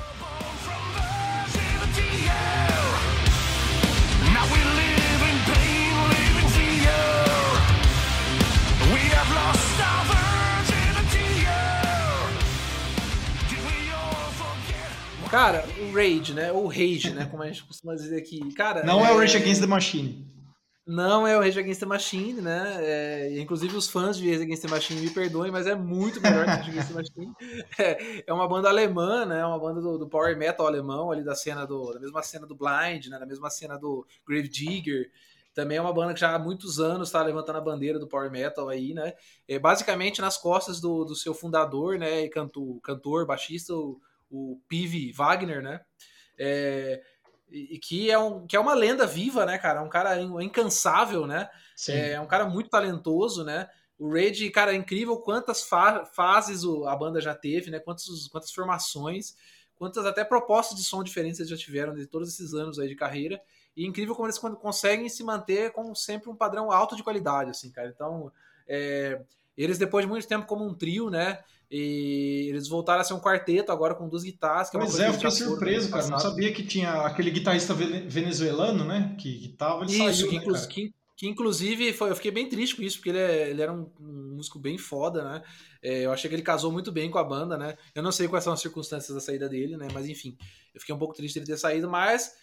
Cara, 15.30 15.64
o 15.80 15.94
Rage, 15.94 16.34
né? 16.34 16.52
Ou 16.52 16.66
Rage, 16.66 17.10
né? 17.10 17.26
Como 17.30 17.42
a 17.42 17.46
gente 17.46 17.62
costuma 17.64 17.94
dizer 17.94 18.18
aqui. 18.18 18.52
Cara, 18.52 18.84
não 18.84 19.04
é, 19.04 19.08
é 19.08 19.14
o 19.14 19.18
Rage 19.18 19.38
Against 19.38 19.62
the 19.62 19.66
Machine. 19.66 20.30
Não 20.84 21.26
é 21.26 21.36
o 21.36 21.40
Rage 21.40 21.60
Against 21.60 21.80
the 21.80 21.86
Machine, 21.86 22.40
né? 22.40 22.76
É, 22.80 23.40
inclusive 23.40 23.76
os 23.76 23.88
fãs 23.88 24.16
de 24.16 24.28
Rage 24.28 24.42
Against 24.42 24.62
the 24.62 24.68
Machine 24.68 25.00
me 25.00 25.10
perdoem, 25.10 25.52
mas 25.52 25.66
é 25.66 25.74
muito 25.74 26.20
melhor 26.20 26.44
que 26.44 26.50
Rage 26.50 26.70
Against 26.70 26.88
the 26.88 26.94
Machine. 26.94 27.32
É, 27.78 28.24
é, 28.26 28.32
uma 28.32 28.48
banda 28.48 28.68
alemã, 28.68 29.24
né? 29.24 29.44
Uma 29.44 29.58
banda 29.58 29.80
do, 29.80 29.98
do, 29.98 30.08
power 30.08 30.36
metal 30.36 30.66
alemão, 30.66 31.10
ali 31.10 31.22
da 31.22 31.34
cena 31.34 31.64
do, 31.64 31.92
da 31.92 32.00
mesma 32.00 32.22
cena 32.22 32.46
do 32.46 32.56
Blind, 32.56 33.06
né? 33.06 33.18
Da 33.18 33.26
mesma 33.26 33.48
cena 33.48 33.78
do 33.78 34.06
Grave 34.26 34.48
Digger. 34.48 35.10
Também 35.54 35.78
é 35.78 35.80
uma 35.80 35.92
banda 35.92 36.14
que 36.14 36.20
já 36.20 36.34
há 36.34 36.38
muitos 36.38 36.80
anos 36.80 37.08
está 37.08 37.22
levantando 37.22 37.58
a 37.58 37.60
bandeira 37.60 37.98
do 37.98 38.08
power 38.08 38.30
metal 38.30 38.68
aí, 38.68 38.92
né? 38.92 39.14
É, 39.46 39.58
basicamente 39.58 40.20
nas 40.20 40.36
costas 40.36 40.80
do, 40.80 41.04
do 41.04 41.14
seu 41.14 41.34
fundador, 41.34 41.98
né? 41.98 42.22
E 42.24 42.28
cantor, 42.28 42.80
cantor 42.80 43.26
baixista, 43.26 43.74
o 43.74 44.00
o 44.32 44.58
Pive 44.66 45.12
Wagner, 45.12 45.62
né? 45.62 45.82
É, 46.38 47.02
e 47.52 47.78
que 47.78 48.10
é, 48.10 48.18
um, 48.18 48.46
que 48.46 48.56
é 48.56 48.60
uma 48.60 48.74
lenda 48.74 49.06
viva, 49.06 49.44
né, 49.44 49.58
cara? 49.58 49.80
É 49.80 49.82
um 49.82 49.88
cara 49.88 50.20
incansável, 50.20 51.26
né? 51.26 51.48
Sim. 51.76 51.92
É 51.92 52.20
um 52.20 52.26
cara 52.26 52.46
muito 52.46 52.70
talentoso, 52.70 53.44
né? 53.44 53.68
O 53.98 54.12
Raid, 54.12 54.50
cara, 54.50 54.72
é 54.72 54.76
incrível 54.76 55.16
quantas 55.18 55.62
fa 55.62 56.04
fases 56.06 56.64
o, 56.64 56.86
a 56.86 56.96
banda 56.96 57.20
já 57.20 57.34
teve, 57.34 57.70
né? 57.70 57.78
Quantas, 57.78 58.26
quantas 58.28 58.50
formações, 58.50 59.36
quantas 59.76 60.06
até 60.06 60.24
propostas 60.24 60.78
de 60.78 60.84
som 60.84 61.04
diferentes 61.04 61.38
eles 61.38 61.50
já 61.50 61.56
tiveram 61.56 61.94
de 61.94 62.06
todos 62.06 62.28
esses 62.28 62.54
anos 62.54 62.78
aí 62.78 62.88
de 62.88 62.96
carreira. 62.96 63.40
E 63.76 63.84
é 63.84 63.86
incrível 63.86 64.14
como 64.14 64.26
eles 64.26 64.38
conseguem 64.38 65.08
se 65.08 65.22
manter 65.22 65.72
com 65.72 65.94
sempre 65.94 66.30
um 66.30 66.36
padrão 66.36 66.70
alto 66.70 66.96
de 66.96 67.02
qualidade, 67.02 67.50
assim, 67.50 67.70
cara. 67.70 67.88
Então, 67.88 68.32
é, 68.66 69.20
eles 69.56 69.78
depois 69.78 70.04
de 70.04 70.10
muito 70.10 70.26
tempo 70.26 70.46
como 70.46 70.66
um 70.66 70.74
trio, 70.74 71.10
né? 71.10 71.42
E 71.74 72.48
eles 72.50 72.68
voltaram 72.68 73.00
a 73.00 73.04
ser 73.04 73.14
um 73.14 73.18
quarteto 73.18 73.72
agora 73.72 73.94
com 73.94 74.06
duas 74.06 74.22
guitarras. 74.22 74.68
Que 74.68 74.76
pois 74.76 75.00
é, 75.00 75.08
eu 75.08 75.14
fiquei 75.14 75.30
surpreso, 75.30 75.90
cara. 75.90 76.06
Não 76.06 76.18
sabia 76.18 76.52
que 76.52 76.62
tinha 76.62 77.06
aquele 77.06 77.30
guitarrista 77.30 77.72
venezuelano, 77.72 78.84
né? 78.84 79.16
Que, 79.18 79.38
que 79.38 79.48
tava, 79.48 79.82
ele 79.82 79.92
Isso, 79.92 80.04
saiu, 80.04 80.28
que, 80.28 80.36
né, 80.36 80.42
inclu 80.42 80.68
que, 80.68 80.94
que, 81.16 81.26
inclusive 81.26 81.94
foi, 81.94 82.10
eu 82.10 82.14
fiquei 82.14 82.30
bem 82.30 82.46
triste 82.46 82.76
com 82.76 82.82
isso, 82.82 82.98
porque 82.98 83.08
ele, 83.08 83.18
é, 83.18 83.48
ele 83.48 83.62
era 83.62 83.72
um, 83.72 83.90
um, 83.98 84.34
músico 84.36 84.58
bem 84.58 84.76
foda, 84.76 85.24
né? 85.24 85.42
É, 85.82 86.04
eu 86.04 86.12
achei 86.12 86.28
que 86.28 86.36
ele 86.36 86.42
casou 86.42 86.70
muito 86.70 86.92
bem 86.92 87.10
com 87.10 87.18
a 87.18 87.24
banda, 87.24 87.56
né? 87.56 87.78
Eu 87.94 88.02
não 88.02 88.12
sei 88.12 88.28
quais 88.28 88.44
são 88.44 88.52
as 88.52 88.60
circunstâncias 88.60 89.14
da 89.14 89.20
saída 89.22 89.48
dele, 89.48 89.78
né? 89.78 89.88
Mas 89.94 90.06
enfim, 90.06 90.36
eu 90.74 90.80
fiquei 90.80 90.94
um 90.94 90.98
pouco 90.98 91.14
triste 91.14 91.38
ele 91.38 91.46
ter 91.46 91.56
saído, 91.56 91.88
mas 91.88 92.34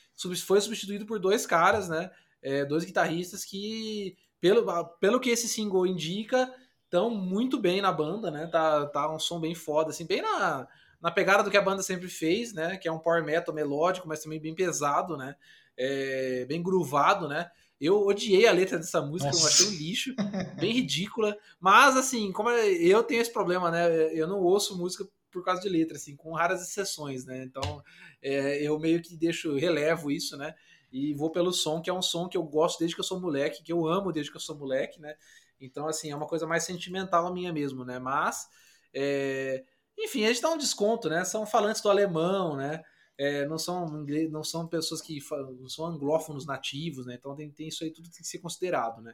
foi 0.43 0.59
substituído 0.59 1.05
por 1.05 1.19
dois 1.19 1.45
caras, 1.45 1.87
né? 1.87 2.09
É, 2.41 2.65
dois 2.65 2.83
guitarristas 2.83 3.45
que, 3.45 4.17
pelo, 4.41 4.65
pelo 4.99 5.19
que 5.19 5.29
esse 5.29 5.47
single 5.47 5.85
indica, 5.85 6.51
estão 6.89 7.12
muito 7.12 7.60
bem 7.60 7.82
na 7.82 7.91
banda, 7.91 8.32
né? 8.32 8.47
Tá, 8.47 8.88
tá 8.88 9.13
um 9.13 9.19
som 9.19 9.39
bem 9.39 9.54
foda, 9.54 9.91
assim, 9.91 10.06
bem 10.06 10.23
na, 10.23 10.67
na 10.99 11.12
pegada 11.12 11.43
do 11.43 11.52
que 11.52 11.58
a 11.58 11.62
banda 11.62 11.84
sempre 11.84 12.10
fez, 12.10 12.52
né? 12.52 12.78
Que 12.78 12.88
é 12.88 12.91
um 12.91 12.99
power 12.99 13.23
metal 13.23 13.54
melódico, 13.54 14.08
mas 14.08 14.23
também 14.23 14.41
bem 14.41 14.56
pesado, 14.56 15.15
né? 15.15 15.36
É, 15.78 16.45
bem 16.45 16.62
groovado, 16.62 17.28
né? 17.28 17.49
Eu 17.80 18.06
odiei 18.06 18.45
a 18.45 18.52
letra 18.52 18.78
dessa 18.78 19.02
música, 19.02 19.32
Nossa. 19.32 19.43
eu 19.43 19.47
achei 19.47 19.67
um 19.67 19.80
lixo, 19.80 20.13
bem 20.60 20.73
ridícula. 20.73 21.38
Mas, 21.60 21.95
assim, 21.95 22.32
como 22.34 22.49
eu 22.49 23.04
tenho 23.04 23.21
esse 23.21 23.32
problema, 23.32 23.71
né? 23.71 23.88
Eu 24.13 24.28
não 24.28 24.39
ouço 24.39 24.78
música 24.78 25.08
por 25.32 25.43
causa 25.45 25.62
de 25.62 25.69
letra, 25.69 25.95
assim, 25.95 26.15
com 26.15 26.34
raras 26.34 26.62
exceções, 26.62 27.23
né? 27.23 27.43
Então, 27.43 27.84
é, 28.21 28.62
eu 28.62 28.78
meio 28.80 29.02
que 29.02 29.15
deixo, 29.15 29.56
relevo 29.56 30.12
isso, 30.12 30.36
né? 30.36 30.56
E 30.91 31.13
vou 31.13 31.30
pelo 31.30 31.54
som, 31.54 31.80
que 31.80 31.89
é 31.89 31.93
um 31.93 32.02
som 32.02 32.28
que 32.28 32.36
eu 32.36 32.43
gosto 32.43 32.80
desde 32.80 32.95
que 32.95 32.99
eu 32.99 33.06
sou 33.06 33.19
moleque, 33.19 33.62
que 33.62 33.71
eu 33.71 33.88
amo 33.88 34.12
desde 34.12 34.32
que 34.32 34.38
eu 34.38 34.41
sou 34.41 34.58
moleque, 34.58 34.99
né? 34.99 35.15
Então, 35.59 35.87
assim, 35.87 36.11
é 36.11 36.15
uma 36.15 36.27
coisa 36.27 36.47
mais 36.47 36.63
sentimental 36.63 37.33
minha 37.33 37.51
mesmo, 37.51 37.83
né? 37.83 37.99
Mas, 37.99 38.47
é... 38.93 39.63
enfim, 39.97 40.25
a 40.25 40.27
gente 40.29 40.41
dá 40.41 40.49
um 40.49 40.57
desconto, 40.57 41.09
né? 41.09 41.25
São 41.25 41.45
falantes 41.45 41.81
do 41.81 41.89
alemão, 41.89 42.55
né? 42.55 42.83
É, 43.17 43.45
não, 43.45 43.57
são, 43.57 43.85
não 44.31 44.43
são 44.45 44.65
pessoas 44.65 45.01
que 45.01 45.19
não 45.59 45.67
são 45.67 45.85
anglófonos 45.85 46.45
nativos, 46.45 47.05
né? 47.05 47.15
Então 47.19 47.35
tem, 47.35 47.51
tem 47.51 47.67
isso 47.67 47.83
aí 47.83 47.91
tudo 47.91 48.09
tem 48.09 48.21
que 48.21 48.27
ser 48.27 48.39
considerado, 48.39 49.01
né? 49.01 49.13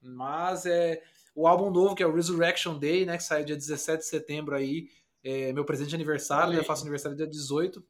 Mas 0.00 0.66
é, 0.66 1.02
o 1.34 1.48
álbum 1.48 1.68
novo, 1.68 1.96
que 1.96 2.02
é 2.02 2.06
o 2.06 2.14
Resurrection 2.14 2.78
Day, 2.78 3.04
né? 3.04 3.16
Que 3.16 3.24
sai 3.24 3.44
dia 3.44 3.56
17 3.56 3.98
de 3.98 4.06
setembro 4.06 4.54
aí, 4.54 4.88
é 5.24 5.52
meu 5.52 5.64
presente 5.64 5.88
de 5.88 5.94
aniversário, 5.96 6.52
né? 6.52 6.60
eu 6.60 6.64
faço 6.64 6.82
aniversário 6.82 7.16
dia 7.16 7.26
18. 7.26 7.84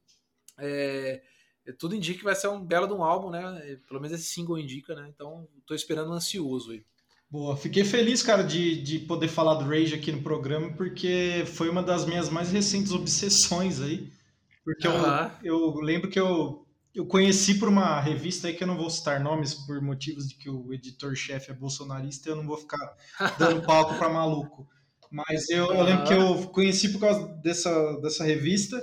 É, 0.59 1.23
é, 1.67 1.73
tudo 1.73 1.95
indica 1.95 2.19
que 2.19 2.25
vai 2.25 2.35
ser 2.35 2.49
um 2.49 2.65
belo 2.65 2.87
de 2.87 2.95
um 2.95 3.05
álbum, 3.05 3.31
né? 3.31 3.79
Pelo 3.87 4.01
menos 4.01 4.19
esse 4.19 4.31
single 4.31 4.59
indica, 4.59 4.95
né? 4.95 5.09
Então 5.15 5.47
tô 5.67 5.75
esperando 5.75 6.13
ansioso 6.13 6.73
aí. 6.73 6.83
Boa, 7.31 7.57
fiquei 7.57 7.85
feliz, 7.85 8.25
cara, 8.25 8.43
de, 8.43 8.83
de 8.83 8.99
poder 8.99 9.29
falar 9.29 9.55
do 9.55 9.65
Rage 9.65 9.95
aqui 9.95 10.11
no 10.11 10.21
programa, 10.21 10.73
porque 10.73 11.45
foi 11.47 11.69
uma 11.69 11.81
das 11.81 12.05
minhas 12.05 12.29
mais 12.29 12.51
recentes 12.51 12.93
obsessões 12.93 13.81
aí. 13.81 14.11
Porque 14.65 14.87
eu, 14.87 14.95
eu 15.45 15.75
lembro 15.77 16.11
que 16.11 16.19
eu, 16.19 16.67
eu 16.93 17.07
conheci 17.07 17.55
por 17.55 17.69
uma 17.69 18.01
revista 18.01 18.49
aí 18.49 18.55
que 18.55 18.65
eu 18.65 18.67
não 18.67 18.77
vou 18.77 18.91
citar 18.91 19.21
nomes 19.21 19.55
por 19.55 19.81
motivos 19.81 20.29
de 20.29 20.35
que 20.35 20.51
o 20.51 20.75
editor-chefe 20.75 21.53
é 21.53 21.55
bolsonarista 21.55 22.29
e 22.29 22.33
eu 22.33 22.37
não 22.37 22.47
vou 22.47 22.57
ficar 22.57 22.97
dando 23.39 23.63
palco 23.63 23.95
para 23.95 24.09
maluco. 24.09 24.69
Mas 25.09 25.49
eu, 25.51 25.73
eu, 25.73 25.83
lembro 25.85 26.05
que 26.07 26.13
eu 26.13 26.49
conheci 26.49 26.89
por 26.89 27.01
causa 27.01 27.29
dessa, 27.43 28.01
dessa 28.01 28.25
revista 28.25 28.81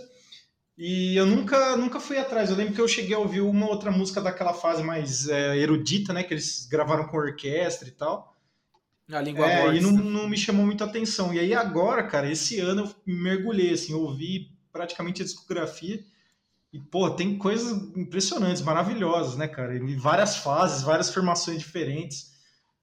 e 0.77 1.17
eu 1.17 1.25
nunca, 1.25 1.75
nunca 1.75 1.99
fui 1.99 2.17
atrás. 2.17 2.49
Eu 2.49 2.55
lembro 2.55 2.73
que 2.73 2.81
eu 2.81 2.87
cheguei 2.87 3.15
a 3.15 3.19
ouvir 3.19 3.41
uma 3.41 3.67
outra 3.67 3.91
música 3.91 4.21
daquela 4.21 4.53
fase 4.53 4.83
mais 4.83 5.27
é, 5.27 5.57
erudita, 5.57 6.13
né? 6.13 6.23
Que 6.23 6.33
eles 6.33 6.65
gravaram 6.65 7.07
com 7.07 7.17
orquestra 7.17 7.89
e 7.89 7.91
tal. 7.91 8.36
A 9.11 9.21
língua 9.21 9.49
é, 9.49 9.75
E 9.75 9.79
não, 9.79 9.91
não, 9.91 10.27
me 10.27 10.37
chamou 10.37 10.65
muita 10.65 10.83
atenção. 10.83 11.33
E 11.33 11.39
aí 11.39 11.53
agora, 11.53 12.03
cara, 12.03 12.29
esse 12.29 12.59
ano 12.59 12.81
eu 12.81 12.95
mergulhei, 13.05 13.71
assim, 13.71 13.93
ouvi 13.93 14.51
praticamente 14.71 15.21
a 15.21 15.25
discografia. 15.25 16.03
E, 16.73 16.79
pô, 16.79 17.09
tem 17.09 17.37
coisas 17.37 17.71
impressionantes, 17.95 18.61
maravilhosas, 18.61 19.37
né, 19.37 19.47
cara? 19.47 19.75
E 19.75 19.95
várias 19.95 20.37
fases, 20.37 20.83
várias 20.83 21.13
formações 21.13 21.59
diferentes. 21.59 22.33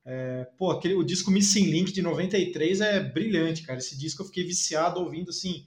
É, 0.07 0.49
pô, 0.59 0.71
aquele, 0.71 0.95
o 0.95 1.05
disco 1.05 1.31
Missing 1.31 1.67
Link 1.67 1.93
de 1.93 2.01
93 2.01 2.81
é 2.81 3.01
brilhante, 3.01 3.63
cara. 3.63 3.79
Esse 3.79 3.97
disco 3.97 4.23
eu 4.23 4.27
fiquei 4.27 4.45
viciado 4.45 5.01
ouvindo, 5.01 5.29
assim, 5.29 5.67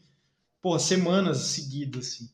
pô, 0.60 0.78
semanas 0.80 1.38
seguidas, 1.38 2.08
assim. 2.08 2.30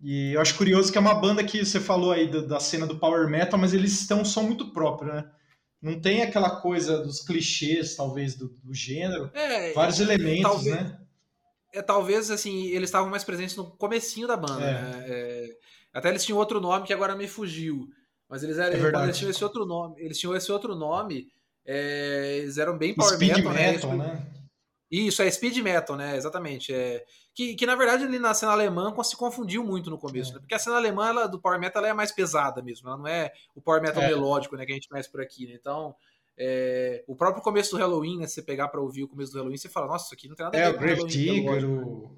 E 0.00 0.32
eu 0.32 0.40
acho 0.40 0.56
curioso 0.56 0.92
que 0.92 0.98
é 0.98 1.00
uma 1.00 1.14
banda 1.14 1.42
que 1.42 1.64
você 1.64 1.80
falou 1.80 2.12
aí 2.12 2.30
da, 2.30 2.40
da 2.40 2.60
cena 2.60 2.86
do 2.86 2.98
Power 2.98 3.28
Metal, 3.28 3.58
mas 3.58 3.74
eles 3.74 4.06
têm 4.06 4.16
um 4.16 4.24
som 4.24 4.42
muito 4.42 4.72
próprio, 4.72 5.12
né? 5.12 5.28
Não 5.80 6.00
tem 6.00 6.22
aquela 6.22 6.60
coisa 6.60 6.98
dos 6.98 7.20
clichês, 7.20 7.94
talvez, 7.94 8.34
do, 8.34 8.48
do 8.62 8.74
gênero. 8.74 9.30
É, 9.34 9.72
vários 9.72 10.00
elementos, 10.00 10.42
talvez, 10.42 10.74
né? 10.74 10.98
É, 11.72 11.82
talvez, 11.82 12.30
assim, 12.30 12.66
eles 12.66 12.88
estavam 12.88 13.10
mais 13.10 13.24
presentes 13.24 13.56
no 13.56 13.70
comecinho 13.70 14.26
da 14.26 14.36
banda, 14.36 14.64
é. 14.64 14.72
né? 14.72 15.04
É, 15.06 15.56
até 15.92 16.08
eles 16.08 16.24
tinham 16.24 16.38
outro 16.38 16.60
nome 16.60 16.86
que 16.86 16.92
agora 16.92 17.14
me 17.14 17.28
fugiu. 17.28 17.88
Mas 18.28 18.42
eles 18.42 18.58
eram. 18.58 19.00
É 19.00 19.04
eles 19.04 19.16
tinham 19.16 19.30
esse 19.30 19.42
outro 19.42 19.64
nome. 19.64 19.94
Eles 19.98 20.18
tinham 20.18 20.36
esse 20.36 20.52
outro 20.52 20.74
nome. 20.74 21.28
É, 21.64 22.38
eles 22.38 22.58
eram 22.58 22.76
bem 22.76 22.94
power 22.94 23.14
Speed 23.14 23.36
metal, 23.36 23.52
né? 23.52 23.72
metal 23.72 23.96
né? 23.96 24.26
Né? 24.90 24.98
Isso, 24.98 25.22
é 25.22 25.30
speed 25.30 25.58
metal, 25.58 25.96
né? 25.96 26.16
Exatamente. 26.16 26.72
É, 26.72 27.04
que, 27.34 27.54
que 27.54 27.66
na 27.66 27.76
verdade 27.76 28.04
ali 28.04 28.18
na 28.18 28.34
cena 28.34 28.52
alemã 28.52 28.94
se 29.02 29.16
confundiu 29.16 29.62
muito 29.62 29.90
no 29.90 29.98
começo, 29.98 30.30
é. 30.30 30.34
né? 30.34 30.40
Porque 30.40 30.54
a 30.54 30.58
cena 30.58 30.76
alemã 30.76 31.08
ela, 31.08 31.26
do 31.26 31.40
power 31.40 31.60
metal 31.60 31.84
é 31.84 31.92
mais 31.92 32.10
pesada 32.10 32.62
mesmo, 32.62 32.88
ela 32.88 32.98
não 32.98 33.06
é 33.06 33.30
o 33.54 33.60
power 33.60 33.82
metal 33.82 34.02
é. 34.02 34.08
melódico, 34.08 34.56
né? 34.56 34.64
Que 34.64 34.72
a 34.72 34.74
gente 34.74 34.88
conhece 34.88 35.10
por 35.10 35.20
aqui, 35.20 35.46
né? 35.46 35.54
Então, 35.54 35.94
é, 36.36 37.04
o 37.06 37.16
próprio 37.16 37.42
começo 37.42 37.72
do 37.72 37.78
Halloween, 37.78 38.18
né? 38.18 38.26
Se 38.26 38.34
você 38.34 38.42
pegar 38.42 38.68
para 38.68 38.80
ouvir 38.80 39.04
o 39.04 39.08
começo 39.08 39.32
do 39.32 39.38
Halloween, 39.38 39.56
você 39.56 39.68
fala, 39.68 39.88
nossa, 39.88 40.06
isso 40.06 40.14
aqui 40.14 40.28
não 40.28 40.36
tem 40.36 40.44
nada 40.44 40.56
a 40.56 40.60
é, 40.60 40.64
ver 40.66 40.72
com 40.72 40.78
o 40.78 40.86
Grave 40.86 41.04
Digger, 41.04 41.70
o, 41.70 42.16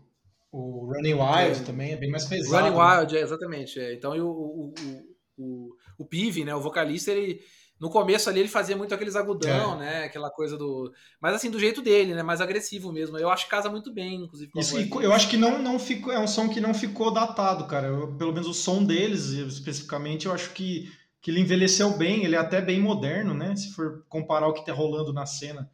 o 0.52 0.92
Running 0.92 1.14
Wild 1.14 1.60
é. 1.60 1.64
também 1.64 1.92
é 1.92 1.96
bem 1.96 2.10
mais 2.10 2.24
pesado. 2.26 2.56
Running 2.56 2.76
né? 2.76 2.98
Wild, 2.98 3.16
é, 3.16 3.20
exatamente. 3.20 3.80
É. 3.80 3.94
Então, 3.94 4.12
o, 4.12 4.28
o, 4.28 4.74
o, 4.78 5.16
o, 5.38 5.76
o 5.98 6.04
Pive, 6.04 6.44
né? 6.44 6.54
O 6.54 6.60
vocalista, 6.60 7.10
ele 7.10 7.40
no 7.80 7.88
começo 7.88 8.28
ali 8.28 8.40
ele 8.40 8.48
fazia 8.48 8.76
muito 8.76 8.94
aqueles 8.94 9.16
agudão, 9.16 9.76
é. 9.76 9.78
né? 9.78 10.04
Aquela 10.04 10.30
coisa 10.30 10.56
do. 10.56 10.92
Mas 11.20 11.34
assim, 11.34 11.50
do 11.50 11.58
jeito 11.58 11.80
dele, 11.80 12.14
né? 12.14 12.22
Mais 12.22 12.40
agressivo 12.40 12.92
mesmo. 12.92 13.16
Eu 13.16 13.30
acho 13.30 13.44
que 13.44 13.50
casa 13.50 13.70
muito 13.70 13.92
bem, 13.92 14.24
inclusive. 14.24 14.52
Isso, 14.54 14.76
eu 15.00 15.12
acho 15.12 15.28
que 15.28 15.38
não, 15.38 15.58
não 15.58 15.78
ficou. 15.78 16.12
É 16.12 16.18
um 16.18 16.28
som 16.28 16.48
que 16.48 16.60
não 16.60 16.74
ficou 16.74 17.10
datado, 17.10 17.66
cara. 17.66 17.86
Eu, 17.86 18.14
pelo 18.18 18.32
menos 18.32 18.46
o 18.46 18.54
som 18.54 18.84
deles, 18.84 19.30
especificamente, 19.30 20.26
eu 20.26 20.32
acho 20.32 20.50
que, 20.50 20.92
que 21.22 21.30
ele 21.30 21.40
envelheceu 21.40 21.96
bem, 21.96 22.24
ele 22.24 22.36
é 22.36 22.38
até 22.38 22.60
bem 22.60 22.80
moderno, 22.80 23.32
né? 23.32 23.56
Se 23.56 23.72
for 23.72 24.04
comparar 24.08 24.46
o 24.46 24.52
que 24.52 24.64
tá 24.64 24.74
rolando 24.74 25.12
na 25.12 25.24
cena 25.24 25.70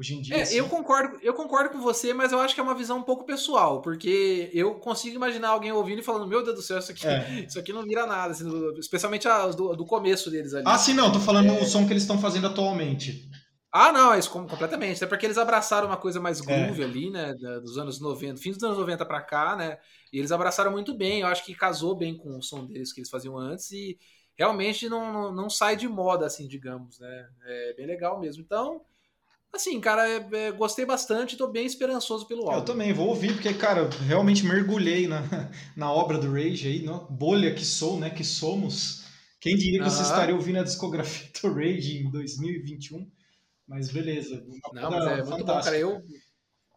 hoje 0.00 0.16
em 0.16 0.22
dia. 0.22 0.36
É, 0.36 0.42
assim. 0.42 0.56
eu, 0.56 0.68
concordo, 0.68 1.18
eu 1.22 1.34
concordo 1.34 1.70
com 1.70 1.80
você, 1.80 2.14
mas 2.14 2.32
eu 2.32 2.40
acho 2.40 2.54
que 2.54 2.60
é 2.60 2.64
uma 2.64 2.74
visão 2.74 2.98
um 2.98 3.02
pouco 3.02 3.24
pessoal, 3.24 3.82
porque 3.82 4.50
eu 4.54 4.74
consigo 4.76 5.14
imaginar 5.14 5.50
alguém 5.50 5.70
ouvindo 5.70 6.00
e 6.00 6.02
falando, 6.02 6.26
meu 6.26 6.42
Deus 6.42 6.56
do 6.56 6.62
céu, 6.62 6.78
isso 6.78 6.90
aqui, 6.90 7.06
é. 7.06 7.44
isso 7.46 7.58
aqui 7.58 7.72
não 7.72 7.84
vira 7.84 8.06
nada, 8.06 8.32
assim, 8.32 8.46
especialmente 8.78 9.28
as 9.28 9.54
do, 9.54 9.76
do, 9.76 9.84
começo 9.84 10.30
deles 10.30 10.54
ali. 10.54 10.64
Ah, 10.66 10.78
sim, 10.78 10.94
não, 10.94 11.12
tô 11.12 11.20
falando 11.20 11.50
é... 11.50 11.60
o 11.60 11.66
som 11.66 11.86
que 11.86 11.92
eles 11.92 12.02
estão 12.02 12.18
fazendo 12.18 12.46
atualmente. 12.46 13.28
Ah, 13.72 13.92
não, 13.92 14.12
é 14.12 14.18
isso 14.18 14.30
completamente. 14.30 14.96
Até 14.96 15.06
porque 15.06 15.26
eles 15.26 15.38
abraçaram 15.38 15.86
uma 15.86 15.96
coisa 15.96 16.18
mais 16.18 16.40
groove 16.40 16.82
é. 16.82 16.84
ali, 16.84 17.08
né? 17.08 17.34
Dos 17.34 17.78
anos 17.78 18.00
90, 18.00 18.40
fim 18.40 18.50
dos 18.50 18.62
anos 18.64 18.78
90 18.78 19.06
para 19.06 19.20
cá, 19.20 19.54
né? 19.54 19.78
E 20.12 20.18
eles 20.18 20.32
abraçaram 20.32 20.72
muito 20.72 20.92
bem. 20.92 21.20
Eu 21.20 21.28
acho 21.28 21.44
que 21.44 21.54
casou 21.54 21.94
bem 21.94 22.16
com 22.16 22.36
o 22.36 22.42
som 22.42 22.66
deles 22.66 22.92
que 22.92 22.98
eles 22.98 23.10
faziam 23.10 23.38
antes 23.38 23.70
e 23.70 23.96
realmente 24.36 24.88
não, 24.88 25.12
não, 25.12 25.32
não 25.32 25.50
sai 25.50 25.76
de 25.76 25.86
moda, 25.86 26.26
assim, 26.26 26.48
digamos, 26.48 26.98
né? 26.98 27.28
É 27.44 27.74
bem 27.74 27.86
legal 27.86 28.18
mesmo. 28.18 28.42
Então, 28.42 28.80
Assim, 29.52 29.80
cara, 29.80 30.08
é, 30.08 30.28
é, 30.32 30.52
gostei 30.52 30.86
bastante, 30.86 31.36
tô 31.36 31.48
bem 31.48 31.66
esperançoso 31.66 32.26
pelo 32.26 32.42
álbum. 32.42 32.58
Eu 32.58 32.64
também 32.64 32.92
vou 32.92 33.08
ouvir, 33.08 33.32
porque, 33.32 33.52
cara, 33.52 33.88
realmente 34.06 34.46
mergulhei 34.46 35.08
na, 35.08 35.22
na 35.76 35.92
obra 35.92 36.18
do 36.18 36.32
Rage 36.32 36.68
aí, 36.68 36.82
no, 36.82 37.04
bolha 37.10 37.52
que 37.52 37.64
sou, 37.64 37.98
né, 37.98 38.10
que 38.10 38.22
somos. 38.22 39.04
Quem 39.40 39.56
diria 39.56 39.82
que 39.82 39.90
você 39.90 40.02
estaria 40.02 40.34
ouvindo 40.34 40.60
a 40.60 40.62
discografia 40.62 41.28
do 41.42 41.54
Rage 41.54 41.98
em 41.98 42.10
2021? 42.10 43.10
Mas 43.66 43.90
beleza. 43.90 44.44
Não, 44.72 44.90
mas 44.90 45.06
é 45.06 45.22
muito 45.24 45.44
bom, 45.44 45.60
cara. 45.60 45.78
Eu... 45.78 46.02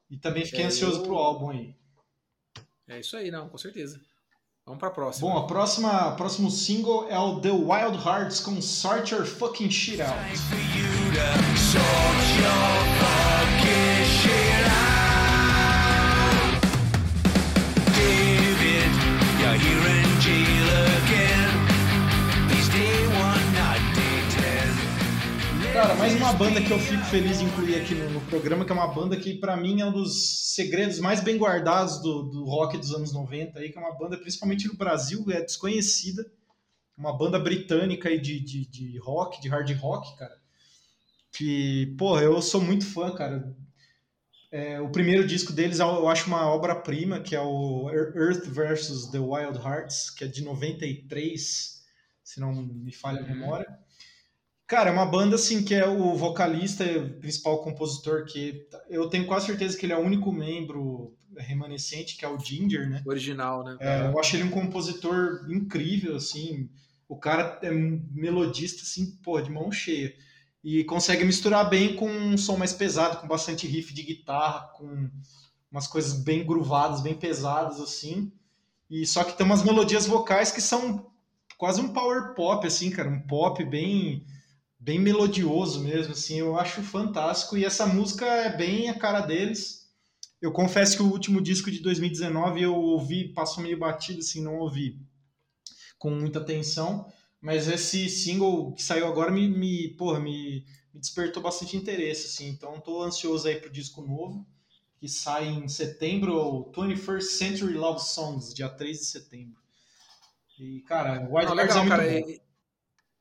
E 0.10 0.18
também 0.18 0.46
fiquei 0.46 0.64
é, 0.64 0.68
ansioso 0.68 1.00
eu... 1.00 1.04
pro 1.04 1.16
álbum 1.16 1.50
aí. 1.50 1.76
É 2.88 3.00
isso 3.00 3.18
aí, 3.18 3.30
não, 3.30 3.50
com 3.50 3.58
certeza. 3.58 4.00
Vamos 4.66 4.80
pra 4.80 4.90
próxima. 4.90 5.30
Bom, 5.30 5.38
a 5.38 5.46
próxima, 5.46 6.12
próximo 6.16 6.50
single 6.50 7.06
é 7.10 7.20
o 7.20 7.42
The 7.42 7.52
Wild 7.52 7.98
Hearts 7.98 8.40
com 8.40 8.62
Sort 8.62 9.12
Your 9.12 9.26
Fucking 9.26 9.70
Shit 9.70 10.02
Out. 10.02 10.14
Mais 26.04 26.16
uma 26.16 26.34
banda 26.34 26.62
que 26.62 26.70
eu 26.70 26.78
fico 26.78 27.02
feliz 27.06 27.40
de 27.40 27.46
incluir 27.46 27.76
aqui 27.76 27.96
no, 27.96 28.10
no 28.10 28.20
programa, 28.26 28.66
que 28.66 28.72
é 28.74 28.76
uma 28.76 28.94
banda 28.94 29.16
que 29.16 29.36
para 29.36 29.56
mim 29.56 29.80
é 29.80 29.86
um 29.86 29.92
dos 29.94 30.54
segredos 30.54 31.00
mais 31.00 31.22
bem 31.22 31.38
guardados 31.38 32.02
do, 32.02 32.24
do, 32.24 32.44
rock 32.44 32.78
dos 32.78 32.94
anos 32.94 33.14
90, 33.14 33.58
aí, 33.58 33.72
que 33.72 33.78
é 33.78 33.82
uma 33.82 33.98
banda 33.98 34.18
principalmente 34.18 34.68
no 34.68 34.76
Brasil, 34.76 35.24
é 35.30 35.40
desconhecida, 35.40 36.30
uma 36.98 37.18
banda 37.18 37.40
britânica 37.40 38.10
aí 38.10 38.20
de, 38.20 38.38
de, 38.42 38.66
de 38.66 38.98
rock, 38.98 39.42
de 39.42 39.48
hard 39.48 39.72
rock, 39.78 40.18
cara, 40.18 40.36
que, 41.32 41.96
porra, 41.98 42.22
eu 42.22 42.42
sou 42.42 42.60
muito 42.60 42.86
fã, 42.86 43.16
cara. 43.16 43.56
É, 44.52 44.82
o 44.82 44.90
primeiro 44.90 45.26
disco 45.26 45.54
deles 45.54 45.80
eu 45.80 46.10
acho 46.10 46.28
uma 46.28 46.50
obra-prima, 46.50 47.22
que 47.22 47.34
é 47.34 47.42
o 47.42 47.90
Earth 47.90 48.46
vs. 48.48 49.06
The 49.10 49.20
Wild 49.20 49.58
Hearts, 49.58 50.10
que 50.10 50.26
é 50.26 50.28
de 50.28 50.44
93, 50.44 51.82
se 52.22 52.42
não 52.42 52.54
me 52.54 52.92
falha 52.92 53.22
a 53.22 53.26
memória. 53.26 53.84
Cara, 54.74 54.90
é 54.90 54.92
uma 54.92 55.06
banda 55.06 55.36
assim 55.36 55.64
que 55.64 55.76
é 55.76 55.88
o 55.88 56.16
vocalista, 56.16 56.84
o 56.84 57.20
principal 57.20 57.62
compositor, 57.62 58.26
que 58.26 58.68
eu 58.90 59.08
tenho 59.08 59.28
quase 59.28 59.46
certeza 59.46 59.78
que 59.78 59.86
ele 59.86 59.94
é 59.94 59.96
o 59.96 60.04
único 60.04 60.32
membro 60.32 61.16
remanescente, 61.38 62.18
que 62.18 62.26
é 62.26 62.28
o 62.28 62.40
Ginger, 62.40 62.90
né? 62.90 63.04
Original, 63.06 63.64
né? 63.64 63.78
É, 63.80 64.08
eu 64.08 64.20
acho 64.20 64.36
ele 64.36 64.46
um 64.46 64.50
compositor 64.50 65.46
incrível, 65.48 66.16
assim. 66.16 66.72
O 67.08 67.16
cara 67.16 67.60
é 67.62 67.70
um 67.72 68.04
melodista, 68.12 68.82
assim, 68.82 69.16
pô, 69.22 69.40
de 69.40 69.52
mão 69.52 69.72
cheia. 69.72 70.12
E 70.64 70.84
consegue 70.86 71.24
misturar 71.24 71.70
bem 71.70 71.96
com 71.96 72.10
um 72.10 72.36
som 72.36 72.58
mais 72.58 72.74
pesado, 72.74 73.18
com 73.18 73.28
bastante 73.28 73.68
riff 73.68 73.94
de 73.94 74.02
guitarra, 74.02 74.72
com 74.76 75.08
umas 75.70 75.86
coisas 75.86 76.14
bem 76.14 76.44
groovadas, 76.44 77.02
bem 77.02 77.14
pesadas, 77.14 77.80
assim. 77.80 78.34
E 78.90 79.06
só 79.06 79.24
que 79.24 79.38
tem 79.38 79.46
umas 79.46 79.64
melodias 79.64 80.08
vocais 80.08 80.52
que 80.52 80.62
são 80.62 81.12
quase 81.60 81.80
um 81.80 81.90
power 81.90 82.34
pop, 82.34 82.66
assim, 82.66 82.90
cara. 82.90 83.08
Um 83.08 83.20
pop 83.20 83.64
bem 83.66 84.26
bem 84.84 85.00
melodioso 85.00 85.80
mesmo, 85.80 86.12
assim, 86.12 86.40
eu 86.40 86.60
acho 86.60 86.84
fantástico. 86.84 87.58
E 87.58 87.64
essa 87.64 87.86
música 87.86 88.26
é 88.26 88.56
bem 88.56 88.90
a 88.90 88.94
cara 88.94 89.22
deles. 89.22 89.90
Eu 90.42 90.52
confesso 90.52 90.98
que 90.98 91.04
o 91.04 91.10
último 91.10 91.42
disco 91.42 91.72
de 91.72 91.80
2019 91.80 92.62
eu 92.62 92.76
ouvi, 92.76 93.30
passou 93.30 93.64
meio 93.64 93.80
batido, 93.80 94.20
assim, 94.20 94.44
não 94.44 94.58
ouvi 94.58 95.00
com 95.98 96.12
muita 96.12 96.40
atenção. 96.40 97.10
Mas 97.40 97.70
esse 97.70 98.10
single 98.10 98.74
que 98.74 98.84
saiu 98.84 99.08
agora 99.08 99.32
me, 99.32 99.48
me, 99.48 99.88
porra, 99.96 100.20
me, 100.20 100.66
me 100.94 101.00
despertou 101.00 101.42
bastante 101.42 101.78
interesse, 101.78 102.28
assim. 102.28 102.50
Então 102.50 102.76
estou 102.76 103.04
ansioso 103.04 103.48
aí 103.48 103.56
pro 103.56 103.72
disco 103.72 104.02
novo, 104.02 104.46
que 104.98 105.08
sai 105.08 105.48
em 105.48 105.68
setembro, 105.70 106.36
o 106.36 106.72
21st 106.74 107.22
Century 107.22 107.74
Love 107.74 108.02
Songs, 108.02 108.54
dia 108.54 108.68
3 108.68 109.00
de 109.00 109.06
setembro. 109.06 109.62
E, 110.60 110.82
cara, 110.82 111.22
White 111.30 111.48
Não, 111.48 111.54
legal, 111.54 111.78
é 111.78 111.80
muito 111.80 111.90
cara, 111.90 112.04
bom. 112.04 112.44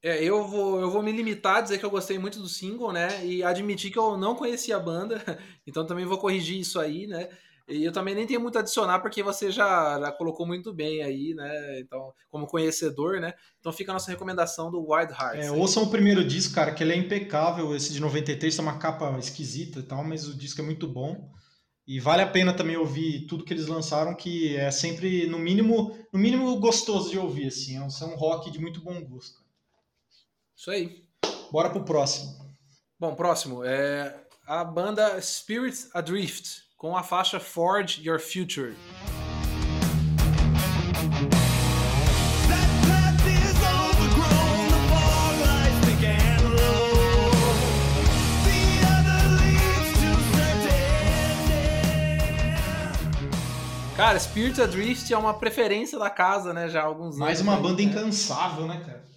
É, 0.03 0.23
eu 0.23 0.47
vou, 0.47 0.81
eu 0.81 0.91
vou 0.91 1.03
me 1.03 1.13
limitar 1.13 1.59
a 1.59 1.61
dizer 1.61 1.79
que 1.79 1.85
eu 1.85 1.91
gostei 1.91 2.19
muito 2.19 2.41
do 2.41 2.49
single, 2.49 2.93
né? 2.93 3.25
E 3.25 3.43
admitir 3.45 3.93
que 3.93 3.99
eu 3.99 4.17
não 4.17 4.35
conhecia 4.35 4.77
a 4.77 4.81
banda, 4.81 5.23
então 5.67 5.87
também 5.87 6.05
vou 6.05 6.19
corrigir 6.19 6.59
isso 6.59 6.81
aí, 6.81 7.07
né? 7.07 7.29
E 7.69 7.85
eu 7.85 7.93
também 7.93 8.15
nem 8.15 8.27
tenho 8.27 8.41
muito 8.41 8.57
a 8.57 8.61
adicionar, 8.61 8.99
porque 8.99 9.23
você 9.23 9.51
já, 9.51 9.99
já 10.01 10.11
colocou 10.11 10.45
muito 10.45 10.73
bem 10.73 11.03
aí, 11.03 11.33
né? 11.35 11.81
Então, 11.81 12.13
como 12.29 12.47
conhecedor, 12.47 13.21
né? 13.21 13.33
Então 13.61 13.73
fica 13.73 13.93
a 13.93 13.95
nossa 13.95 14.11
recomendação 14.11 14.71
do 14.71 14.81
Wild 14.81 15.13
Hearts. 15.13 15.47
É, 15.47 15.53
ouçam 15.53 15.85
o 15.85 15.91
primeiro 15.91 16.25
disco, 16.25 16.55
cara, 16.55 16.73
que 16.73 16.83
ele 16.83 16.93
é 16.93 16.97
impecável. 16.97 17.75
Esse 17.75 17.93
de 17.93 18.01
93 18.01 18.55
tem 18.55 18.65
uma 18.65 18.79
capa 18.79 19.17
esquisita 19.19 19.79
e 19.79 19.83
tal, 19.85 20.03
mas 20.03 20.27
o 20.27 20.37
disco 20.37 20.61
é 20.61 20.65
muito 20.65 20.89
bom. 20.89 21.31
E 21.87 22.01
vale 22.01 22.23
a 22.23 22.27
pena 22.27 22.53
também 22.53 22.77
ouvir 22.77 23.27
tudo 23.27 23.45
que 23.45 23.53
eles 23.53 23.67
lançaram, 23.67 24.15
que 24.15 24.57
é 24.57 24.71
sempre, 24.71 25.27
no 25.27 25.39
mínimo, 25.39 25.97
no 26.13 26.19
mínimo 26.19 26.55
gostoso 26.59 27.11
de 27.11 27.19
ouvir, 27.19 27.47
assim. 27.47 27.77
É 27.77 27.81
um, 27.81 27.89
é 27.89 28.05
um 28.05 28.17
rock 28.17 28.51
de 28.51 28.61
muito 28.61 28.83
bom 28.83 29.01
gosto. 29.05 29.42
Isso 30.57 30.71
aí. 30.71 31.03
Bora 31.51 31.71
pro 31.71 31.85
próximo. 31.85 32.33
Bom, 32.99 33.15
próximo 33.15 33.65
é 33.65 34.15
a 34.47 34.65
banda 34.65 35.21
Spirits 35.21 35.91
Adrift 35.95 36.63
com 36.77 36.97
a 36.97 37.03
faixa 37.03 37.41
Forge 37.41 38.07
Your 38.07 38.21
Future. 38.21 38.77
Cara, 53.97 54.19
Spirits 54.19 54.59
Adrift 54.59 55.13
é 55.13 55.17
uma 55.17 55.35
preferência 55.35 55.99
da 55.99 56.11
casa, 56.11 56.53
né? 56.53 56.69
Já 56.69 56.83
há 56.83 56.85
alguns 56.85 57.17
Mais 57.17 57.41
anos. 57.41 57.41
Mais 57.41 57.41
uma 57.43 57.57
aí, 57.57 57.63
banda 57.63 57.83
né? 57.83 57.89
incansável, 57.89 58.67
né, 58.67 58.83
cara? 58.85 59.12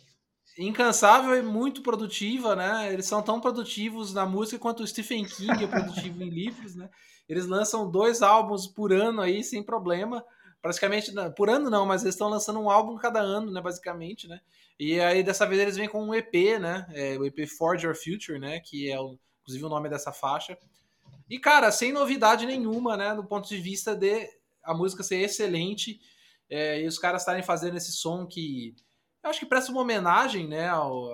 Incansável 0.57 1.35
e 1.35 1.41
muito 1.41 1.81
produtiva, 1.81 2.55
né? 2.55 2.91
Eles 2.91 3.05
são 3.05 3.21
tão 3.21 3.41
produtivos 3.41 4.13
na 4.13 4.25
música 4.25 4.59
quanto 4.59 4.83
o 4.83 4.87
Stephen 4.87 5.25
King 5.25 5.63
é 5.63 5.67
produtivo 5.67 6.23
em 6.23 6.29
livros, 6.29 6.75
né? 6.75 6.89
Eles 7.27 7.45
lançam 7.45 7.89
dois 7.89 8.21
álbuns 8.21 8.67
por 8.67 8.93
ano 8.93 9.21
aí 9.21 9.43
sem 9.43 9.63
problema. 9.63 10.23
Praticamente, 10.61 11.11
por 11.35 11.49
ano 11.49 11.69
não, 11.69 11.85
mas 11.85 12.01
eles 12.01 12.15
estão 12.15 12.29
lançando 12.29 12.59
um 12.59 12.69
álbum 12.69 12.95
cada 12.95 13.19
ano, 13.19 13.51
né? 13.51 13.61
Basicamente, 13.61 14.27
né? 14.27 14.39
E 14.79 14.99
aí 14.99 15.23
dessa 15.23 15.45
vez 15.45 15.61
eles 15.61 15.75
vêm 15.75 15.89
com 15.89 16.03
um 16.03 16.13
EP, 16.13 16.59
né? 16.59 16.85
É, 16.93 17.17
o 17.17 17.25
EP 17.25 17.47
Forge 17.47 17.85
Your 17.85 17.95
Future, 17.95 18.39
né? 18.39 18.59
Que 18.59 18.89
é 18.89 18.99
o, 18.99 19.17
inclusive 19.41 19.65
o 19.65 19.69
nome 19.69 19.89
dessa 19.89 20.11
faixa. 20.11 20.57
E 21.29 21.39
cara, 21.39 21.71
sem 21.71 21.91
novidade 21.91 22.45
nenhuma, 22.45 22.95
né? 22.95 23.13
Do 23.13 23.25
ponto 23.25 23.47
de 23.47 23.57
vista 23.57 23.95
de 23.95 24.29
a 24.63 24.73
música 24.73 25.03
ser 25.03 25.17
excelente 25.17 25.99
é, 26.49 26.81
e 26.81 26.87
os 26.87 26.97
caras 26.97 27.21
estarem 27.21 27.43
fazendo 27.43 27.77
esse 27.77 27.91
som 27.91 28.25
que 28.25 28.75
eu 29.25 29.29
acho 29.31 29.39
que 29.39 29.45
presta 29.45 29.71
uma 29.71 29.81
homenagem, 29.81 30.47
né, 30.47 30.69
ao, 30.69 31.11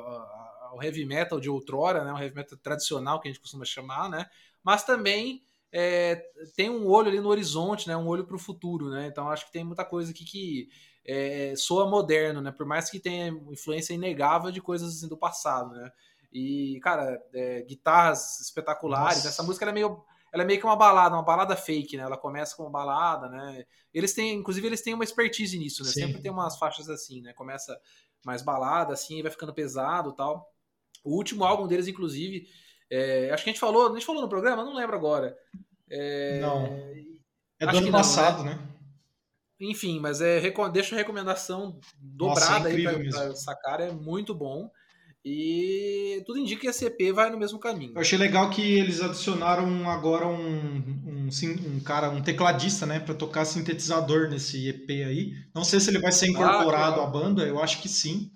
ao 0.72 0.84
heavy 0.84 1.06
metal 1.06 1.40
de 1.40 1.50
outrora, 1.50 2.04
né, 2.04 2.12
o 2.12 2.18
heavy 2.18 2.36
metal 2.36 2.58
tradicional 2.62 3.20
que 3.20 3.28
a 3.28 3.32
gente 3.32 3.42
costuma 3.42 3.64
chamar, 3.64 4.10
né, 4.10 4.30
mas 4.62 4.84
também 4.84 5.42
é, 5.72 6.22
tem 6.56 6.70
um 6.70 6.86
olho 6.88 7.08
ali 7.08 7.22
no 7.22 7.30
horizonte, 7.30 7.88
né, 7.88 7.96
um 7.96 8.08
olho 8.08 8.26
para 8.26 8.36
o 8.36 8.40
futuro, 8.40 8.90
né, 8.90 9.08
então 9.08 9.30
acho 9.30 9.46
que 9.46 9.52
tem 9.54 9.64
muita 9.64 9.86
coisa 9.86 10.12
aqui 10.12 10.26
que 10.26 10.70
é, 11.06 11.54
soa 11.56 11.90
moderno, 11.90 12.42
né, 12.42 12.52
por 12.52 12.66
mais 12.66 12.90
que 12.90 13.00
tenha 13.00 13.30
influência 13.50 13.94
inegável 13.94 14.52
de 14.52 14.62
coisas 14.62 14.98
assim, 14.98 15.08
do 15.08 15.18
passado, 15.18 15.74
né, 15.74 15.90
e, 16.34 16.80
cara, 16.82 17.18
é, 17.34 17.62
guitarras 17.62 18.42
espetaculares, 18.42 19.18
Nossa. 19.18 19.30
essa 19.30 19.44
música 19.44 19.66
é 19.66 19.72
meio 19.72 20.04
ela 20.32 20.44
é 20.44 20.46
meio 20.46 20.60
que 20.60 20.66
uma 20.66 20.76
balada, 20.76 21.16
uma 21.16 21.24
balada 21.24 21.56
fake, 21.56 21.98
né? 21.98 22.04
Ela 22.04 22.18
começa 22.18 22.56
como 22.56 22.70
balada, 22.70 23.28
né? 23.28 23.66
Eles 23.94 24.14
têm, 24.14 24.36
inclusive, 24.36 24.66
eles 24.66 24.82
têm 24.82 24.94
uma 24.94 25.04
expertise 25.04 25.58
nisso, 25.58 25.84
né? 25.84 25.90
Sim. 25.90 26.02
Sempre 26.02 26.22
tem 26.22 26.32
umas 26.32 26.58
faixas 26.58 26.90
assim, 26.90 27.22
né? 27.22 27.34
Começa 27.34 27.78
mais 28.26 28.42
balada, 28.42 28.94
assim, 28.94 29.22
vai 29.22 29.32
ficando 29.32 29.54
pesado 29.54 30.14
tal. 30.14 30.50
O 31.04 31.16
último 31.16 31.44
álbum 31.44 31.68
deles, 31.68 31.88
inclusive, 31.88 32.48
é, 32.90 33.30
acho 33.32 33.44
que 33.44 33.50
a 33.50 33.54
gente 33.54 33.60
falou, 33.60 33.90
a 33.90 33.94
gente 33.94 34.06
falou 34.06 34.22
no 34.22 34.30
programa, 34.30 34.64
não 34.64 34.76
lembro 34.76 34.96
agora. 34.96 35.38
É, 35.90 36.40
não. 36.40 36.66
É 37.60 37.68
do 37.68 37.78
ano 37.78 37.92
passado, 37.92 38.38
não, 38.40 38.46
né? 38.46 38.56
né? 38.56 38.68
Enfim, 39.60 40.00
mas 40.00 40.22
é, 40.22 40.42
deixa 40.72 40.96
a 40.96 40.98
recomendação 40.98 41.80
dobrada 42.00 42.70
Nossa, 42.70 42.70
é 42.70 42.72
aí 42.72 43.10
para 43.10 43.36
sacar, 43.36 43.80
é 43.80 43.92
muito 43.92 44.34
bom. 44.34 44.72
E 45.24 46.24
tudo 46.26 46.40
indica 46.40 46.62
que 46.62 46.68
a 46.68 46.74
CP 46.74 47.12
vai 47.12 47.30
no 47.30 47.38
mesmo 47.38 47.60
caminho. 47.60 47.94
Eu 47.94 48.02
achei 48.02 48.18
legal 48.18 48.50
que 48.50 48.62
eles 48.62 49.02
adicionaram 49.02 49.88
agora 49.88 50.28
um, 50.28 50.78
um, 51.06 51.30
um 51.68 51.80
cara, 51.82 52.10
um 52.10 52.24
tecladista, 52.24 52.88
né, 52.88 53.00
para 53.00 53.14
tocar 53.14 53.46
sintetizador 53.46 54.30
nesse 54.30 54.68
EP 54.68 54.90
aí. 54.90 55.34
Não 55.54 55.64
sei 55.64 55.80
se 55.80 55.92
ele 55.92 56.00
vai 56.00 56.12
ser 56.12 56.26
ah, 56.26 56.30
incorporado 56.30 57.02
ah, 57.02 57.04
à 57.04 57.08
banda, 57.08 57.44
eu 57.44 57.62
acho 57.62 57.82
que 57.82 57.88
sim. 57.88 58.32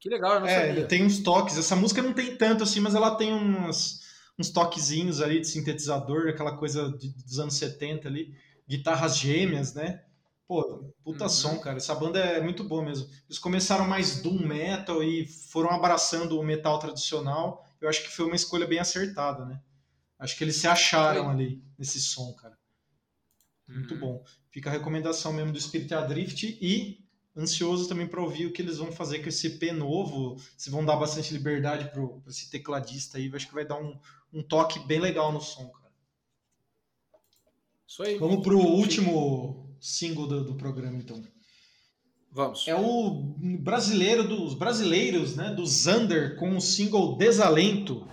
Que 0.00 0.08
legal, 0.08 0.34
eu 0.34 0.40
não 0.40 0.46
é, 0.46 0.68
sabia. 0.68 0.86
tem 0.86 1.04
uns 1.04 1.18
toques. 1.18 1.58
Essa 1.58 1.76
música 1.76 2.00
não 2.00 2.14
tem 2.14 2.36
tanto 2.36 2.62
assim, 2.62 2.80
mas 2.80 2.94
ela 2.94 3.14
tem 3.14 3.34
uns, 3.34 4.00
uns 4.38 4.48
toquezinhos 4.48 5.20
ali 5.20 5.40
de 5.40 5.48
sintetizador, 5.48 6.28
aquela 6.28 6.56
coisa 6.56 6.90
de, 6.96 7.10
dos 7.22 7.38
anos 7.38 7.54
70 7.54 8.08
ali. 8.08 8.32
Guitarras 8.66 9.18
gêmeas, 9.18 9.74
né? 9.74 10.02
Pô, 10.48 10.94
puta 11.04 11.24
uhum. 11.24 11.28
som, 11.28 11.58
cara. 11.58 11.76
Essa 11.76 11.94
banda 11.94 12.18
é 12.18 12.40
muito 12.40 12.64
boa 12.64 12.82
mesmo. 12.82 13.06
Eles 13.26 13.38
começaram 13.38 13.86
mais 13.86 14.22
doom 14.22 14.38
metal 14.46 15.02
e 15.02 15.26
foram 15.26 15.68
abraçando 15.68 16.40
o 16.40 16.42
metal 16.42 16.78
tradicional. 16.78 17.66
Eu 17.78 17.86
acho 17.86 18.02
que 18.02 18.10
foi 18.10 18.24
uma 18.24 18.34
escolha 18.34 18.66
bem 18.66 18.78
acertada, 18.78 19.44
né? 19.44 19.60
Acho 20.18 20.34
que 20.38 20.42
eles 20.42 20.56
se 20.56 20.66
acharam 20.66 21.28
ali 21.28 21.62
nesse 21.78 22.00
som, 22.00 22.32
cara. 22.32 22.58
Muito 23.68 23.92
uhum. 23.92 24.00
bom. 24.00 24.24
Fica 24.50 24.70
a 24.70 24.72
recomendação 24.72 25.34
mesmo 25.34 25.52
do 25.52 25.60
Spirit 25.60 25.92
Adrift 25.92 26.58
e 26.62 27.06
ansioso 27.36 27.86
também 27.86 28.06
para 28.06 28.22
ouvir 28.22 28.46
o 28.46 28.52
que 28.52 28.62
eles 28.62 28.78
vão 28.78 28.90
fazer 28.90 29.18
com 29.18 29.28
esse 29.28 29.48
EP 29.48 29.74
novo. 29.74 30.42
Se 30.56 30.70
vão 30.70 30.82
dar 30.82 30.96
bastante 30.96 31.30
liberdade 31.34 31.90
para 31.90 32.02
esse 32.26 32.48
tecladista 32.48 33.18
aí, 33.18 33.30
acho 33.34 33.46
que 33.46 33.54
vai 33.54 33.66
dar 33.66 33.76
um, 33.76 34.00
um 34.32 34.42
toque 34.42 34.80
bem 34.80 34.98
legal 34.98 35.30
no 35.30 35.42
som, 35.42 35.68
cara. 35.68 35.92
Isso 37.86 38.02
aí. 38.02 38.16
Vamos 38.16 38.42
pro 38.42 38.58
último 38.58 39.67
single 39.80 40.26
do, 40.26 40.44
do 40.44 40.54
programa, 40.54 40.96
então. 40.96 41.22
Vamos. 42.32 42.68
É 42.68 42.74
o 42.74 43.34
brasileiro 43.60 44.28
dos 44.28 44.54
brasileiros, 44.54 45.34
né? 45.34 45.52
Do 45.54 45.66
Zander 45.66 46.36
com 46.36 46.56
o 46.56 46.60
single 46.60 47.16
Desalento. 47.16 48.06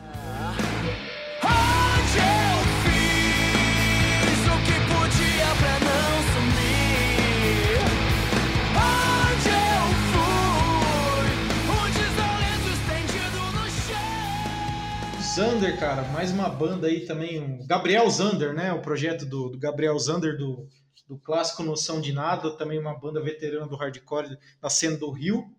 Zander, 15.36 15.78
cara, 15.78 16.04
mais 16.14 16.32
uma 16.32 16.48
banda 16.48 16.88
aí 16.88 17.02
também, 17.02 17.44
o 17.44 17.68
Gabriel 17.68 18.10
Zander, 18.10 18.54
né? 18.54 18.72
O 18.72 18.82
projeto 18.82 19.26
do, 19.26 19.50
do 19.50 19.60
Gabriel 19.60 20.00
Zander 20.00 20.38
do 20.38 20.66
do 21.08 21.18
clássico 21.18 21.64
Noção 21.64 22.02
de 22.02 22.12
Nada, 22.12 22.58
também 22.58 22.80
uma 22.80 22.98
banda 22.98 23.22
veterana 23.22 23.68
do 23.68 23.76
hardcore 23.76 24.38
da 24.62 24.70
cena 24.70 24.98
do 24.98 25.12
Rio. 25.12 25.54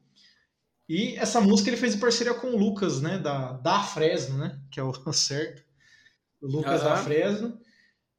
E 0.89 1.17
essa 1.17 1.41
música 1.41 1.71
ele 1.71 1.77
fez 1.77 1.95
em 1.95 2.01
parceria 2.01 2.35
com 2.35 2.49
o 2.49 2.59
Lucas, 2.59 3.01
né, 3.01 3.19
da, 3.19 3.53
da 3.53 3.83
Fresno, 3.83 4.39
né, 4.39 4.61
que 4.71 4.79
é 4.79 4.83
o 4.83 4.93
certo, 5.13 5.65
o 6.41 6.47
Lucas 6.47 6.83
uhum. 6.83 6.89
da 6.89 6.97
Fresno. 6.97 7.61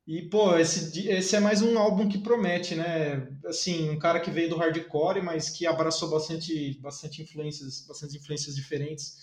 E, 0.07 0.21
pô, 0.21 0.57
esse, 0.57 1.09
esse 1.09 1.35
é 1.35 1.39
mais 1.41 1.61
um 1.61 1.77
álbum 1.77 2.07
que 2.07 2.17
promete, 2.17 2.75
né? 2.75 3.27
Assim, 3.45 3.89
um 3.89 3.99
cara 3.99 4.21
que 4.21 4.31
veio 4.31 4.49
do 4.49 4.55
hardcore, 4.55 5.21
mas 5.21 5.49
que 5.49 5.67
abraçou 5.67 6.09
bastante, 6.09 6.79
bastante 6.79 7.21
influências, 7.21 7.85
bastante 7.85 8.15
influências 8.15 8.55
diferentes 8.55 9.17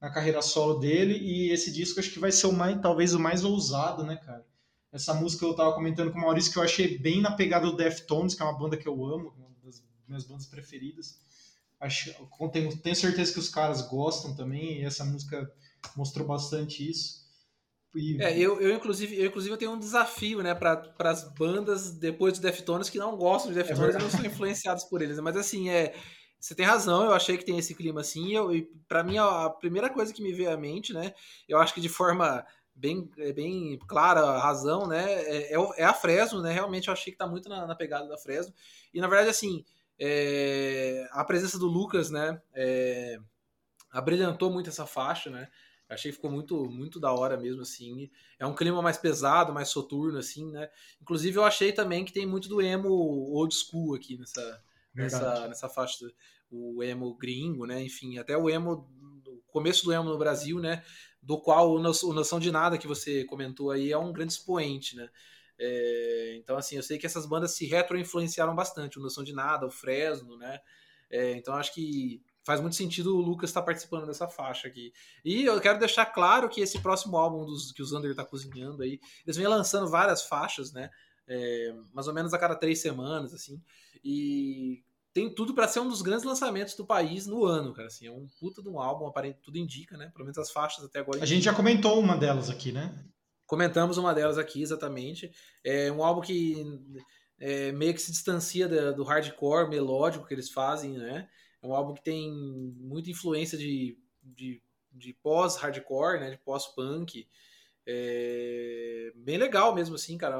na 0.00 0.08
carreira 0.08 0.40
solo 0.40 0.78
dele. 0.78 1.12
E 1.18 1.50
esse 1.50 1.70
disco 1.70 2.00
acho 2.00 2.10
que 2.10 2.18
vai 2.18 2.32
ser 2.32 2.46
o 2.46 2.54
mais, 2.54 2.80
talvez 2.80 3.12
o 3.12 3.20
mais 3.20 3.44
ousado, 3.44 4.02
né, 4.02 4.16
cara? 4.16 4.46
Essa 4.92 5.14
música 5.14 5.44
eu 5.44 5.54
tava 5.54 5.72
comentando 5.72 6.10
com 6.10 6.18
o 6.18 6.22
Maurício 6.22 6.52
que 6.52 6.58
eu 6.58 6.62
achei 6.62 6.98
bem 6.98 7.20
na 7.20 7.32
pegada 7.32 7.66
do 7.66 7.76
Deftones, 7.76 8.34
que 8.34 8.42
é 8.42 8.44
uma 8.44 8.58
banda 8.58 8.76
que 8.76 8.88
eu 8.88 9.04
amo, 9.04 9.32
uma 9.36 9.48
das 9.64 9.82
minhas 10.08 10.24
bandas 10.24 10.46
preferidas. 10.46 11.20
Acho, 11.78 12.12
tenho, 12.52 12.76
tenho 12.76 12.96
certeza 12.96 13.32
que 13.32 13.38
os 13.38 13.48
caras 13.48 13.82
gostam 13.82 14.34
também, 14.34 14.80
e 14.80 14.84
essa 14.84 15.04
música 15.04 15.50
mostrou 15.96 16.26
bastante 16.26 16.88
isso. 16.88 17.20
E... 17.94 18.22
É, 18.22 18.38
eu, 18.38 18.60
eu, 18.60 18.74
inclusive, 18.74 19.18
eu, 19.18 19.26
inclusive, 19.26 19.54
eu 19.54 19.58
tenho 19.58 19.72
um 19.72 19.78
desafio, 19.78 20.42
né, 20.42 20.54
para 20.54 20.92
as 20.98 21.32
bandas 21.32 21.92
depois 21.92 22.34
do 22.34 22.42
Deftones 22.42 22.90
que 22.90 22.98
não 22.98 23.16
gostam 23.16 23.52
de 23.52 23.58
é 23.58 23.62
Deftones 23.62 23.94
é 23.94 23.98
e 23.98 24.02
não 24.02 24.10
são 24.10 24.24
influenciados 24.24 24.84
por 24.84 25.02
eles. 25.02 25.18
Mas 25.20 25.36
assim, 25.36 25.70
é, 25.70 25.94
você 26.38 26.54
tem 26.54 26.66
razão, 26.66 27.04
eu 27.04 27.12
achei 27.12 27.36
que 27.36 27.44
tem 27.44 27.58
esse 27.58 27.74
clima 27.74 28.00
assim. 28.00 28.32
Eu, 28.34 28.54
e 28.54 28.62
para 28.86 29.02
mim, 29.02 29.18
a, 29.18 29.46
a 29.46 29.50
primeira 29.50 29.90
coisa 29.90 30.12
que 30.12 30.22
me 30.22 30.32
veio 30.32 30.52
à 30.52 30.56
mente, 30.56 30.92
né, 30.92 31.14
eu 31.48 31.58
acho 31.58 31.74
que 31.74 31.80
de 31.80 31.88
forma 31.88 32.44
bem, 32.80 33.10
é 33.18 33.32
bem 33.32 33.78
clara 33.86 34.20
a 34.20 34.40
razão, 34.40 34.86
né? 34.86 35.12
É, 35.12 35.54
é, 35.54 35.56
é, 35.76 35.84
a 35.84 35.92
Fresno, 35.92 36.40
né? 36.40 36.52
Realmente 36.52 36.88
eu 36.88 36.92
achei 36.92 37.12
que 37.12 37.18
tá 37.18 37.26
muito 37.26 37.48
na, 37.48 37.66
na 37.66 37.74
pegada 37.74 38.08
da 38.08 38.18
Fresno. 38.18 38.54
E 38.92 39.00
na 39.00 39.06
verdade, 39.06 39.30
assim, 39.30 39.64
é, 39.98 41.06
a 41.12 41.24
presença 41.24 41.58
do 41.58 41.66
Lucas, 41.66 42.10
né? 42.10 42.40
É, 42.54 43.18
abrilhantou 43.90 44.50
muito 44.50 44.70
essa 44.70 44.86
faixa, 44.86 45.30
né? 45.30 45.48
achei 45.90 46.10
que 46.10 46.16
ficou 46.16 46.30
muito, 46.30 46.64
muito 46.70 47.00
da 47.00 47.12
hora 47.12 47.36
mesmo, 47.36 47.62
assim. 47.62 48.08
É 48.38 48.46
um 48.46 48.54
clima 48.54 48.80
mais 48.80 48.96
pesado, 48.96 49.52
mais 49.52 49.68
soturno, 49.68 50.18
assim, 50.18 50.50
né? 50.50 50.70
Inclusive, 51.02 51.36
eu 51.36 51.44
achei 51.44 51.72
também 51.72 52.04
que 52.04 52.12
tem 52.12 52.26
muito 52.26 52.48
do 52.48 52.62
emo 52.62 52.88
old 52.88 53.54
school 53.54 53.94
aqui 53.94 54.16
nessa, 54.16 54.62
nessa, 54.94 55.48
nessa 55.48 55.68
faixa. 55.68 56.08
O 56.48 56.82
emo 56.82 57.14
gringo, 57.14 57.66
né? 57.66 57.82
Enfim, 57.82 58.18
até 58.18 58.36
o 58.36 58.48
emo, 58.48 58.88
o 59.26 59.42
começo 59.48 59.84
do 59.84 59.92
emo 59.92 60.08
no 60.08 60.18
Brasil, 60.18 60.60
né? 60.60 60.84
Do 61.22 61.38
qual 61.38 61.72
o 61.72 61.78
Noção 61.78 62.40
de 62.40 62.50
Nada 62.50 62.78
que 62.78 62.86
você 62.86 63.24
comentou 63.24 63.70
aí 63.70 63.92
é 63.92 63.98
um 63.98 64.12
grande 64.12 64.32
expoente, 64.32 64.96
né? 64.96 65.08
É, 65.58 66.36
então, 66.38 66.56
assim, 66.56 66.76
eu 66.76 66.82
sei 66.82 66.98
que 66.98 67.04
essas 67.04 67.26
bandas 67.26 67.52
se 67.52 67.66
retro-influenciaram 67.66 68.54
bastante, 68.54 68.98
o 68.98 69.02
Noção 69.02 69.22
de 69.22 69.34
Nada, 69.34 69.66
o 69.66 69.70
Fresno, 69.70 70.36
né? 70.38 70.58
É, 71.10 71.32
então, 71.32 71.54
acho 71.54 71.74
que 71.74 72.22
faz 72.42 72.60
muito 72.60 72.76
sentido 72.76 73.14
o 73.14 73.20
Lucas 73.20 73.50
estar 73.50 73.60
tá 73.60 73.66
participando 73.66 74.06
dessa 74.06 74.26
faixa 74.26 74.66
aqui. 74.68 74.92
E 75.24 75.44
eu 75.44 75.60
quero 75.60 75.78
deixar 75.78 76.06
claro 76.06 76.48
que 76.48 76.60
esse 76.60 76.80
próximo 76.80 77.16
álbum 77.16 77.44
dos, 77.44 77.72
que 77.72 77.82
o 77.82 77.84
Zander 77.84 78.10
está 78.10 78.24
cozinhando 78.24 78.82
aí, 78.82 78.98
eles 79.26 79.36
vêm 79.36 79.46
lançando 79.46 79.88
várias 79.88 80.22
faixas, 80.22 80.72
né? 80.72 80.90
É, 81.28 81.74
mais 81.92 82.08
ou 82.08 82.14
menos 82.14 82.32
a 82.32 82.38
cada 82.38 82.56
três 82.56 82.80
semanas, 82.80 83.34
assim. 83.34 83.62
E 84.02 84.82
tem 85.12 85.32
tudo 85.32 85.54
para 85.54 85.66
ser 85.66 85.80
um 85.80 85.88
dos 85.88 86.02
grandes 86.02 86.24
lançamentos 86.24 86.74
do 86.74 86.86
país 86.86 87.26
no 87.26 87.44
ano, 87.44 87.72
cara. 87.72 87.88
Assim, 87.88 88.06
é 88.06 88.10
um 88.10 88.28
puta 88.38 88.62
de 88.62 88.68
um 88.68 88.78
álbum, 88.78 89.06
aparente, 89.06 89.38
tudo 89.42 89.58
indica, 89.58 89.96
né? 89.96 90.10
Pelo 90.12 90.24
menos 90.24 90.38
as 90.38 90.50
faixas 90.50 90.84
até 90.84 91.00
agora. 91.00 91.22
A 91.22 91.26
gente 91.26 91.44
já 91.44 91.54
comentou 91.54 91.98
uma 91.98 92.16
delas 92.16 92.48
aqui, 92.48 92.70
né? 92.70 92.94
Comentamos 93.46 93.98
uma 93.98 94.14
delas 94.14 94.38
aqui, 94.38 94.62
exatamente. 94.62 95.32
É 95.64 95.90
um 95.90 96.04
álbum 96.04 96.20
que 96.20 96.56
é, 97.40 97.72
meio 97.72 97.92
que 97.92 98.00
se 98.00 98.12
distancia 98.12 98.68
da, 98.68 98.92
do 98.92 99.02
hardcore 99.02 99.68
melódico 99.68 100.26
que 100.26 100.34
eles 100.34 100.50
fazem, 100.50 100.92
né? 100.92 101.28
É 101.60 101.66
um 101.66 101.74
álbum 101.74 101.94
que 101.94 102.02
tem 102.02 102.32
muita 102.32 103.10
influência 103.10 103.58
de, 103.58 103.98
de, 104.22 104.62
de 104.92 105.12
pós-hardcore, 105.14 106.20
né? 106.20 106.30
De 106.30 106.38
pós-punk. 106.38 107.26
É 107.92 109.12
bem 109.16 109.36
legal 109.36 109.74
mesmo, 109.74 109.96
assim, 109.96 110.16
cara. 110.16 110.38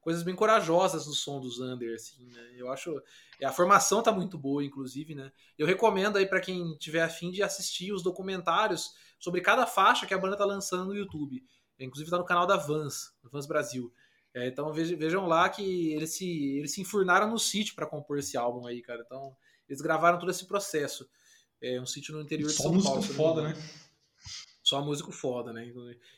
Coisas 0.00 0.22
bem 0.22 0.34
corajosas 0.34 1.06
no 1.06 1.14
som 1.14 1.40
do 1.40 1.50
Zander, 1.50 1.94
assim, 1.94 2.26
né? 2.26 2.52
Eu 2.56 2.70
acho. 2.70 3.02
A 3.42 3.52
formação 3.52 4.02
tá 4.02 4.12
muito 4.12 4.36
boa, 4.38 4.64
inclusive, 4.64 5.14
né? 5.14 5.32
Eu 5.58 5.66
recomendo 5.66 6.16
aí 6.16 6.26
para 6.26 6.40
quem 6.40 6.76
tiver 6.76 7.02
afim 7.02 7.30
de 7.30 7.42
assistir 7.42 7.92
os 7.92 8.02
documentários 8.02 8.94
sobre 9.18 9.40
cada 9.40 9.66
faixa 9.66 10.06
que 10.06 10.14
a 10.14 10.18
banda 10.18 10.36
tá 10.36 10.44
lançando 10.44 10.86
no 10.86 10.94
YouTube. 10.94 11.42
Inclusive 11.78 12.10
tá 12.10 12.18
no 12.18 12.24
canal 12.24 12.46
da 12.46 12.56
Vans, 12.56 13.14
Vans 13.22 13.46
Brasil. 13.46 13.92
É, 14.32 14.48
então 14.48 14.72
vejam 14.72 15.26
lá 15.26 15.48
que 15.48 15.92
eles 15.92 16.10
se, 16.10 16.58
eles 16.58 16.72
se 16.72 16.80
enfurnaram 16.80 17.30
no 17.30 17.38
sítio 17.38 17.74
para 17.74 17.86
compor 17.86 18.18
esse 18.18 18.36
álbum 18.36 18.66
aí, 18.66 18.82
cara. 18.82 19.02
Então, 19.04 19.34
eles 19.68 19.80
gravaram 19.80 20.18
todo 20.18 20.30
esse 20.30 20.46
processo. 20.46 21.08
É 21.62 21.80
um 21.80 21.86
sítio 21.86 22.14
no 22.14 22.20
interior 22.20 22.48
de 22.48 22.54
São 22.54 22.80
Paulo. 22.80 23.02
foda, 23.02 23.42
né? 23.42 23.54
Só 24.74 24.82
músico 24.82 25.12
foda, 25.12 25.52
né? 25.52 25.72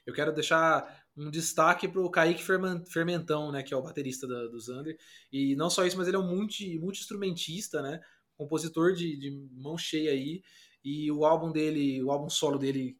Eu 0.07 0.15
quero 0.15 0.33
deixar 0.33 1.05
um 1.15 1.31
destaque 1.31 1.87
pro 1.87 2.11
Kaique 2.11 2.43
Fermentão, 2.43 3.53
né? 3.53 3.63
Que 3.63 3.75
é 3.75 3.77
o 3.77 3.83
baterista 3.83 4.27
da, 4.27 4.47
do 4.47 4.59
Zander. 4.59 4.97
E 5.31 5.55
não 5.57 5.69
só 5.69 5.85
isso, 5.85 5.99
mas 5.99 6.09
ele 6.09 6.17
é 6.17 6.19
um 6.19 6.27
multi, 6.27 6.79
multi-instrumentista, 6.79 7.83
né? 7.83 8.01
Compositor 8.35 8.95
de, 8.95 9.15
de 9.15 9.31
mão 9.53 9.77
cheia 9.77 10.11
aí. 10.11 10.43
E 10.83 11.13
o 11.13 11.27
álbum 11.27 11.53
dele, 11.53 12.03
o 12.03 12.11
álbum 12.11 12.31
solo 12.31 12.59
dele, 12.59 12.97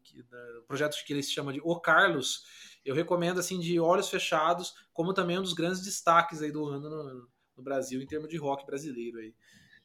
o 0.59 0.67
projeto 0.67 0.95
que 1.03 1.11
ele 1.11 1.23
se 1.23 1.31
chama 1.31 1.51
de 1.51 1.59
O 1.63 1.79
Carlos, 1.79 2.43
eu 2.85 2.93
recomendo 2.93 3.39
assim 3.39 3.59
de 3.59 3.79
olhos 3.79 4.09
fechados, 4.09 4.75
como 4.93 5.11
também 5.11 5.39
um 5.39 5.41
dos 5.41 5.53
grandes 5.53 5.81
destaques 5.81 6.43
aí 6.43 6.51
do 6.51 6.67
ano 6.67 6.87
no, 6.87 7.27
no 7.57 7.63
Brasil 7.63 7.99
em 7.99 8.05
termos 8.05 8.29
de 8.29 8.37
rock 8.37 8.63
brasileiro 8.63 9.17
aí. 9.17 9.33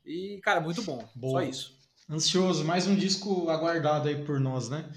E, 0.04 0.38
cara, 0.42 0.60
muito 0.60 0.82
bom. 0.82 1.08
Boa. 1.14 1.40
Só 1.40 1.48
isso. 1.48 1.78
Ansioso, 2.10 2.62
mais 2.62 2.86
um 2.86 2.94
disco 2.94 3.48
aguardado 3.48 4.06
aí 4.06 4.22
por 4.22 4.38
nós, 4.38 4.68
né? 4.68 4.92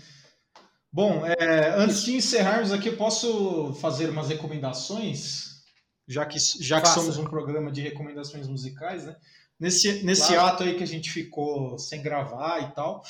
Bom, 0.96 1.26
é, 1.26 1.76
antes 1.76 2.04
de 2.04 2.16
encerrarmos 2.16 2.72
aqui, 2.72 2.88
eu 2.88 2.96
posso 2.96 3.74
fazer 3.82 4.10
umas 4.10 4.30
recomendações, 4.30 5.62
já 6.08 6.26
que, 6.26 6.38
já 6.62 6.80
que 6.80 6.88
somos 6.88 7.18
um 7.18 7.26
programa 7.26 7.70
de 7.70 7.82
recomendações 7.82 8.48
musicais, 8.48 9.04
né? 9.04 9.14
Nesse, 9.60 10.06
nesse 10.06 10.28
claro. 10.28 10.48
ato 10.48 10.64
aí 10.64 10.78
que 10.78 10.84
a 10.84 10.88
gente 10.88 11.12
ficou 11.12 11.78
sem 11.78 12.02
gravar 12.02 12.62
e 12.62 12.74
tal, 12.74 13.04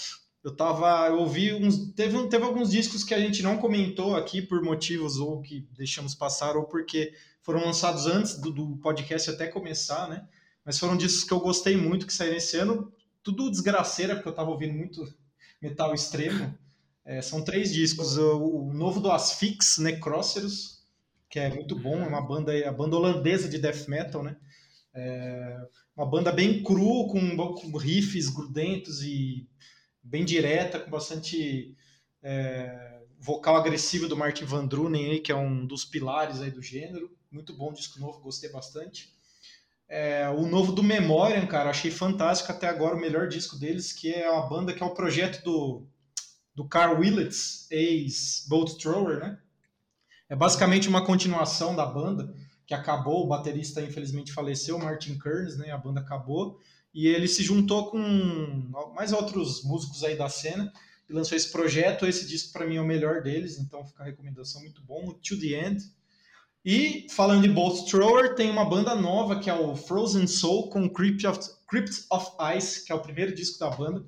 eu 0.44 0.56
tava. 0.56 1.10
Eu 1.10 1.20
ouvi 1.20 1.54
uns. 1.54 1.94
Teve, 1.94 2.28
teve 2.28 2.44
alguns 2.44 2.72
discos 2.72 3.04
que 3.04 3.14
a 3.14 3.20
gente 3.20 3.44
não 3.44 3.60
comentou 3.60 4.16
aqui 4.16 4.42
por 4.42 4.64
motivos 4.64 5.18
ou 5.18 5.40
que 5.44 5.70
deixamos 5.78 6.16
passar, 6.16 6.58
ou 6.58 6.64
porque 6.64 7.14
foram 7.44 7.64
lançados 7.64 8.08
antes 8.08 8.40
do, 8.40 8.50
do 8.50 8.78
podcast 8.78 9.30
até 9.30 9.46
começar, 9.46 10.10
né? 10.10 10.28
Mas 10.66 10.80
foram 10.80 10.98
discos 10.98 11.24
que 11.24 11.32
eu 11.32 11.40
gostei 11.40 11.78
muito 11.78 12.08
que 12.08 12.14
saíram 12.14 12.38
esse 12.38 12.58
ano. 12.58 12.92
Tudo 13.22 13.52
desgraceira, 13.52 14.16
porque 14.16 14.30
eu 14.30 14.34
tava 14.34 14.50
ouvindo 14.50 14.74
muito 14.74 15.08
metal 15.62 15.94
extremo. 15.94 16.58
É, 17.06 17.22
são 17.22 17.44
três 17.44 17.72
discos. 17.72 18.18
O, 18.18 18.68
o, 18.68 18.74
novo 18.74 19.00
do 19.00 19.12
Asphyx, 19.12 19.78
Necróceros, 19.78 20.84
que 21.30 21.40
é 21.40 21.54
muito 21.54 21.78
bom, 21.78 22.02
é 22.02 22.08
uma 22.08 22.22
banda, 22.22 22.52
a 22.68 22.72
banda 22.72 22.96
holandesa 22.96 23.48
de 23.48 23.60
death 23.60 23.88
metal, 23.88 24.24
né? 24.24 24.36
É 24.94 25.58
uma 25.96 26.06
banda 26.06 26.32
bem 26.32 26.64
cru, 26.64 27.08
com, 27.08 27.38
com 27.38 27.78
riffs 27.78 28.28
grudentos 28.30 29.04
e 29.04 29.48
bem 30.02 30.26
direta, 30.26 30.80
com 30.80 30.90
bastante 30.90 31.76
é, 32.24 33.02
vocal 33.20 33.56
agressivo 33.56 34.08
do 34.08 34.18
Mark 34.18 34.42
Van 34.42 34.66
Drunen, 34.66 35.22
que 35.22 35.32
é 35.32 35.36
um 35.36 35.66
dos 35.66 35.86
pilares 35.86 36.42
aí 36.42 36.50
do 36.50 36.62
gênero. 36.62 37.16
Muito 37.32 37.54
bom 37.54 37.72
disco 37.72 38.00
novo, 38.00 38.22
gostei 38.22 38.50
bastante. 38.50 39.14
É, 39.88 40.28
o 40.30 40.48
novo 40.48 40.72
do 40.72 40.82
Memoriam, 40.82 41.46
cara, 41.46 41.70
achei 41.70 41.92
fantástico 41.92 42.52
até 42.52 42.68
agora, 42.68 42.96
o 42.96 43.00
melhor 43.00 43.28
disco 43.28 43.58
deles, 43.58 43.94
que 43.94 44.12
é 44.12 44.30
uma 44.30 44.48
banda 44.50 44.74
que 44.74 44.82
é 44.82 44.86
o 44.86 44.94
projeto 44.94 45.44
do, 45.44 45.88
do 46.56 46.68
Carl 46.68 47.00
Willets, 47.00 47.68
ex-Bolt 47.70 48.80
Thrower, 48.82 49.20
né? 49.20 49.38
É 50.30 50.36
basicamente 50.36 50.88
uma 50.88 51.06
continuação 51.06 51.76
da 51.76 51.86
banda, 51.86 52.34
que 52.66 52.74
acabou, 52.74 53.26
o 53.26 53.28
baterista 53.28 53.82
infelizmente 53.82 54.32
faleceu, 54.32 54.80
Martin 54.80 55.20
Kearns, 55.20 55.58
né? 55.58 55.72
A 55.72 55.78
banda 55.78 56.00
acabou, 56.00 56.60
e 56.94 57.08
ele 57.08 57.28
se 57.28 57.44
juntou 57.44 57.92
com 57.92 58.00
mais 58.96 59.12
outros 59.12 59.64
músicos 59.64 60.04
aí 60.04 60.18
da 60.18 60.30
cena 60.30 60.72
e 61.10 61.14
lançou 61.14 61.38
esse 61.38 61.52
projeto. 61.52 62.08
Esse 62.08 62.26
disco 62.26 62.54
para 62.54 62.66
mim 62.66 62.78
é 62.78 62.82
o 62.82 62.86
melhor 62.86 63.22
deles, 63.22 63.60
então 63.60 63.86
fica 63.86 64.02
a 64.02 64.06
recomendação 64.06 64.62
muito 64.62 64.82
bom, 64.82 65.14
To 65.14 65.40
The 65.40 65.68
End. 65.68 65.84
E 66.64 67.06
falando 67.12 67.44
de 67.44 67.50
Bolt 67.50 67.88
Thrower, 67.88 68.34
tem 68.34 68.50
uma 68.50 68.66
banda 68.66 68.96
nova 68.96 69.40
que 69.40 69.50
é 69.50 69.54
o 69.54 69.76
Frozen 69.76 70.26
Soul 70.26 70.70
com 70.70 70.90
Crypt 70.90 71.28
of, 71.28 71.40
Crypt 71.68 72.06
of 72.10 72.32
Ice, 72.58 72.84
que 72.84 72.92
é 72.92 72.96
o 72.96 73.02
primeiro 73.02 73.36
disco 73.36 73.60
da 73.60 73.70
banda. 73.70 74.04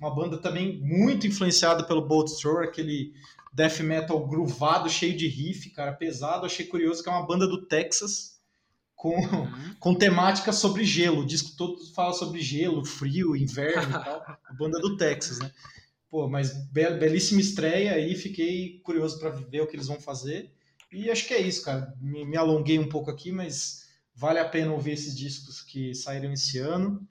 Uma 0.00 0.14
banda 0.14 0.38
também 0.38 0.80
muito 0.80 1.26
influenciada 1.26 1.84
pelo 1.84 2.06
Bolt 2.06 2.30
Thrower, 2.40 2.66
aquele 2.66 3.12
death 3.52 3.80
metal 3.80 4.26
groovado, 4.26 4.88
cheio 4.88 5.14
de 5.14 5.28
riff, 5.28 5.68
cara, 5.70 5.92
pesado. 5.92 6.46
Achei 6.46 6.64
curioso 6.64 7.02
que 7.02 7.08
é 7.10 7.12
uma 7.12 7.26
banda 7.26 7.46
do 7.46 7.66
Texas 7.66 8.40
com, 8.96 9.14
uhum. 9.14 9.74
com 9.78 9.94
temática 9.94 10.52
sobre 10.52 10.84
gelo. 10.84 11.20
O 11.20 11.26
disco 11.26 11.56
todo 11.56 11.76
fala 11.94 12.12
sobre 12.14 12.40
gelo, 12.40 12.84
frio, 12.84 13.36
inverno 13.36 13.90
e 13.90 14.04
tal. 14.04 14.38
A 14.44 14.52
banda 14.54 14.78
do 14.78 14.96
Texas, 14.96 15.38
né? 15.38 15.52
Pô, 16.08 16.28
mas 16.28 16.52
be 16.70 16.90
belíssima 16.98 17.40
estreia 17.40 17.92
aí, 17.92 18.16
fiquei 18.16 18.80
curioso 18.80 19.18
para 19.18 19.30
ver 19.30 19.60
o 19.60 19.66
que 19.66 19.76
eles 19.76 19.86
vão 19.86 20.00
fazer. 20.00 20.52
E 20.92 21.10
acho 21.10 21.26
que 21.26 21.34
é 21.34 21.40
isso, 21.40 21.64
cara. 21.64 21.94
Me, 22.00 22.24
me, 22.24 22.36
alonguei 22.36 22.78
um 22.78 22.88
pouco 22.88 23.10
aqui, 23.10 23.30
mas 23.30 23.86
vale 24.14 24.38
a 24.38 24.48
pena 24.48 24.72
ouvir 24.72 24.92
esses 24.92 25.16
discos 25.16 25.60
que 25.62 25.94
saíram 25.94 26.32
esse 26.32 26.58
ano. 26.58 27.06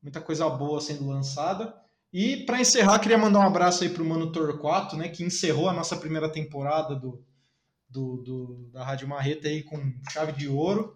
Muita 0.00 0.20
coisa 0.20 0.48
boa 0.48 0.80
sendo 0.80 1.08
lançada. 1.08 1.74
E 2.12 2.44
para 2.44 2.60
encerrar, 2.60 2.98
queria 2.98 3.18
mandar 3.18 3.40
um 3.40 3.46
abraço 3.46 3.82
aí 3.84 3.90
pro 3.90 4.04
Mano 4.04 4.32
Torquato, 4.32 4.96
né, 4.96 5.08
que 5.08 5.24
encerrou 5.24 5.68
a 5.68 5.72
nossa 5.72 5.96
primeira 5.96 6.30
temporada 6.30 6.94
do, 6.94 7.22
do, 7.88 8.16
do 8.18 8.70
da 8.72 8.84
Rádio 8.84 9.08
Marreta 9.08 9.48
aí 9.48 9.62
com 9.62 9.78
chave 10.10 10.32
de 10.32 10.48
ouro. 10.48 10.94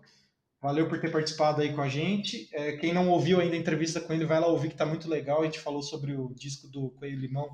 Valeu 0.62 0.86
por 0.88 1.00
ter 1.00 1.10
participado 1.10 1.62
aí 1.62 1.72
com 1.72 1.80
a 1.80 1.88
gente. 1.88 2.46
É, 2.52 2.72
quem 2.76 2.92
não 2.92 3.08
ouviu 3.08 3.40
ainda 3.40 3.54
a 3.54 3.58
entrevista 3.58 3.98
com 3.98 4.12
ele, 4.12 4.26
vai 4.26 4.38
lá 4.38 4.46
ouvir 4.46 4.68
que 4.68 4.76
tá 4.76 4.84
muito 4.84 5.08
legal. 5.08 5.40
A 5.40 5.44
gente 5.46 5.58
falou 5.58 5.82
sobre 5.82 6.14
o 6.14 6.34
disco 6.34 6.68
do 6.68 6.90
Coelho 6.90 7.18
Limão, 7.18 7.48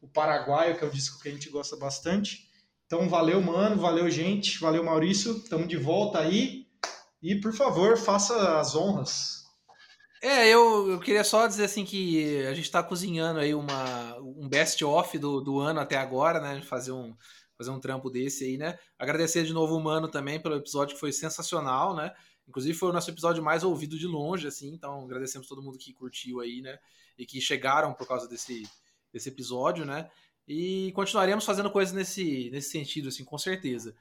o 0.00 0.06
Paraguaio, 0.06 0.78
que 0.78 0.84
é 0.84 0.86
o 0.86 0.90
disco 0.90 1.20
que 1.20 1.28
a 1.28 1.32
gente 1.32 1.50
gosta 1.50 1.76
bastante. 1.76 2.48
Então, 2.86 3.08
valeu, 3.08 3.42
mano, 3.42 3.80
valeu, 3.80 4.08
gente, 4.08 4.60
valeu, 4.60 4.84
Maurício. 4.84 5.38
Estamos 5.38 5.66
de 5.66 5.76
volta 5.76 6.20
aí. 6.20 6.68
E, 7.20 7.34
por 7.34 7.52
favor, 7.52 7.96
faça 7.96 8.60
as 8.60 8.76
honras. 8.76 9.41
É, 10.24 10.48
eu, 10.48 10.88
eu 10.88 11.00
queria 11.00 11.24
só 11.24 11.48
dizer 11.48 11.64
assim 11.64 11.84
que 11.84 12.46
a 12.46 12.54
gente 12.54 12.66
está 12.66 12.80
cozinhando 12.80 13.40
aí 13.40 13.52
uma, 13.54 14.16
um 14.20 14.48
best-of 14.48 15.18
do, 15.18 15.40
do 15.40 15.58
ano 15.58 15.80
até 15.80 15.96
agora, 15.96 16.40
né? 16.40 16.62
Fazer 16.62 16.92
um, 16.92 17.12
fazer 17.58 17.70
um 17.70 17.80
trampo 17.80 18.08
desse 18.08 18.44
aí, 18.44 18.56
né? 18.56 18.78
Agradecer 18.96 19.42
de 19.44 19.52
novo 19.52 19.76
o 19.76 19.82
Mano 19.82 20.08
também 20.08 20.40
pelo 20.40 20.54
episódio 20.54 20.94
que 20.94 21.00
foi 21.00 21.10
sensacional, 21.12 21.96
né? 21.96 22.12
Inclusive 22.46 22.78
foi 22.78 22.90
o 22.90 22.92
nosso 22.92 23.10
episódio 23.10 23.42
mais 23.42 23.64
ouvido 23.64 23.98
de 23.98 24.06
longe, 24.06 24.46
assim, 24.46 24.72
então 24.72 25.04
agradecemos 25.04 25.48
todo 25.48 25.62
mundo 25.62 25.76
que 25.76 25.92
curtiu 25.92 26.40
aí, 26.40 26.60
né? 26.62 26.78
E 27.18 27.26
que 27.26 27.40
chegaram 27.40 27.92
por 27.92 28.06
causa 28.06 28.28
desse, 28.28 28.62
desse 29.12 29.28
episódio, 29.28 29.84
né? 29.84 30.08
E 30.46 30.92
continuaremos 30.94 31.44
fazendo 31.44 31.70
coisas 31.70 31.92
nesse, 31.92 32.48
nesse 32.50 32.70
sentido, 32.70 33.08
assim, 33.08 33.24
com 33.24 33.38
certeza. 33.38 33.92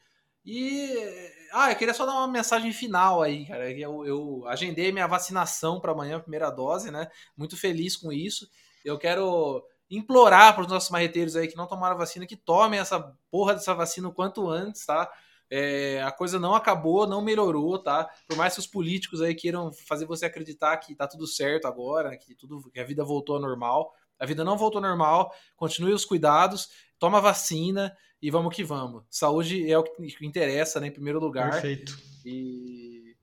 E. 0.45 1.40
Ah, 1.53 1.71
eu 1.71 1.75
queria 1.75 1.93
só 1.93 2.05
dar 2.05 2.13
uma 2.13 2.27
mensagem 2.27 2.71
final 2.71 3.21
aí, 3.21 3.45
cara. 3.45 3.71
Eu, 3.71 4.05
eu 4.05 4.43
agendei 4.47 4.91
minha 4.91 5.07
vacinação 5.07 5.79
para 5.79 5.91
amanhã, 5.91 6.19
primeira 6.19 6.49
dose, 6.49 6.91
né? 6.91 7.07
Muito 7.35 7.57
feliz 7.57 7.95
com 7.97 8.11
isso. 8.11 8.49
Eu 8.83 8.97
quero 8.97 9.63
implorar 9.89 10.53
para 10.53 10.63
os 10.63 10.67
nossos 10.67 10.89
marreteiros 10.89 11.35
aí 11.35 11.47
que 11.47 11.57
não 11.57 11.67
tomaram 11.67 11.97
vacina 11.97 12.25
que 12.25 12.37
tomem 12.37 12.79
essa 12.79 13.13
porra 13.29 13.53
dessa 13.53 13.73
vacina 13.73 14.07
o 14.07 14.13
quanto 14.13 14.49
antes, 14.49 14.85
tá? 14.85 15.11
É, 15.49 16.01
a 16.01 16.11
coisa 16.11 16.39
não 16.39 16.55
acabou, 16.55 17.05
não 17.05 17.21
melhorou, 17.21 17.77
tá? 17.77 18.09
Por 18.25 18.37
mais 18.37 18.53
que 18.53 18.61
os 18.61 18.67
políticos 18.67 19.21
aí 19.21 19.35
queiram 19.35 19.71
fazer 19.73 20.05
você 20.05 20.25
acreditar 20.25 20.77
que 20.77 20.95
tá 20.95 21.05
tudo 21.05 21.27
certo 21.27 21.67
agora, 21.67 22.15
que 22.17 22.33
tudo, 22.33 22.71
que 22.71 22.79
a 22.79 22.85
vida 22.85 23.03
voltou 23.03 23.35
ao 23.35 23.41
normal, 23.41 23.91
a 24.17 24.25
vida 24.25 24.45
não 24.45 24.57
voltou 24.57 24.81
ao 24.81 24.87
normal. 24.87 25.33
Continue 25.57 25.91
os 25.91 26.05
cuidados, 26.05 26.69
toma 26.97 27.19
vacina 27.19 27.93
e 28.21 28.29
vamos 28.29 28.55
que 28.55 28.63
vamos. 28.63 29.03
Saúde 29.09 29.69
é 29.69 29.77
o 29.77 29.83
que 29.83 30.25
interessa, 30.25 30.79
né, 30.79 30.87
em 30.87 30.91
primeiro 30.91 31.19
lugar. 31.19 31.51
Perfeito. 31.51 31.97
E, 32.25 33.15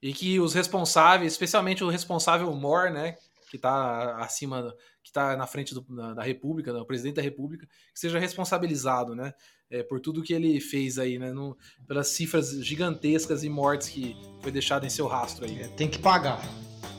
e 0.00 0.12
que 0.12 0.40
os 0.40 0.54
responsáveis, 0.54 1.32
especialmente 1.32 1.84
o 1.84 1.88
responsável 1.88 2.52
mor, 2.54 2.90
né, 2.90 3.16
que 3.50 3.56
está 3.56 4.16
acima, 4.16 4.74
que 5.02 5.10
está 5.10 5.36
na 5.36 5.46
frente 5.46 5.74
do, 5.74 5.80
da, 5.82 6.14
da 6.14 6.22
República, 6.22 6.72
né, 6.72 6.80
o 6.80 6.86
presidente 6.86 7.16
da 7.16 7.22
República, 7.22 7.66
que 7.66 8.00
seja 8.00 8.18
responsabilizado, 8.18 9.14
né? 9.14 9.32
é, 9.72 9.82
por 9.82 9.98
tudo 9.98 10.22
que 10.22 10.34
ele 10.34 10.60
fez 10.60 10.98
aí, 10.98 11.18
né? 11.18 11.32
No, 11.32 11.56
pelas 11.88 12.08
cifras 12.08 12.50
gigantescas 12.62 13.42
e 13.42 13.48
mortes 13.48 13.88
que 13.88 14.14
foi 14.40 14.52
deixado 14.52 14.84
em 14.84 14.90
seu 14.90 15.06
rastro 15.06 15.46
aí. 15.46 15.62
É, 15.62 15.68
tem 15.68 15.88
que 15.88 15.98
pagar. 15.98 16.40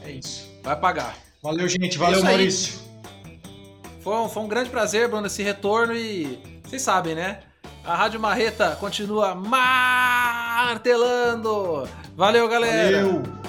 É 0.02 0.12
isso. 0.12 0.52
Vai 0.64 0.78
pagar. 0.78 1.16
Valeu, 1.41 1.68
gente. 1.70 1.98
Valeu, 1.98 2.20
é 2.20 2.24
Maurício. 2.24 2.82
Foi 4.00 4.16
um, 4.16 4.28
foi 4.28 4.44
um 4.44 4.48
grande 4.48 4.72
prazer, 4.72 5.08
Bruno, 5.08 5.28
esse 5.28 5.44
retorno 5.44 5.96
e 5.96 6.39
vocês 6.74 6.82
sabem, 6.82 7.13
né? 7.13 7.38
A 7.86 7.95
Rádio 7.95 8.19
Marreta 8.19 8.76
continua 8.80 9.36
martelando. 9.36 10.78
Valeu, 12.15 12.49
galera. 12.49 13.05
Valeu. 13.05 13.43